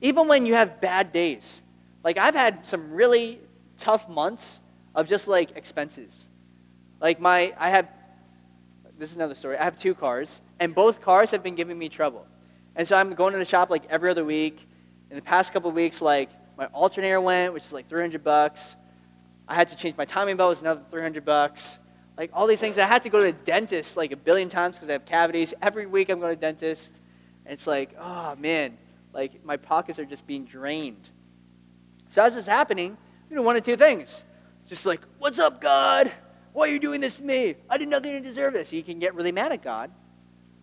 even 0.00 0.26
when 0.26 0.46
you 0.46 0.54
have 0.54 0.80
bad 0.80 1.12
days, 1.12 1.60
like 2.02 2.16
I've 2.16 2.34
had 2.34 2.66
some 2.66 2.90
really 2.90 3.40
tough 3.78 4.08
months 4.08 4.60
of 4.94 5.06
just 5.06 5.28
like 5.28 5.54
expenses. 5.54 6.28
Like 6.98 7.20
my, 7.20 7.52
I 7.58 7.68
have, 7.68 7.88
this 9.02 9.10
is 9.10 9.16
another 9.16 9.34
story. 9.34 9.58
I 9.58 9.64
have 9.64 9.76
two 9.76 9.96
cars, 9.96 10.40
and 10.60 10.72
both 10.76 11.00
cars 11.00 11.32
have 11.32 11.42
been 11.42 11.56
giving 11.56 11.76
me 11.76 11.88
trouble. 11.88 12.24
And 12.76 12.86
so 12.86 12.96
I'm 12.96 13.12
going 13.14 13.32
to 13.32 13.38
the 13.40 13.44
shop 13.44 13.68
like 13.68 13.82
every 13.90 14.08
other 14.08 14.24
week. 14.24 14.64
In 15.10 15.16
the 15.16 15.22
past 15.22 15.52
couple 15.52 15.72
weeks, 15.72 16.00
like 16.00 16.30
my 16.56 16.66
alternator 16.66 17.20
went, 17.20 17.52
which 17.52 17.64
is 17.64 17.72
like 17.72 17.88
300 17.88 18.22
bucks. 18.22 18.76
I 19.48 19.56
had 19.56 19.68
to 19.70 19.76
change 19.76 19.96
my 19.96 20.04
timing 20.04 20.36
belt, 20.36 20.50
was 20.50 20.60
another 20.60 20.82
300 20.92 21.24
bucks. 21.24 21.78
Like 22.16 22.30
all 22.32 22.46
these 22.46 22.60
things. 22.60 22.78
I 22.78 22.86
had 22.86 23.02
to 23.02 23.08
go 23.08 23.18
to 23.18 23.24
the 23.24 23.32
dentist 23.32 23.96
like 23.96 24.12
a 24.12 24.16
billion 24.16 24.48
times 24.48 24.76
because 24.76 24.88
I 24.88 24.92
have 24.92 25.04
cavities. 25.04 25.52
Every 25.60 25.86
week 25.86 26.08
I'm 26.08 26.20
going 26.20 26.36
to 26.36 26.40
dentist. 26.40 26.92
And 27.44 27.54
it's 27.54 27.66
like, 27.66 27.96
oh 27.98 28.36
man, 28.36 28.78
like 29.12 29.44
my 29.44 29.56
pockets 29.56 29.98
are 29.98 30.04
just 30.04 30.28
being 30.28 30.44
drained. 30.44 31.08
So 32.08 32.22
as 32.22 32.34
this 32.34 32.44
is 32.44 32.48
happening, 32.48 32.96
you 33.28 33.34
know, 33.34 33.42
one 33.42 33.56
of 33.56 33.64
two 33.64 33.76
things. 33.76 34.22
Just 34.68 34.86
like, 34.86 35.00
what's 35.18 35.40
up, 35.40 35.60
God? 35.60 36.12
Why 36.52 36.68
are 36.68 36.70
you 36.70 36.78
doing 36.78 37.00
this 37.00 37.16
to 37.16 37.22
me? 37.22 37.54
I 37.68 37.78
did 37.78 37.88
nothing 37.88 38.12
to 38.12 38.20
deserve 38.20 38.52
this. 38.52 38.72
You 38.72 38.82
can 38.82 38.98
get 38.98 39.14
really 39.14 39.32
mad 39.32 39.52
at 39.52 39.62
God. 39.62 39.90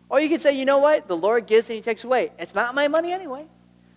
Or 0.10 0.20
you 0.20 0.30
can 0.30 0.40
say, 0.40 0.58
you 0.58 0.66
know 0.66 0.80
what? 0.80 1.08
The 1.08 1.18
Lord 1.18 1.46
gives 1.46 1.70
and 1.70 1.76
he 1.76 1.82
takes 1.82 2.04
away. 2.04 2.32
It's 2.38 2.56
not 2.56 2.74
my 2.76 2.88
money 2.88 3.12
anyway. 3.12 3.46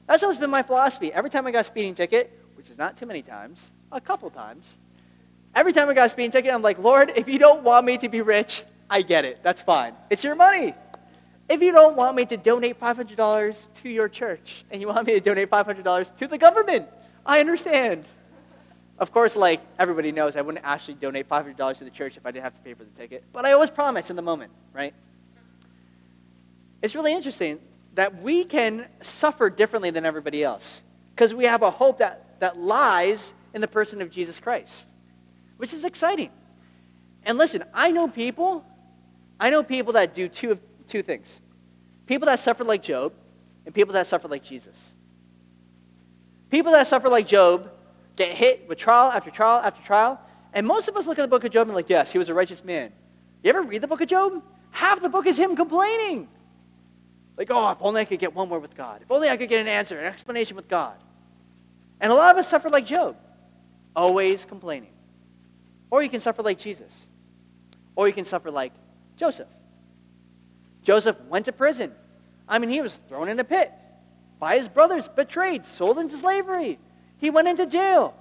That's 0.07 0.23
always 0.23 0.39
been 0.39 0.51
my 0.51 0.63
philosophy. 0.63 1.13
Every 1.13 1.31
time 1.31 1.47
I 1.47 1.53
got 1.53 1.61
a 1.61 1.65
speeding 1.65 1.95
ticket, 1.95 2.39
which 2.55 2.69
is 2.69 2.77
not 2.77 2.97
too 2.97 3.07
many 3.07 3.23
times, 3.23 3.73
a 3.91 4.01
couple 4.01 4.31
times, 4.31 4.79
every 5.55 5.73
time 5.73 5.89
I 5.89 5.95
got 5.95 6.07
a 6.07 6.09
speeding 6.09 6.31
ticket, 6.31 6.53
I'm 6.53 6.63
like, 6.63 6.79
Lord, 6.79 7.13
if 7.17 7.29
you 7.29 7.39
don't 7.39 7.63
want 7.63 7.87
me 7.87 7.99
to 7.99 8.09
be 8.09 8.21
rich, 8.21 8.65
I 8.91 9.03
get 9.03 9.25
it. 9.25 9.43
That's 9.43 9.63
fine. 9.63 9.95
It's 10.11 10.25
your 10.25 10.35
money. 10.35 10.75
If 11.49 11.61
you 11.61 11.73
don't 11.73 11.97
want 11.97 12.17
me 12.17 12.25
to 12.27 12.37
donate 12.37 12.79
$500 12.79 13.69
to 13.83 13.89
your 13.89 14.09
church 14.09 14.65
and 14.71 14.81
you 14.81 14.89
want 14.89 15.07
me 15.07 15.15
to 15.15 15.21
donate 15.21 15.51
$500 15.51 16.17
to 16.19 16.27
the 16.27 16.39
government, 16.39 16.87
I 17.25 17.41
understand. 17.41 18.07
Of 18.99 19.11
course, 19.13 19.37
like 19.37 19.61
everybody 19.79 20.13
knows, 20.13 20.37
I 20.37 20.43
wouldn't 20.43 20.65
actually 20.65 20.95
donate 20.95 21.29
$500 21.29 21.79
to 21.79 21.85
the 21.85 21.91
church 21.91 22.17
if 22.17 22.27
I 22.27 22.31
didn't 22.31 22.45
have 22.45 22.55
to 22.55 22.61
pay 22.61 22.75
for 22.75 22.85
the 22.85 22.91
ticket. 22.91 23.25
But 23.33 23.45
I 23.45 23.53
always 23.53 23.71
promise 23.71 24.11
in 24.11 24.17
the 24.17 24.23
moment, 24.23 24.53
right? 24.73 24.95
It's 26.83 26.95
really 26.95 27.13
interesting 27.13 27.59
that 27.95 28.23
we 28.23 28.45
can 28.45 28.87
suffer 29.01 29.51
differently 29.51 29.91
than 29.91 30.05
everybody 30.07 30.43
else 30.43 30.83
because 31.15 31.35
we 31.35 31.45
have 31.45 31.63
a 31.63 31.71
hope 31.71 31.99
that, 31.99 32.41
that 32.41 32.59
lies 32.59 33.35
in 33.55 33.61
the 33.61 33.69
person 33.69 34.01
of 34.03 34.11
Jesus 34.11 34.39
Christ, 34.39 34.87
which 35.57 35.73
is 35.73 35.85
exciting. 35.85 36.31
And 37.25 37.39
listen, 37.39 37.65
I 37.73 37.93
know 37.93 38.09
people, 38.09 38.65
I 39.39 39.51
know 39.51 39.63
people 39.63 39.93
that 39.95 40.15
do 40.15 40.29
two, 40.29 40.59
two 40.87 41.03
things 41.03 41.41
people 42.07 42.27
that 42.27 42.41
suffer 42.41 42.65
like 42.65 42.83
Job 42.83 43.13
and 43.65 43.75
people 43.75 43.95
that 43.95 44.07
suffer 44.07 44.29
like 44.29 44.43
Jesus. 44.43 44.95
People 46.51 46.73
that 46.73 46.87
suffer 46.87 47.09
like 47.09 47.27
Job 47.27 47.72
get 48.17 48.33
hit 48.33 48.69
with 48.69 48.79
trial 48.79 49.11
after 49.11 49.31
trial 49.31 49.61
after 49.63 49.83
trial. 49.83 50.21
And 50.53 50.67
most 50.67 50.89
of 50.89 50.97
us 50.97 51.07
look 51.07 51.19
at 51.19 51.23
the 51.23 51.29
book 51.29 51.45
of 51.45 51.51
Job 51.51 51.69
and 51.69 51.75
like, 51.75 51.89
yes, 51.89 52.13
he 52.13 52.19
was 52.19 52.29
a 52.29 52.35
righteous 52.35 52.65
man. 52.65 52.93
You 53.43 53.51
ever 53.51 53.63
read 53.63 53.83
the 53.83 53.89
book 53.89 54.01
of 54.01 54.09
Job? 54.09 54.43
Half 54.71 55.03
the 55.03 55.09
book 55.09 55.27
is 55.27 55.39
him 55.39 55.57
complaining. 55.57 56.29
Like, 57.37 57.49
oh, 57.51 57.71
if 57.71 57.79
only 57.81 58.03
I 58.03 58.05
could 58.05 58.19
get 58.19 58.35
one 58.35 58.49
word 58.49 58.63
with 58.63 58.77
God. 58.77 59.03
If 59.03 59.11
only 59.11 59.29
I 59.29 59.37
could 59.37 59.49
get 59.49 59.61
an 59.61 59.69
answer, 59.69 59.99
an 59.99 60.07
explanation 60.07 60.57
with 60.57 60.69
God. 60.69 60.97
And 62.01 62.13
a 62.13 62.15
lot 62.15 62.31
of 62.31 62.37
us 62.37 62.49
suffer 62.49 62.69
like 62.69 62.87
Job, 62.87 63.17
always 63.97 64.45
complaining. 64.45 64.93
Or 65.91 66.03
you 66.03 66.09
can 66.09 66.21
suffer 66.21 66.43
like 66.43 66.59
Jesus. 66.59 67.07
Or 67.97 68.07
you 68.07 68.15
can 68.15 68.25
suffer 68.25 68.51
like 68.51 68.73
Joseph. 69.17 69.49
Joseph 70.83 71.21
went 71.29 71.47
to 71.47 71.53
prison. 71.53 71.93
I 72.49 72.59
mean, 72.59 72.71
he 72.71 72.81
was 72.81 72.99
thrown 73.09 73.29
in 73.29 73.39
a 73.39 73.45
pit 73.45 73.73
by 74.39 74.57
his 74.57 74.69
brothers, 74.69 75.09
betrayed, 75.09 75.65
sold 75.65 75.99
into 75.99 76.17
slavery. 76.17 76.79
He 77.23 77.31
went 77.31 77.47
into 77.47 77.67
jail. 77.67 78.17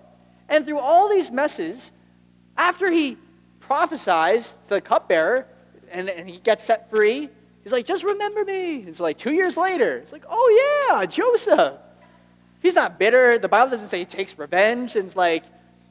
And 0.48 0.64
through 0.64 0.78
all 0.78 1.10
these 1.10 1.32
messes, 1.32 1.92
after 2.56 2.92
he 2.92 3.18
prophesies 3.60 4.52
to 4.68 4.76
the 4.76 4.82
cupbearer 4.82 5.48
and, 5.90 6.08
and 6.08 6.30
he 6.30 6.38
gets 6.38 6.64
set 6.64 6.88
free, 6.92 7.28
he's 7.64 7.72
like, 7.72 7.88
just 7.88 8.04
remember 8.04 8.46
me. 8.46 8.76
It's 8.84 9.00
like 9.00 9.18
two 9.18 9.34
years 9.34 9.58
later. 9.58 9.98
It's 9.98 10.12
like, 10.12 10.24
oh 10.30 10.88
yeah, 10.92 11.04
Joseph. 11.08 11.80
He's 12.62 12.76
not 12.76 13.00
bitter. 13.00 13.40
The 13.40 13.50
Bible 13.50 13.72
doesn't 13.72 13.90
say 13.90 13.98
he 13.98 14.06
takes 14.06 14.38
revenge 14.38 14.96
and 14.96 15.06
it's 15.06 15.16
like 15.16 15.46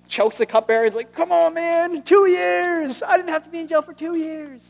chokes 0.06 0.38
the 0.38 0.46
cupbearer. 0.46 0.84
He's 0.84 0.94
like, 0.94 1.12
come 1.12 1.32
on, 1.32 1.54
man, 1.54 2.02
two 2.04 2.28
years. 2.30 3.02
I 3.02 3.16
didn't 3.16 3.30
have 3.30 3.42
to 3.42 3.50
be 3.50 3.58
in 3.58 3.66
jail 3.66 3.82
for 3.82 3.92
two 3.92 4.16
years. 4.16 4.62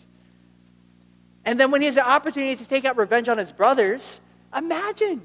And 1.44 1.60
then 1.60 1.70
when 1.70 1.82
he 1.82 1.86
has 1.86 1.96
the 1.96 2.10
opportunity 2.10 2.56
to 2.56 2.66
take 2.66 2.86
out 2.86 2.96
revenge 2.96 3.28
on 3.28 3.36
his 3.36 3.52
brothers, 3.52 4.22
imagine. 4.56 5.20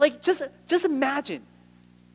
Like, 0.00 0.20
just, 0.20 0.42
just 0.66 0.84
imagine 0.84 1.42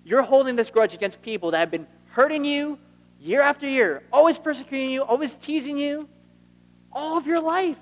you're 0.04 0.24
holding 0.24 0.56
this 0.56 0.70
grudge 0.70 0.94
against 0.94 1.22
people 1.22 1.52
that 1.52 1.60
have 1.60 1.72
been 1.72 1.88
hurting 2.12 2.46
you 2.46 2.80
year 3.20 3.42
after 3.42 3.68
year, 3.68 4.04
always 4.12 4.38
persecuting 4.38 4.90
you, 4.90 5.04
always 5.04 5.36
teasing 5.36 5.78
you, 5.78 6.10
all 6.92 7.18
of 7.18 7.28
your 7.28 7.42
life. 7.42 7.78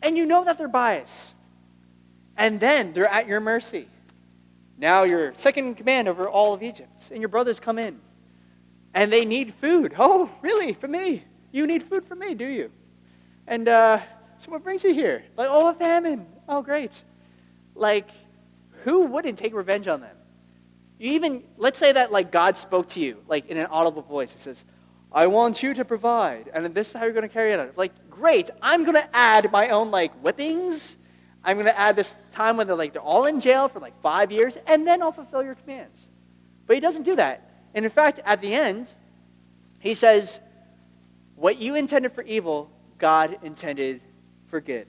And 0.00 0.16
you 0.16 0.26
know 0.26 0.44
that 0.44 0.58
they're 0.58 0.68
biased. 0.68 1.34
And 2.36 2.60
then 2.60 2.92
they're 2.92 3.08
at 3.08 3.26
your 3.26 3.40
mercy. 3.40 3.88
Now 4.78 5.04
you're 5.04 5.34
second 5.34 5.66
in 5.66 5.74
command 5.74 6.08
over 6.08 6.28
all 6.28 6.52
of 6.52 6.62
Egypt, 6.62 7.10
and 7.10 7.20
your 7.20 7.28
brothers 7.28 7.60
come 7.60 7.78
in. 7.78 8.00
And 8.92 9.12
they 9.12 9.24
need 9.24 9.54
food. 9.54 9.94
Oh, 9.98 10.30
really? 10.40 10.72
For 10.72 10.88
me? 10.88 11.24
You 11.50 11.66
need 11.66 11.82
food 11.82 12.04
for 12.04 12.14
me, 12.14 12.34
do 12.34 12.46
you? 12.46 12.70
And 13.46 13.68
uh, 13.68 14.00
so 14.38 14.50
what 14.50 14.62
brings 14.62 14.84
you 14.84 14.94
here? 14.94 15.24
Like, 15.36 15.48
oh, 15.50 15.68
a 15.70 15.74
famine. 15.74 16.26
Oh, 16.48 16.62
great. 16.62 17.02
Like, 17.74 18.08
who 18.84 19.06
wouldn't 19.06 19.38
take 19.38 19.54
revenge 19.54 19.88
on 19.88 20.00
them? 20.00 20.13
You 21.04 21.10
even, 21.10 21.44
let's 21.58 21.78
say 21.78 21.92
that 21.92 22.12
like 22.12 22.32
God 22.32 22.56
spoke 22.56 22.88
to 22.90 23.00
you, 23.00 23.22
like 23.28 23.50
in 23.50 23.58
an 23.58 23.66
audible 23.66 24.00
voice. 24.00 24.32
He 24.32 24.38
says, 24.38 24.64
I 25.12 25.26
want 25.26 25.62
you 25.62 25.74
to 25.74 25.84
provide, 25.84 26.50
and 26.54 26.74
this 26.74 26.88
is 26.88 26.92
how 26.94 27.04
you're 27.04 27.12
going 27.12 27.28
to 27.28 27.32
carry 27.32 27.52
it 27.52 27.60
out. 27.60 27.76
Like, 27.76 28.08
great, 28.08 28.48
I'm 28.62 28.84
going 28.84 28.94
to 28.94 29.06
add 29.14 29.52
my 29.52 29.68
own 29.68 29.90
like 29.90 30.18
whippings. 30.22 30.96
I'm 31.44 31.58
going 31.58 31.66
to 31.66 31.78
add 31.78 31.94
this 31.94 32.14
time 32.32 32.56
when 32.56 32.66
they're 32.66 32.74
like, 32.74 32.94
they're 32.94 33.02
all 33.02 33.26
in 33.26 33.38
jail 33.38 33.68
for 33.68 33.80
like 33.80 34.00
five 34.00 34.32
years, 34.32 34.56
and 34.66 34.86
then 34.86 35.02
I'll 35.02 35.12
fulfill 35.12 35.42
your 35.42 35.56
commands. 35.56 36.08
But 36.66 36.76
he 36.76 36.80
doesn't 36.80 37.02
do 37.02 37.16
that. 37.16 37.50
And 37.74 37.84
in 37.84 37.90
fact, 37.90 38.20
at 38.24 38.40
the 38.40 38.54
end, 38.54 38.88
he 39.80 39.92
says, 39.92 40.40
What 41.34 41.58
you 41.58 41.74
intended 41.74 42.14
for 42.14 42.22
evil, 42.22 42.70
God 42.96 43.36
intended 43.42 44.00
for 44.46 44.58
good. 44.58 44.86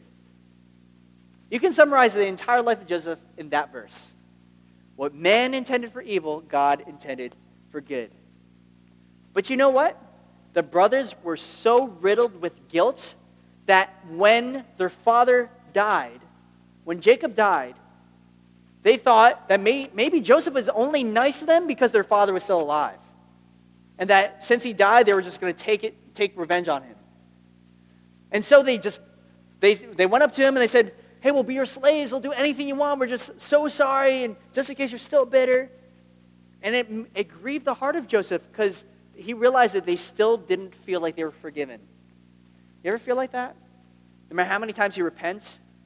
You 1.52 1.60
can 1.60 1.74
summarize 1.74 2.14
the 2.14 2.26
entire 2.26 2.62
life 2.62 2.80
of 2.80 2.88
Joseph 2.88 3.20
in 3.36 3.50
that 3.50 3.74
verse. 3.74 4.14
What 4.96 5.14
man 5.14 5.54
intended 5.54 5.91
for 5.91 6.02
evil, 6.02 6.41
God 6.41 6.84
intended 6.88 7.36
for 7.70 7.82
good. 7.82 8.12
But 9.34 9.50
you 9.50 9.58
know 9.58 9.70
what? 9.70 10.02
The 10.54 10.64
brothers 10.64 11.16
were 11.24 11.36
so 11.38 11.88
riddled 11.88 12.41
with 12.41 12.70
guilt 12.70 13.14
that 13.66 13.93
when 14.10 14.64
their 14.78 14.89
father 14.89 15.50
died, 15.74 16.22
when 16.86 17.02
Jacob 17.02 17.36
died, 17.36 17.76
they 18.84 18.98
thought 18.98 19.50
that 19.50 19.60
may, 19.60 19.89
maybe 19.93 20.22
Joseph 20.22 20.54
was 20.54 20.70
only 20.70 21.04
nice 21.04 21.39
to 21.39 21.46
them 21.46 21.68
because 21.68 21.91
their 21.91 22.04
father 22.04 22.32
was 22.32 22.43
still 22.43 22.62
alive. 22.62 23.00
And 23.98 24.10
that 24.10 24.43
since 24.43 24.64
he 24.64 24.74
died, 24.74 25.08
they 25.08 25.14
were 25.14 25.22
just 25.22 25.41
going 25.41 25.54
to 25.54 25.60
take 25.60 25.84
it, 25.84 26.16
take 26.16 26.38
revenge 26.38 26.68
on 26.68 26.84
him. 26.84 26.96
And 28.32 28.46
so 28.46 28.62
they 28.62 28.78
just, 28.78 29.02
they, 29.60 29.74
they 29.74 30.06
went 30.06 30.24
up 30.24 30.32
to 30.34 30.41
him 30.41 30.50
and 30.50 30.58
they 30.58 30.68
said, 30.68 30.93
hey, 31.26 31.32
we'll 31.32 31.42
be 31.42 31.56
your 31.56 31.66
slaves. 31.66 32.12
We'll 32.12 32.20
do 32.20 32.34
anything 32.34 32.68
you 32.68 32.76
want. 32.76 33.00
We're 33.00 33.08
just 33.08 33.42
so 33.42 33.68
sorry. 33.68 34.26
And 34.26 34.36
just 34.54 34.70
in 34.70 34.76
case 34.76 34.92
you're 34.92 35.00
still 35.00 35.26
bitter. 35.26 35.72
And 36.62 36.76
it, 36.76 36.88
it 37.16 37.28
grieved 37.30 37.66
the 37.66 37.74
heart 37.74 37.96
of 37.96 38.08
Joseph 38.08 38.48
because 38.52 38.86
he 39.16 39.34
realized 39.34 39.74
that 39.74 39.88
they 39.88 39.96
still 39.96 40.38
didn't 40.38 40.76
feel 40.76 41.02
like 41.02 41.16
they 41.16 41.24
were 41.24 41.32
forgiven. 41.32 41.82
You 42.84 42.90
ever 42.90 43.00
feel 43.00 43.16
like 43.16 43.32
that? 43.32 43.56
No 44.30 44.36
matter 44.36 44.52
how 44.52 44.60
many 44.60 44.72
times 44.72 44.98
you 44.98 45.04
repent 45.04 45.42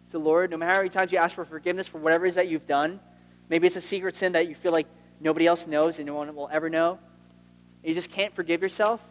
to 0.08 0.12
the 0.12 0.20
Lord, 0.20 0.52
no 0.52 0.58
matter 0.58 0.74
how 0.74 0.80
many 0.80 0.90
times 0.90 1.14
you 1.14 1.18
ask 1.18 1.36
for 1.36 1.46
forgiveness 1.46 1.88
for 1.88 2.00
whatever 2.00 2.26
it 2.26 2.30
is 2.30 2.36
that 2.36 2.50
you've 2.50 2.68
done, 2.68 3.00
maybe 3.48 3.66
it's 3.66 3.78
a 3.78 3.82
secret 3.82 4.18
sin 4.18 4.34
that 4.34 4.50
you 4.50 4.56
feel 4.56 4.74
like 4.74 4.88
nobody 5.22 5.48
else 5.48 5.68
knows 5.68 6.00
and 6.00 6.06
no 6.06 6.16
one 6.16 6.36
will 6.36 6.50
ever 6.52 6.70
know, 6.70 7.00
you 7.82 7.94
just 7.94 8.12
can't 8.12 8.36
forgive 8.36 8.62
yourself. 8.62 9.02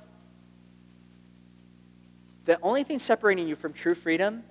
The 2.44 2.58
only 2.60 2.84
thing 2.84 2.98
separating 2.98 3.48
you 3.48 3.56
from 3.56 3.72
true 3.72 3.94
freedom 3.94 4.44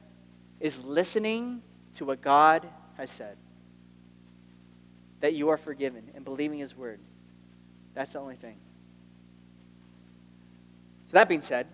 is 0.60 0.84
listening 0.84 1.62
to 1.98 2.06
what 2.06 2.22
God 2.22 2.68
has 2.98 3.12
said. 3.12 3.38
That 5.20 5.34
you 5.34 5.50
are 5.50 5.58
forgiven 5.58 6.10
and 6.16 6.24
believing 6.24 6.60
His 6.60 6.76
word. 6.76 7.00
That's 7.94 8.14
the 8.14 8.20
only 8.20 8.36
thing. 8.36 8.58
So, 11.08 11.14
that 11.14 11.30
being 11.30 11.42
said, 11.42 11.68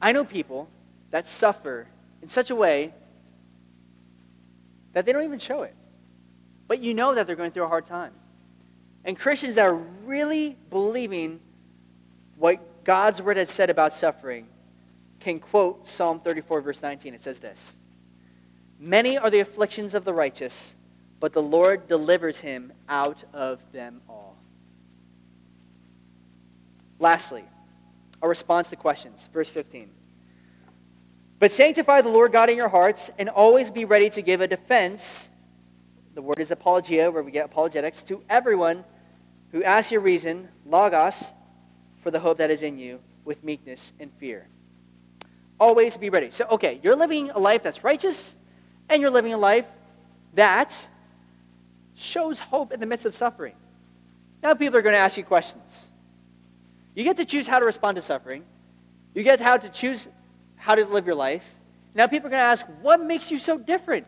I 0.00 0.12
know 0.12 0.24
people 0.24 0.68
that 1.10 1.26
suffer 1.26 1.88
in 2.22 2.28
such 2.28 2.50
a 2.50 2.54
way 2.54 2.94
that 4.92 5.06
they 5.06 5.12
don't 5.12 5.24
even 5.24 5.38
show 5.38 5.62
it. 5.62 5.74
But 6.66 6.80
you 6.80 6.94
know 6.94 7.14
that 7.14 7.26
they're 7.26 7.36
going 7.36 7.50
through 7.50 7.64
a 7.64 7.68
hard 7.68 7.86
time. 7.86 8.12
And 9.04 9.18
Christians 9.18 9.54
that 9.56 9.64
are 9.64 9.74
really 10.04 10.56
believing 10.68 11.40
what 12.36 12.84
God's 12.84 13.20
word 13.20 13.36
has 13.36 13.50
said 13.50 13.70
about 13.70 13.92
suffering 13.92 14.46
can 15.20 15.38
quote 15.38 15.86
Psalm 15.86 16.20
34, 16.20 16.60
verse 16.60 16.82
19. 16.82 17.14
It 17.14 17.20
says 17.20 17.38
this 17.38 17.72
Many 18.82 19.18
are 19.18 19.28
the 19.28 19.40
afflictions 19.40 19.94
of 19.94 20.06
the 20.06 20.14
righteous, 20.14 20.74
but 21.20 21.34
the 21.34 21.42
Lord 21.42 21.86
delivers 21.86 22.38
him 22.38 22.72
out 22.88 23.22
of 23.34 23.60
them 23.72 24.00
all. 24.08 24.38
Lastly, 26.98 27.44
a 28.22 28.28
response 28.28 28.70
to 28.70 28.76
questions. 28.76 29.28
Verse 29.34 29.50
15. 29.50 29.90
But 31.38 31.52
sanctify 31.52 32.00
the 32.00 32.08
Lord 32.08 32.32
God 32.32 32.48
in 32.48 32.56
your 32.56 32.70
hearts, 32.70 33.10
and 33.18 33.28
always 33.28 33.70
be 33.70 33.84
ready 33.84 34.08
to 34.10 34.22
give 34.22 34.40
a 34.40 34.48
defense. 34.48 35.28
The 36.14 36.22
word 36.22 36.38
is 36.38 36.50
apologia, 36.50 37.10
where 37.10 37.22
we 37.22 37.32
get 37.32 37.44
apologetics, 37.44 38.02
to 38.04 38.22
everyone 38.30 38.84
who 39.52 39.62
asks 39.62 39.92
your 39.92 40.00
reason, 40.00 40.48
logos, 40.64 41.32
for 41.98 42.10
the 42.10 42.20
hope 42.20 42.38
that 42.38 42.50
is 42.50 42.62
in 42.62 42.78
you, 42.78 43.00
with 43.26 43.44
meekness 43.44 43.92
and 44.00 44.10
fear. 44.14 44.48
Always 45.58 45.98
be 45.98 46.08
ready. 46.08 46.30
So, 46.30 46.46
okay, 46.52 46.80
you're 46.82 46.96
living 46.96 47.28
a 47.30 47.38
life 47.38 47.62
that's 47.62 47.84
righteous 47.84 48.36
and 48.90 49.00
you're 49.00 49.10
living 49.10 49.32
a 49.32 49.38
life 49.38 49.70
that 50.34 50.88
shows 51.94 52.38
hope 52.38 52.72
in 52.72 52.80
the 52.80 52.86
midst 52.86 53.06
of 53.06 53.14
suffering. 53.14 53.54
Now 54.42 54.54
people 54.54 54.78
are 54.78 54.82
going 54.82 54.94
to 54.94 54.98
ask 54.98 55.16
you 55.16 55.24
questions. 55.24 55.86
You 56.94 57.04
get 57.04 57.16
to 57.18 57.24
choose 57.24 57.46
how 57.46 57.60
to 57.60 57.64
respond 57.64 57.96
to 57.96 58.02
suffering. 58.02 58.44
You 59.14 59.22
get 59.22 59.40
how 59.40 59.56
to 59.56 59.68
choose 59.68 60.08
how 60.56 60.74
to 60.74 60.84
live 60.84 61.06
your 61.06 61.14
life. 61.14 61.54
Now 61.94 62.06
people 62.06 62.26
are 62.26 62.30
going 62.30 62.40
to 62.40 62.44
ask, 62.46 62.66
what 62.82 63.00
makes 63.00 63.30
you 63.30 63.38
so 63.38 63.58
different? 63.58 64.06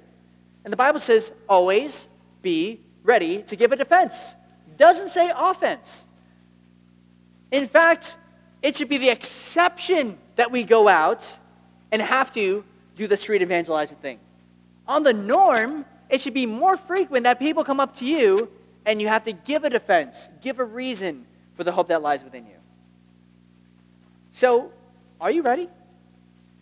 And 0.65 0.73
the 0.73 0.77
Bible 0.77 1.01
says, 1.01 1.33
always 1.49 2.09
be 2.41 2.81
ready 3.03 3.43
to 3.43 3.57
give 3.57 3.73
a 3.73 3.77
defense. 3.77 4.35
Doesn't 4.77 5.11
say 5.11 5.31
offense. 5.35 6.05
In 7.51 7.67
fact, 7.67 8.17
it 8.63 8.77
should 8.77 8.89
be 8.89 8.99
the 8.99 9.11
exception 9.11 10.19
that 10.37 10.51
we 10.51 10.65
go 10.65 10.89
out 10.89 11.37
and 11.91 12.01
have 12.01 12.33
to 12.35 12.65
do 12.97 13.07
the 13.07 13.17
street 13.17 13.43
evangelizing 13.43 13.99
thing 13.99 14.19
on 14.87 15.03
the 15.03 15.13
norm, 15.13 15.85
it 16.09 16.21
should 16.21 16.35
be 16.35 16.47
more 16.47 16.77
frequent 16.77 17.25
that 17.25 17.39
people 17.39 17.65
come 17.65 17.81
up 17.81 17.95
to 17.97 18.05
you 18.05 18.51
and 18.85 19.01
you 19.01 19.09
have 19.09 19.25
to 19.25 19.33
give 19.33 19.65
a 19.65 19.71
defense, 19.71 20.29
give 20.41 20.59
a 20.59 20.65
reason 20.65 21.27
for 21.55 21.65
the 21.65 21.73
hope 21.73 21.89
that 21.89 22.03
lies 22.03 22.25
within 22.25 22.47
you. 22.47 22.57
So, 24.31 24.73
are 25.21 25.31
you 25.31 25.43
ready? 25.43 25.69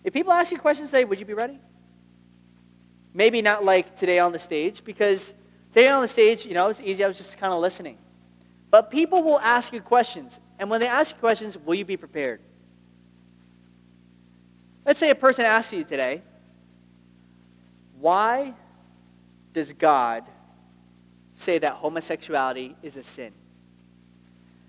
If 0.04 0.12
people 0.12 0.32
ask 0.32 0.50
you 0.50 0.58
questions 0.58 0.90
today, 0.90 1.04
would 1.04 1.18
you 1.18 1.26
be 1.26 1.34
ready? 1.34 1.58
Maybe 3.14 3.42
not 3.42 3.64
like 3.64 3.96
today 3.96 4.18
on 4.18 4.32
the 4.32 4.38
stage, 4.38 4.84
because 4.84 5.34
today 5.72 5.88
on 5.88 6.02
the 6.02 6.08
stage, 6.08 6.46
you 6.46 6.54
know, 6.54 6.68
it's 6.68 6.80
easy. 6.80 7.04
I 7.04 7.08
was 7.08 7.16
just 7.16 7.38
kind 7.38 7.52
of 7.52 7.60
listening. 7.60 7.98
But 8.70 8.90
people 8.90 9.22
will 9.22 9.40
ask 9.40 9.72
you 9.72 9.80
questions. 9.80 10.38
And 10.58 10.70
when 10.70 10.80
they 10.80 10.86
ask 10.86 11.14
you 11.14 11.20
questions, 11.20 11.56
will 11.58 11.74
you 11.74 11.84
be 11.84 11.96
prepared? 11.96 12.40
Let's 14.84 15.00
say 15.00 15.10
a 15.10 15.14
person 15.14 15.44
asks 15.44 15.72
you 15.72 15.84
today, 15.84 16.22
why 18.00 18.54
does 19.52 19.72
God 19.72 20.24
say 21.34 21.58
that 21.58 21.74
homosexuality 21.74 22.76
is 22.82 22.96
a 22.96 23.02
sin? 23.02 23.32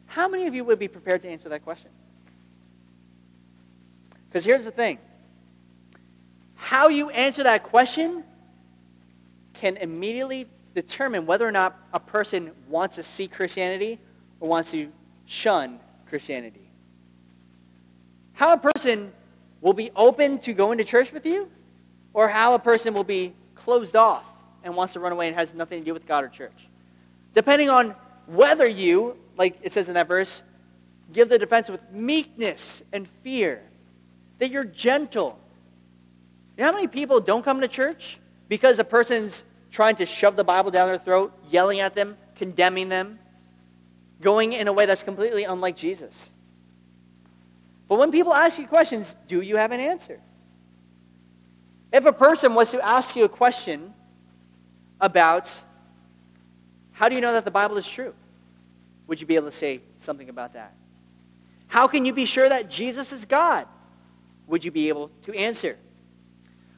How 0.05 0.27
many 0.27 0.47
of 0.47 0.53
you 0.53 0.63
would 0.65 0.79
be 0.79 0.87
prepared 0.87 1.21
to 1.23 1.29
answer 1.29 1.49
that 1.49 1.63
question? 1.63 1.89
Because 4.27 4.45
here's 4.45 4.65
the 4.65 4.71
thing 4.71 4.99
how 6.55 6.89
you 6.89 7.09
answer 7.09 7.43
that 7.43 7.63
question 7.63 8.23
can 9.53 9.77
immediately 9.77 10.47
determine 10.73 11.25
whether 11.25 11.45
or 11.47 11.51
not 11.51 11.77
a 11.93 11.99
person 11.99 12.51
wants 12.69 12.95
to 12.95 13.03
see 13.03 13.27
Christianity 13.27 13.99
or 14.39 14.49
wants 14.49 14.71
to 14.71 14.91
shun 15.25 15.79
Christianity. 16.07 16.69
How 18.33 18.53
a 18.53 18.57
person 18.57 19.11
will 19.59 19.73
be 19.73 19.91
open 19.95 20.39
to 20.39 20.53
going 20.53 20.77
to 20.77 20.83
church 20.83 21.11
with 21.11 21.25
you 21.25 21.49
or 22.13 22.29
how 22.29 22.53
a 22.53 22.59
person 22.59 22.93
will 22.93 23.03
be 23.03 23.33
closed 23.55 23.95
off 23.95 24.27
and 24.63 24.75
wants 24.75 24.93
to 24.93 24.99
run 24.99 25.11
away 25.11 25.27
and 25.27 25.35
has 25.35 25.53
nothing 25.53 25.79
to 25.79 25.85
do 25.85 25.93
with 25.93 26.05
God 26.05 26.23
or 26.23 26.27
church. 26.27 26.67
Depending 27.33 27.69
on 27.69 27.95
whether 28.27 28.69
you, 28.69 29.17
like 29.37 29.57
it 29.61 29.73
says 29.73 29.87
in 29.87 29.95
that 29.95 30.07
verse, 30.07 30.43
give 31.11 31.29
the 31.29 31.37
defense 31.37 31.69
with 31.69 31.81
meekness 31.91 32.83
and 32.91 33.07
fear, 33.07 33.61
that 34.39 34.49
you're 34.49 34.63
gentle. 34.63 35.39
You 36.57 36.63
know 36.63 36.71
how 36.71 36.75
many 36.75 36.87
people 36.87 37.19
don't 37.19 37.43
come 37.43 37.61
to 37.61 37.67
church 37.67 38.19
because 38.47 38.79
a 38.79 38.83
person's 38.83 39.43
trying 39.71 39.95
to 39.97 40.05
shove 40.05 40.35
the 40.35 40.43
Bible 40.43 40.71
down 40.71 40.87
their 40.87 40.97
throat, 40.97 41.33
yelling 41.49 41.79
at 41.79 41.95
them, 41.95 42.17
condemning 42.35 42.89
them, 42.89 43.19
going 44.19 44.53
in 44.53 44.67
a 44.67 44.73
way 44.73 44.85
that's 44.85 45.03
completely 45.03 45.43
unlike 45.43 45.75
Jesus? 45.75 46.29
But 47.87 47.99
when 47.99 48.11
people 48.11 48.33
ask 48.33 48.57
you 48.57 48.67
questions, 48.67 49.15
do 49.27 49.41
you 49.41 49.57
have 49.57 49.71
an 49.71 49.79
answer? 49.79 50.19
If 51.91 52.05
a 52.05 52.13
person 52.13 52.55
was 52.55 52.71
to 52.71 52.85
ask 52.85 53.15
you 53.15 53.25
a 53.25 53.29
question 53.29 53.93
about 54.99 55.51
how 56.93 57.09
do 57.09 57.15
you 57.15 57.21
know 57.21 57.33
that 57.33 57.45
the 57.45 57.51
Bible 57.51 57.77
is 57.77 57.87
true, 57.87 58.13
would 59.07 59.19
you 59.19 59.27
be 59.27 59.35
able 59.35 59.47
to 59.47 59.55
say 59.55 59.81
something 59.99 60.29
about 60.29 60.53
that? 60.53 60.73
How 61.67 61.87
can 61.87 62.05
you 62.05 62.13
be 62.13 62.25
sure 62.25 62.47
that 62.47 62.69
Jesus 62.69 63.11
is 63.11 63.25
God? 63.25 63.67
Would 64.47 64.63
you 64.63 64.71
be 64.71 64.89
able 64.89 65.09
to 65.23 65.33
answer? 65.33 65.77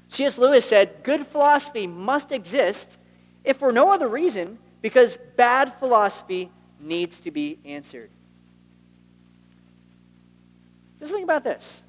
C.S. 0.07 0.37
Lewis 0.37 0.65
said, 0.65 1.03
Good 1.03 1.25
philosophy 1.25 1.87
must 1.87 2.31
exist 2.31 2.97
if 3.43 3.57
for 3.57 3.71
no 3.71 3.91
other 3.91 4.07
reason, 4.07 4.57
because 4.81 5.17
bad 5.35 5.73
philosophy 5.73 6.49
needs 6.79 7.19
to 7.21 7.31
be 7.31 7.59
answered. 7.65 8.09
Just 10.99 11.11
think 11.11 11.23
about 11.23 11.43
this. 11.43 11.82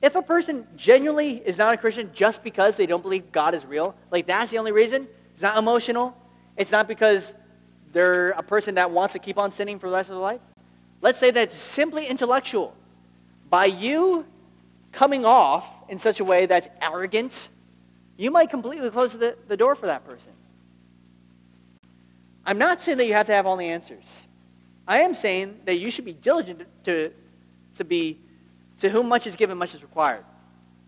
If 0.00 0.14
a 0.14 0.22
person 0.22 0.66
genuinely 0.76 1.36
is 1.36 1.58
not 1.58 1.74
a 1.74 1.76
Christian 1.76 2.10
just 2.14 2.44
because 2.44 2.76
they 2.76 2.86
don't 2.86 3.02
believe 3.02 3.32
God 3.32 3.54
is 3.54 3.66
real, 3.66 3.96
like 4.10 4.26
that's 4.26 4.50
the 4.50 4.58
only 4.58 4.72
reason, 4.72 5.08
it's 5.32 5.42
not 5.42 5.58
emotional, 5.58 6.16
it's 6.56 6.70
not 6.70 6.86
because 6.86 7.34
they're 7.92 8.30
a 8.30 8.42
person 8.42 8.76
that 8.76 8.90
wants 8.90 9.14
to 9.14 9.18
keep 9.18 9.38
on 9.38 9.50
sinning 9.50 9.78
for 9.78 9.88
the 9.88 9.96
rest 9.96 10.10
of 10.10 10.16
their 10.16 10.22
life. 10.22 10.40
Let's 11.00 11.18
say 11.18 11.30
that's 11.30 11.56
simply 11.56 12.06
intellectual. 12.06 12.76
By 13.50 13.66
you 13.66 14.26
coming 14.92 15.24
off 15.24 15.66
in 15.88 15.98
such 15.98 16.20
a 16.20 16.24
way 16.24 16.46
that's 16.46 16.68
arrogant, 16.80 17.48
you 18.16 18.30
might 18.30 18.50
completely 18.50 18.90
close 18.90 19.12
the, 19.12 19.36
the 19.48 19.56
door 19.56 19.74
for 19.74 19.86
that 19.86 20.04
person. 20.04 20.32
I'm 22.44 22.58
not 22.58 22.80
saying 22.80 22.98
that 22.98 23.06
you 23.06 23.14
have 23.14 23.26
to 23.26 23.32
have 23.32 23.46
all 23.46 23.56
the 23.56 23.66
answers. 23.66 24.26
I 24.86 25.00
am 25.00 25.14
saying 25.14 25.60
that 25.66 25.76
you 25.76 25.90
should 25.90 26.04
be 26.04 26.14
diligent 26.14 26.62
to, 26.84 27.12
to 27.76 27.84
be 27.84 28.18
to 28.80 28.88
whom 28.88 29.08
much 29.08 29.26
is 29.26 29.36
given, 29.36 29.58
much 29.58 29.74
is 29.74 29.82
required. 29.82 30.24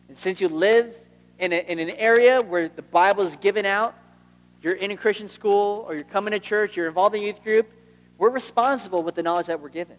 And 0.08 0.16
since 0.16 0.40
you 0.40 0.48
live 0.48 0.94
in, 1.38 1.52
a, 1.52 1.58
in 1.70 1.78
an 1.78 1.90
area 1.90 2.40
where 2.42 2.68
the 2.68 2.82
Bible 2.82 3.22
is 3.22 3.36
given 3.36 3.64
out, 3.64 3.94
you're 4.62 4.74
in 4.74 4.90
a 4.90 4.96
Christian 4.96 5.28
school 5.28 5.84
or 5.88 5.94
you're 5.94 6.04
coming 6.04 6.32
to 6.32 6.38
church, 6.38 6.76
you're 6.76 6.88
involved 6.88 7.14
in 7.14 7.22
a 7.22 7.26
youth 7.26 7.42
group, 7.42 7.70
we're 8.18 8.30
responsible 8.30 9.02
with 9.02 9.14
the 9.14 9.22
knowledge 9.22 9.46
that 9.46 9.60
we're 9.60 9.70
given. 9.70 9.96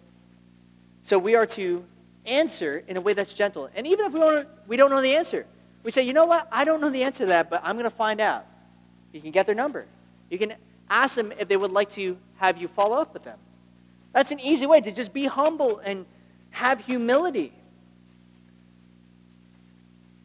So 1.03 1.17
we 1.17 1.35
are 1.35 1.47
to 1.47 1.83
answer 2.25 2.83
in 2.87 2.97
a 2.97 3.01
way 3.01 3.13
that's 3.13 3.33
gentle. 3.33 3.69
And 3.75 3.87
even 3.87 4.05
if 4.05 4.13
we 4.13 4.19
don't, 4.19 4.47
we 4.67 4.77
don't 4.77 4.91
know 4.91 5.01
the 5.01 5.15
answer, 5.15 5.47
we 5.83 5.89
say, 5.89 6.03
you 6.03 6.13
know 6.13 6.25
what? 6.25 6.47
I 6.51 6.63
don't 6.63 6.79
know 6.79 6.91
the 6.91 7.03
answer 7.03 7.19
to 7.19 7.25
that, 7.27 7.49
but 7.49 7.61
I'm 7.63 7.75
going 7.75 7.89
to 7.89 7.89
find 7.89 8.21
out. 8.21 8.45
You 9.11 9.19
can 9.19 9.31
get 9.31 9.47
their 9.47 9.55
number. 9.55 9.87
You 10.29 10.37
can 10.37 10.53
ask 10.89 11.15
them 11.15 11.33
if 11.39 11.47
they 11.47 11.57
would 11.57 11.71
like 11.71 11.89
to 11.91 12.17
have 12.35 12.61
you 12.61 12.67
follow 12.67 12.97
up 12.97 13.13
with 13.13 13.23
them. 13.23 13.39
That's 14.13 14.31
an 14.31 14.39
easy 14.39 14.65
way 14.65 14.81
to 14.81 14.91
just 14.91 15.13
be 15.13 15.25
humble 15.25 15.79
and 15.79 16.05
have 16.51 16.85
humility. 16.85 17.53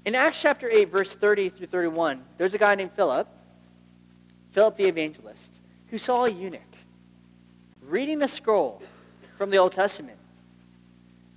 In 0.06 0.14
Acts 0.14 0.40
chapter 0.40 0.70
8, 0.70 0.88
verse 0.88 1.12
30 1.12 1.48
through 1.48 1.66
31, 1.66 2.24
there's 2.38 2.54
a 2.54 2.58
guy 2.58 2.76
named 2.76 2.92
Philip, 2.92 3.26
Philip 4.52 4.76
the 4.76 4.84
evangelist, 4.84 5.52
who 5.88 5.98
saw 5.98 6.26
a 6.26 6.30
eunuch 6.30 6.60
reading 7.82 8.22
a 8.22 8.28
scroll 8.28 8.80
from 9.36 9.50
the 9.50 9.56
Old 9.56 9.72
Testament. 9.72 10.18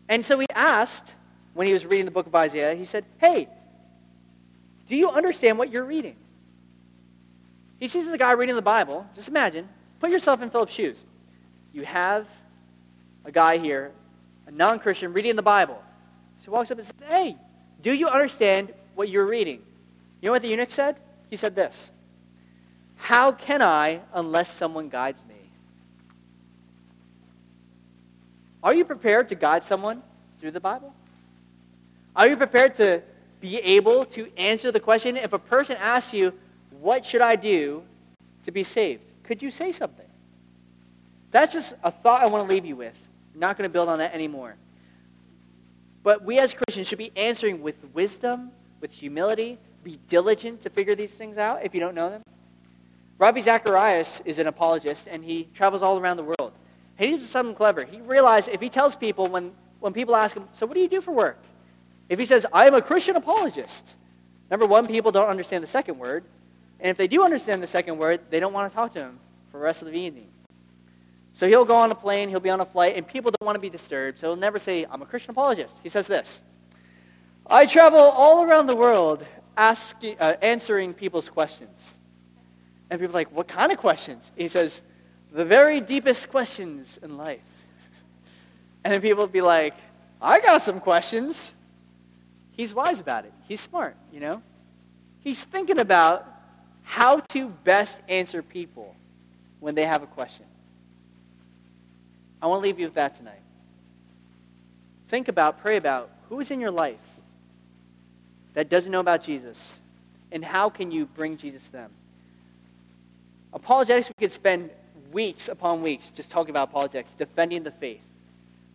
And 0.08 0.24
so 0.24 0.38
he 0.38 0.46
asked, 0.54 1.16
when 1.56 1.66
he 1.66 1.74
was 1.74 1.84
reading 1.84 2.06
the 2.06 2.12
book 2.12 2.28
of 2.28 2.36
Isaiah, 2.36 2.76
he 2.76 2.86
said, 2.86 3.06
Hey, 3.18 3.50
Do 4.88 4.96
you 4.96 5.10
understand 5.10 5.58
what 5.58 5.72
you're 5.72 5.86
reading? 5.86 6.16
He 7.80 7.88
sees 7.88 8.08
a 8.08 8.18
guy 8.20 8.34
reading 8.34 8.56
the 8.56 8.62
Bible. 8.62 9.08
Just 9.16 9.30
imagine. 9.30 9.68
Put 10.00 10.12
yourself 10.12 10.44
in 10.44 10.52
Philip's 10.52 10.74
shoes. 10.74 11.06
You 11.74 11.86
have 11.86 12.28
a 13.26 13.32
guy 13.32 13.58
here, 13.58 13.92
a 14.46 14.52
non 14.52 14.78
Christian, 14.78 15.12
reading 15.12 15.36
the 15.36 15.42
Bible. 15.42 15.82
So 16.40 16.46
he 16.46 16.50
walks 16.52 16.70
up 16.70 16.78
and 16.78 16.86
says, 16.86 16.96
Hey, 17.08 17.36
do 17.82 17.94
you 17.94 18.08
understand 18.08 18.74
what 18.96 19.10
you're 19.10 19.26
reading? 19.26 19.62
You 20.22 20.28
know 20.28 20.32
what 20.32 20.42
the 20.42 20.50
eunuch 20.50 20.72
said? 20.72 20.98
He 21.30 21.38
said 21.38 21.56
this 21.56 21.92
How 22.96 23.32
can 23.32 23.62
I 23.62 24.02
unless 24.14 24.52
someone 24.52 24.90
guides 24.90 25.24
me? 25.28 25.36
Are 28.62 28.76
you 28.76 28.84
prepared 28.84 29.30
to 29.30 29.36
guide 29.36 29.64
someone 29.64 30.04
through 30.40 30.52
the 30.52 30.60
Bible? 30.60 30.94
Are 32.16 32.28
you 32.28 32.36
prepared 32.36 32.76
to 32.76 33.02
be 33.40 33.58
able 33.60 34.04
to 34.06 34.30
answer 34.36 34.72
the 34.72 34.80
question 34.80 35.16
if 35.16 35.32
a 35.32 35.40
person 35.40 35.78
asks 35.78 36.14
you, 36.14 36.34
What 36.82 37.06
should 37.06 37.22
I 37.22 37.36
do 37.36 37.84
to 38.46 38.52
be 38.52 38.64
saved? 38.64 39.04
Could 39.24 39.42
you 39.42 39.52
say 39.52 39.72
something? 39.72 40.06
That's 41.32 41.54
just 41.54 41.76
a 41.84 41.92
thought 41.92 42.24
I 42.24 42.28
want 42.28 42.48
to 42.48 42.54
leave 42.54 42.66
you 42.66 42.76
with. 42.76 42.98
I'm 43.34 43.40
not 43.40 43.58
going 43.58 43.70
to 43.70 43.72
build 43.72 43.88
on 43.88 44.00
that 44.00 44.14
anymore. 44.14 44.56
But 46.04 46.24
we 46.24 46.40
as 46.40 46.54
Christians 46.54 46.88
should 46.88 46.98
be 46.98 47.12
answering 47.16 47.62
with 47.62 47.76
wisdom, 47.94 48.52
with 48.80 48.92
humility, 48.92 49.58
be 49.84 50.00
diligent 50.08 50.62
to 50.62 50.70
figure 50.70 50.96
these 50.96 51.12
things 51.12 51.38
out 51.38 51.64
if 51.64 51.74
you 51.74 51.80
don't 51.80 51.96
know 51.96 52.10
them. 52.10 52.22
Ravi 53.18 53.42
Zacharias 53.42 54.22
is 54.24 54.40
an 54.40 54.48
apologist, 54.48 55.08
and 55.10 55.24
he 55.24 55.50
travels 55.54 55.82
all 55.82 56.00
around 56.00 56.18
the 56.18 56.24
world. 56.24 56.54
He 56.98 57.12
did 57.12 57.22
something 57.22 57.56
clever. 57.56 57.86
He 57.86 58.00
realized 58.02 58.48
if 58.50 58.62
he 58.62 58.70
tells 58.70 58.96
people, 58.96 59.28
when, 59.28 59.54
when 59.80 59.94
people 59.94 60.16
ask 60.16 60.36
him, 60.36 60.48
so 60.54 60.66
what 60.66 60.76
do 60.76 60.82
you 60.82 60.88
do 60.88 61.02
for 61.02 61.12
work? 61.12 61.38
If 62.08 62.18
he 62.18 62.26
says, 62.26 62.46
I 62.52 62.66
am 62.66 62.74
a 62.74 62.82
Christian 62.82 63.16
apologist, 63.16 63.86
number 64.50 64.66
one, 64.66 64.88
people 64.88 65.12
don't 65.12 65.28
understand 65.28 65.64
the 65.64 65.68
second 65.68 66.00
word. 66.00 66.24
And 66.80 66.90
if 66.90 66.98
they 66.98 67.08
do 67.08 67.24
understand 67.24 67.62
the 67.62 67.68
second 67.68 67.98
word, 67.98 68.22
they 68.30 68.40
don't 68.40 68.54
want 68.54 68.72
to 68.72 68.76
talk 68.76 68.94
to 68.94 69.00
him 69.00 69.20
for 69.52 69.58
the 69.58 69.64
rest 69.64 69.82
of 69.82 69.90
the 69.90 70.00
evening. 70.00 70.30
So 71.34 71.48
he'll 71.48 71.66
go 71.66 71.76
on 71.76 71.92
a 71.92 71.96
plane, 71.96 72.30
he'll 72.30 72.40
be 72.40 72.50
on 72.50 72.60
a 72.60 72.66
flight, 72.66 72.96
and 72.96 73.08
people 73.08 73.32
don't 73.32 73.46
want 73.46 73.56
to 73.56 73.62
be 73.62 73.70
disturbed. 73.70 74.20
So 74.20 74.28
he'll 74.28 74.36
never 74.36 74.60
say, 74.60 74.86
I'm 74.90 75.02
a 75.02 75.06
Christian 75.06 75.32
apologist. 75.32 75.80
He 75.84 75.90
says 75.90 76.08
this 76.08 76.42
I 77.48 77.66
travel 77.66 78.00
all 78.00 78.44
around 78.44 78.68
the 78.68 78.76
world 78.76 79.26
asking, 79.58 80.18
uh, 80.20 80.36
answering 80.42 80.94
people's 80.94 81.30
questions. 81.30 81.98
And 82.90 83.00
people 83.00 83.16
are 83.16 83.20
like, 83.20 83.32
What 83.32 83.48
kind 83.48 83.72
of 83.72 83.78
questions? 83.78 84.32
He 84.36 84.48
says, 84.48 84.82
The 85.32 85.46
very 85.46 85.82
deepest 85.82 86.30
questions 86.30 87.00
in 87.02 87.18
life. 87.18 87.42
And 88.82 88.94
then 88.94 89.02
people 89.02 89.26
would 89.26 89.34
be 89.34 89.42
like, 89.42 89.76
I 90.22 90.40
got 90.40 90.62
some 90.62 90.80
questions. 90.80 91.54
He's 92.52 92.74
wise 92.74 93.02
about 93.02 93.26
it. 93.26 93.34
He's 93.48 93.60
smart, 93.60 93.98
you 94.12 94.22
know? 94.22 94.42
He's 95.20 95.44
thinking 95.44 95.80
about 95.80 96.26
how 96.84 97.20
to 97.20 97.50
best 97.50 98.02
answer 98.08 98.42
people 98.42 98.96
when 99.60 99.76
they 99.76 99.86
have 99.86 100.02
a 100.02 100.08
question. 100.08 100.46
I 102.42 102.48
want 102.48 102.62
to 102.62 102.64
leave 102.64 102.80
you 102.80 102.86
with 102.86 102.96
that 102.96 103.16
tonight. 103.16 103.42
Think 105.08 105.28
about, 105.28 105.62
pray 105.62 105.78
about 105.78 106.10
who 106.30 106.40
is 106.40 106.52
in 106.52 106.60
your 106.60 106.72
life 106.72 106.98
that 108.54 108.70
doesn't 108.70 108.92
know 108.92 109.00
about 109.00 109.24
Jesus, 109.24 109.80
and 110.32 110.44
how 110.44 110.70
can 110.70 110.92
you 110.92 111.06
bring 111.06 111.38
Jesus 111.38 111.66
to 111.66 111.72
them? 111.72 111.92
Apologetics, 113.54 114.10
we 114.10 114.26
could 114.26 114.32
spend 114.32 114.70
weeks 115.12 115.48
upon 115.48 115.82
weeks 115.82 116.10
just 116.10 116.30
talking 116.30 116.52
about 116.52 116.70
apologetics, 116.70 117.14
defending 117.16 117.64
the 117.64 117.72
faith. 117.72 118.02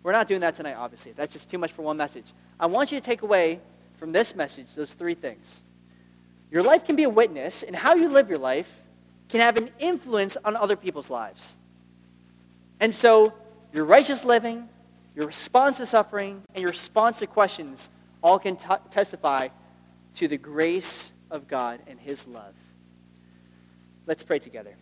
We're 0.02 0.12
not 0.12 0.28
doing 0.28 0.40
that 0.40 0.56
tonight, 0.56 0.74
obviously. 0.74 1.12
That's 1.12 1.32
just 1.32 1.50
too 1.50 1.58
much 1.58 1.72
for 1.72 1.82
one 1.82 1.96
message. 1.96 2.26
I 2.58 2.66
want 2.66 2.92
you 2.92 2.98
to 2.98 3.04
take 3.04 3.22
away 3.22 3.60
from 3.96 4.12
this 4.12 4.34
message 4.34 4.66
those 4.74 4.92
three 4.92 5.14
things. 5.14 5.60
Your 6.50 6.62
life 6.62 6.84
can 6.84 6.96
be 6.96 7.04
a 7.04 7.10
witness, 7.10 7.62
and 7.62 7.74
how 7.74 7.94
you 7.94 8.08
live 8.08 8.28
your 8.28 8.38
life 8.38 8.82
can 9.28 9.40
have 9.40 9.56
an 9.56 9.70
influence 9.78 10.36
on 10.44 10.56
other 10.56 10.76
people's 10.76 11.10
lives. 11.10 11.54
And 12.80 12.94
so, 12.94 13.32
your 13.74 13.84
righteous 13.84 14.24
living, 14.24 14.68
your 15.16 15.26
response 15.26 15.78
to 15.78 15.86
suffering, 15.86 16.42
and 16.54 16.62
your 16.62 16.70
response 16.70 17.18
to 17.18 17.26
questions 17.26 17.90
all 18.22 18.38
can 18.38 18.56
t- 18.56 18.66
testify 18.90 19.48
to 20.14 20.28
the 20.28 20.38
grace 20.38 21.10
of 21.30 21.48
God 21.48 21.80
and 21.88 21.98
his 21.98 22.26
love. 22.26 22.54
Let's 24.06 24.22
pray 24.22 24.38
together. 24.38 24.76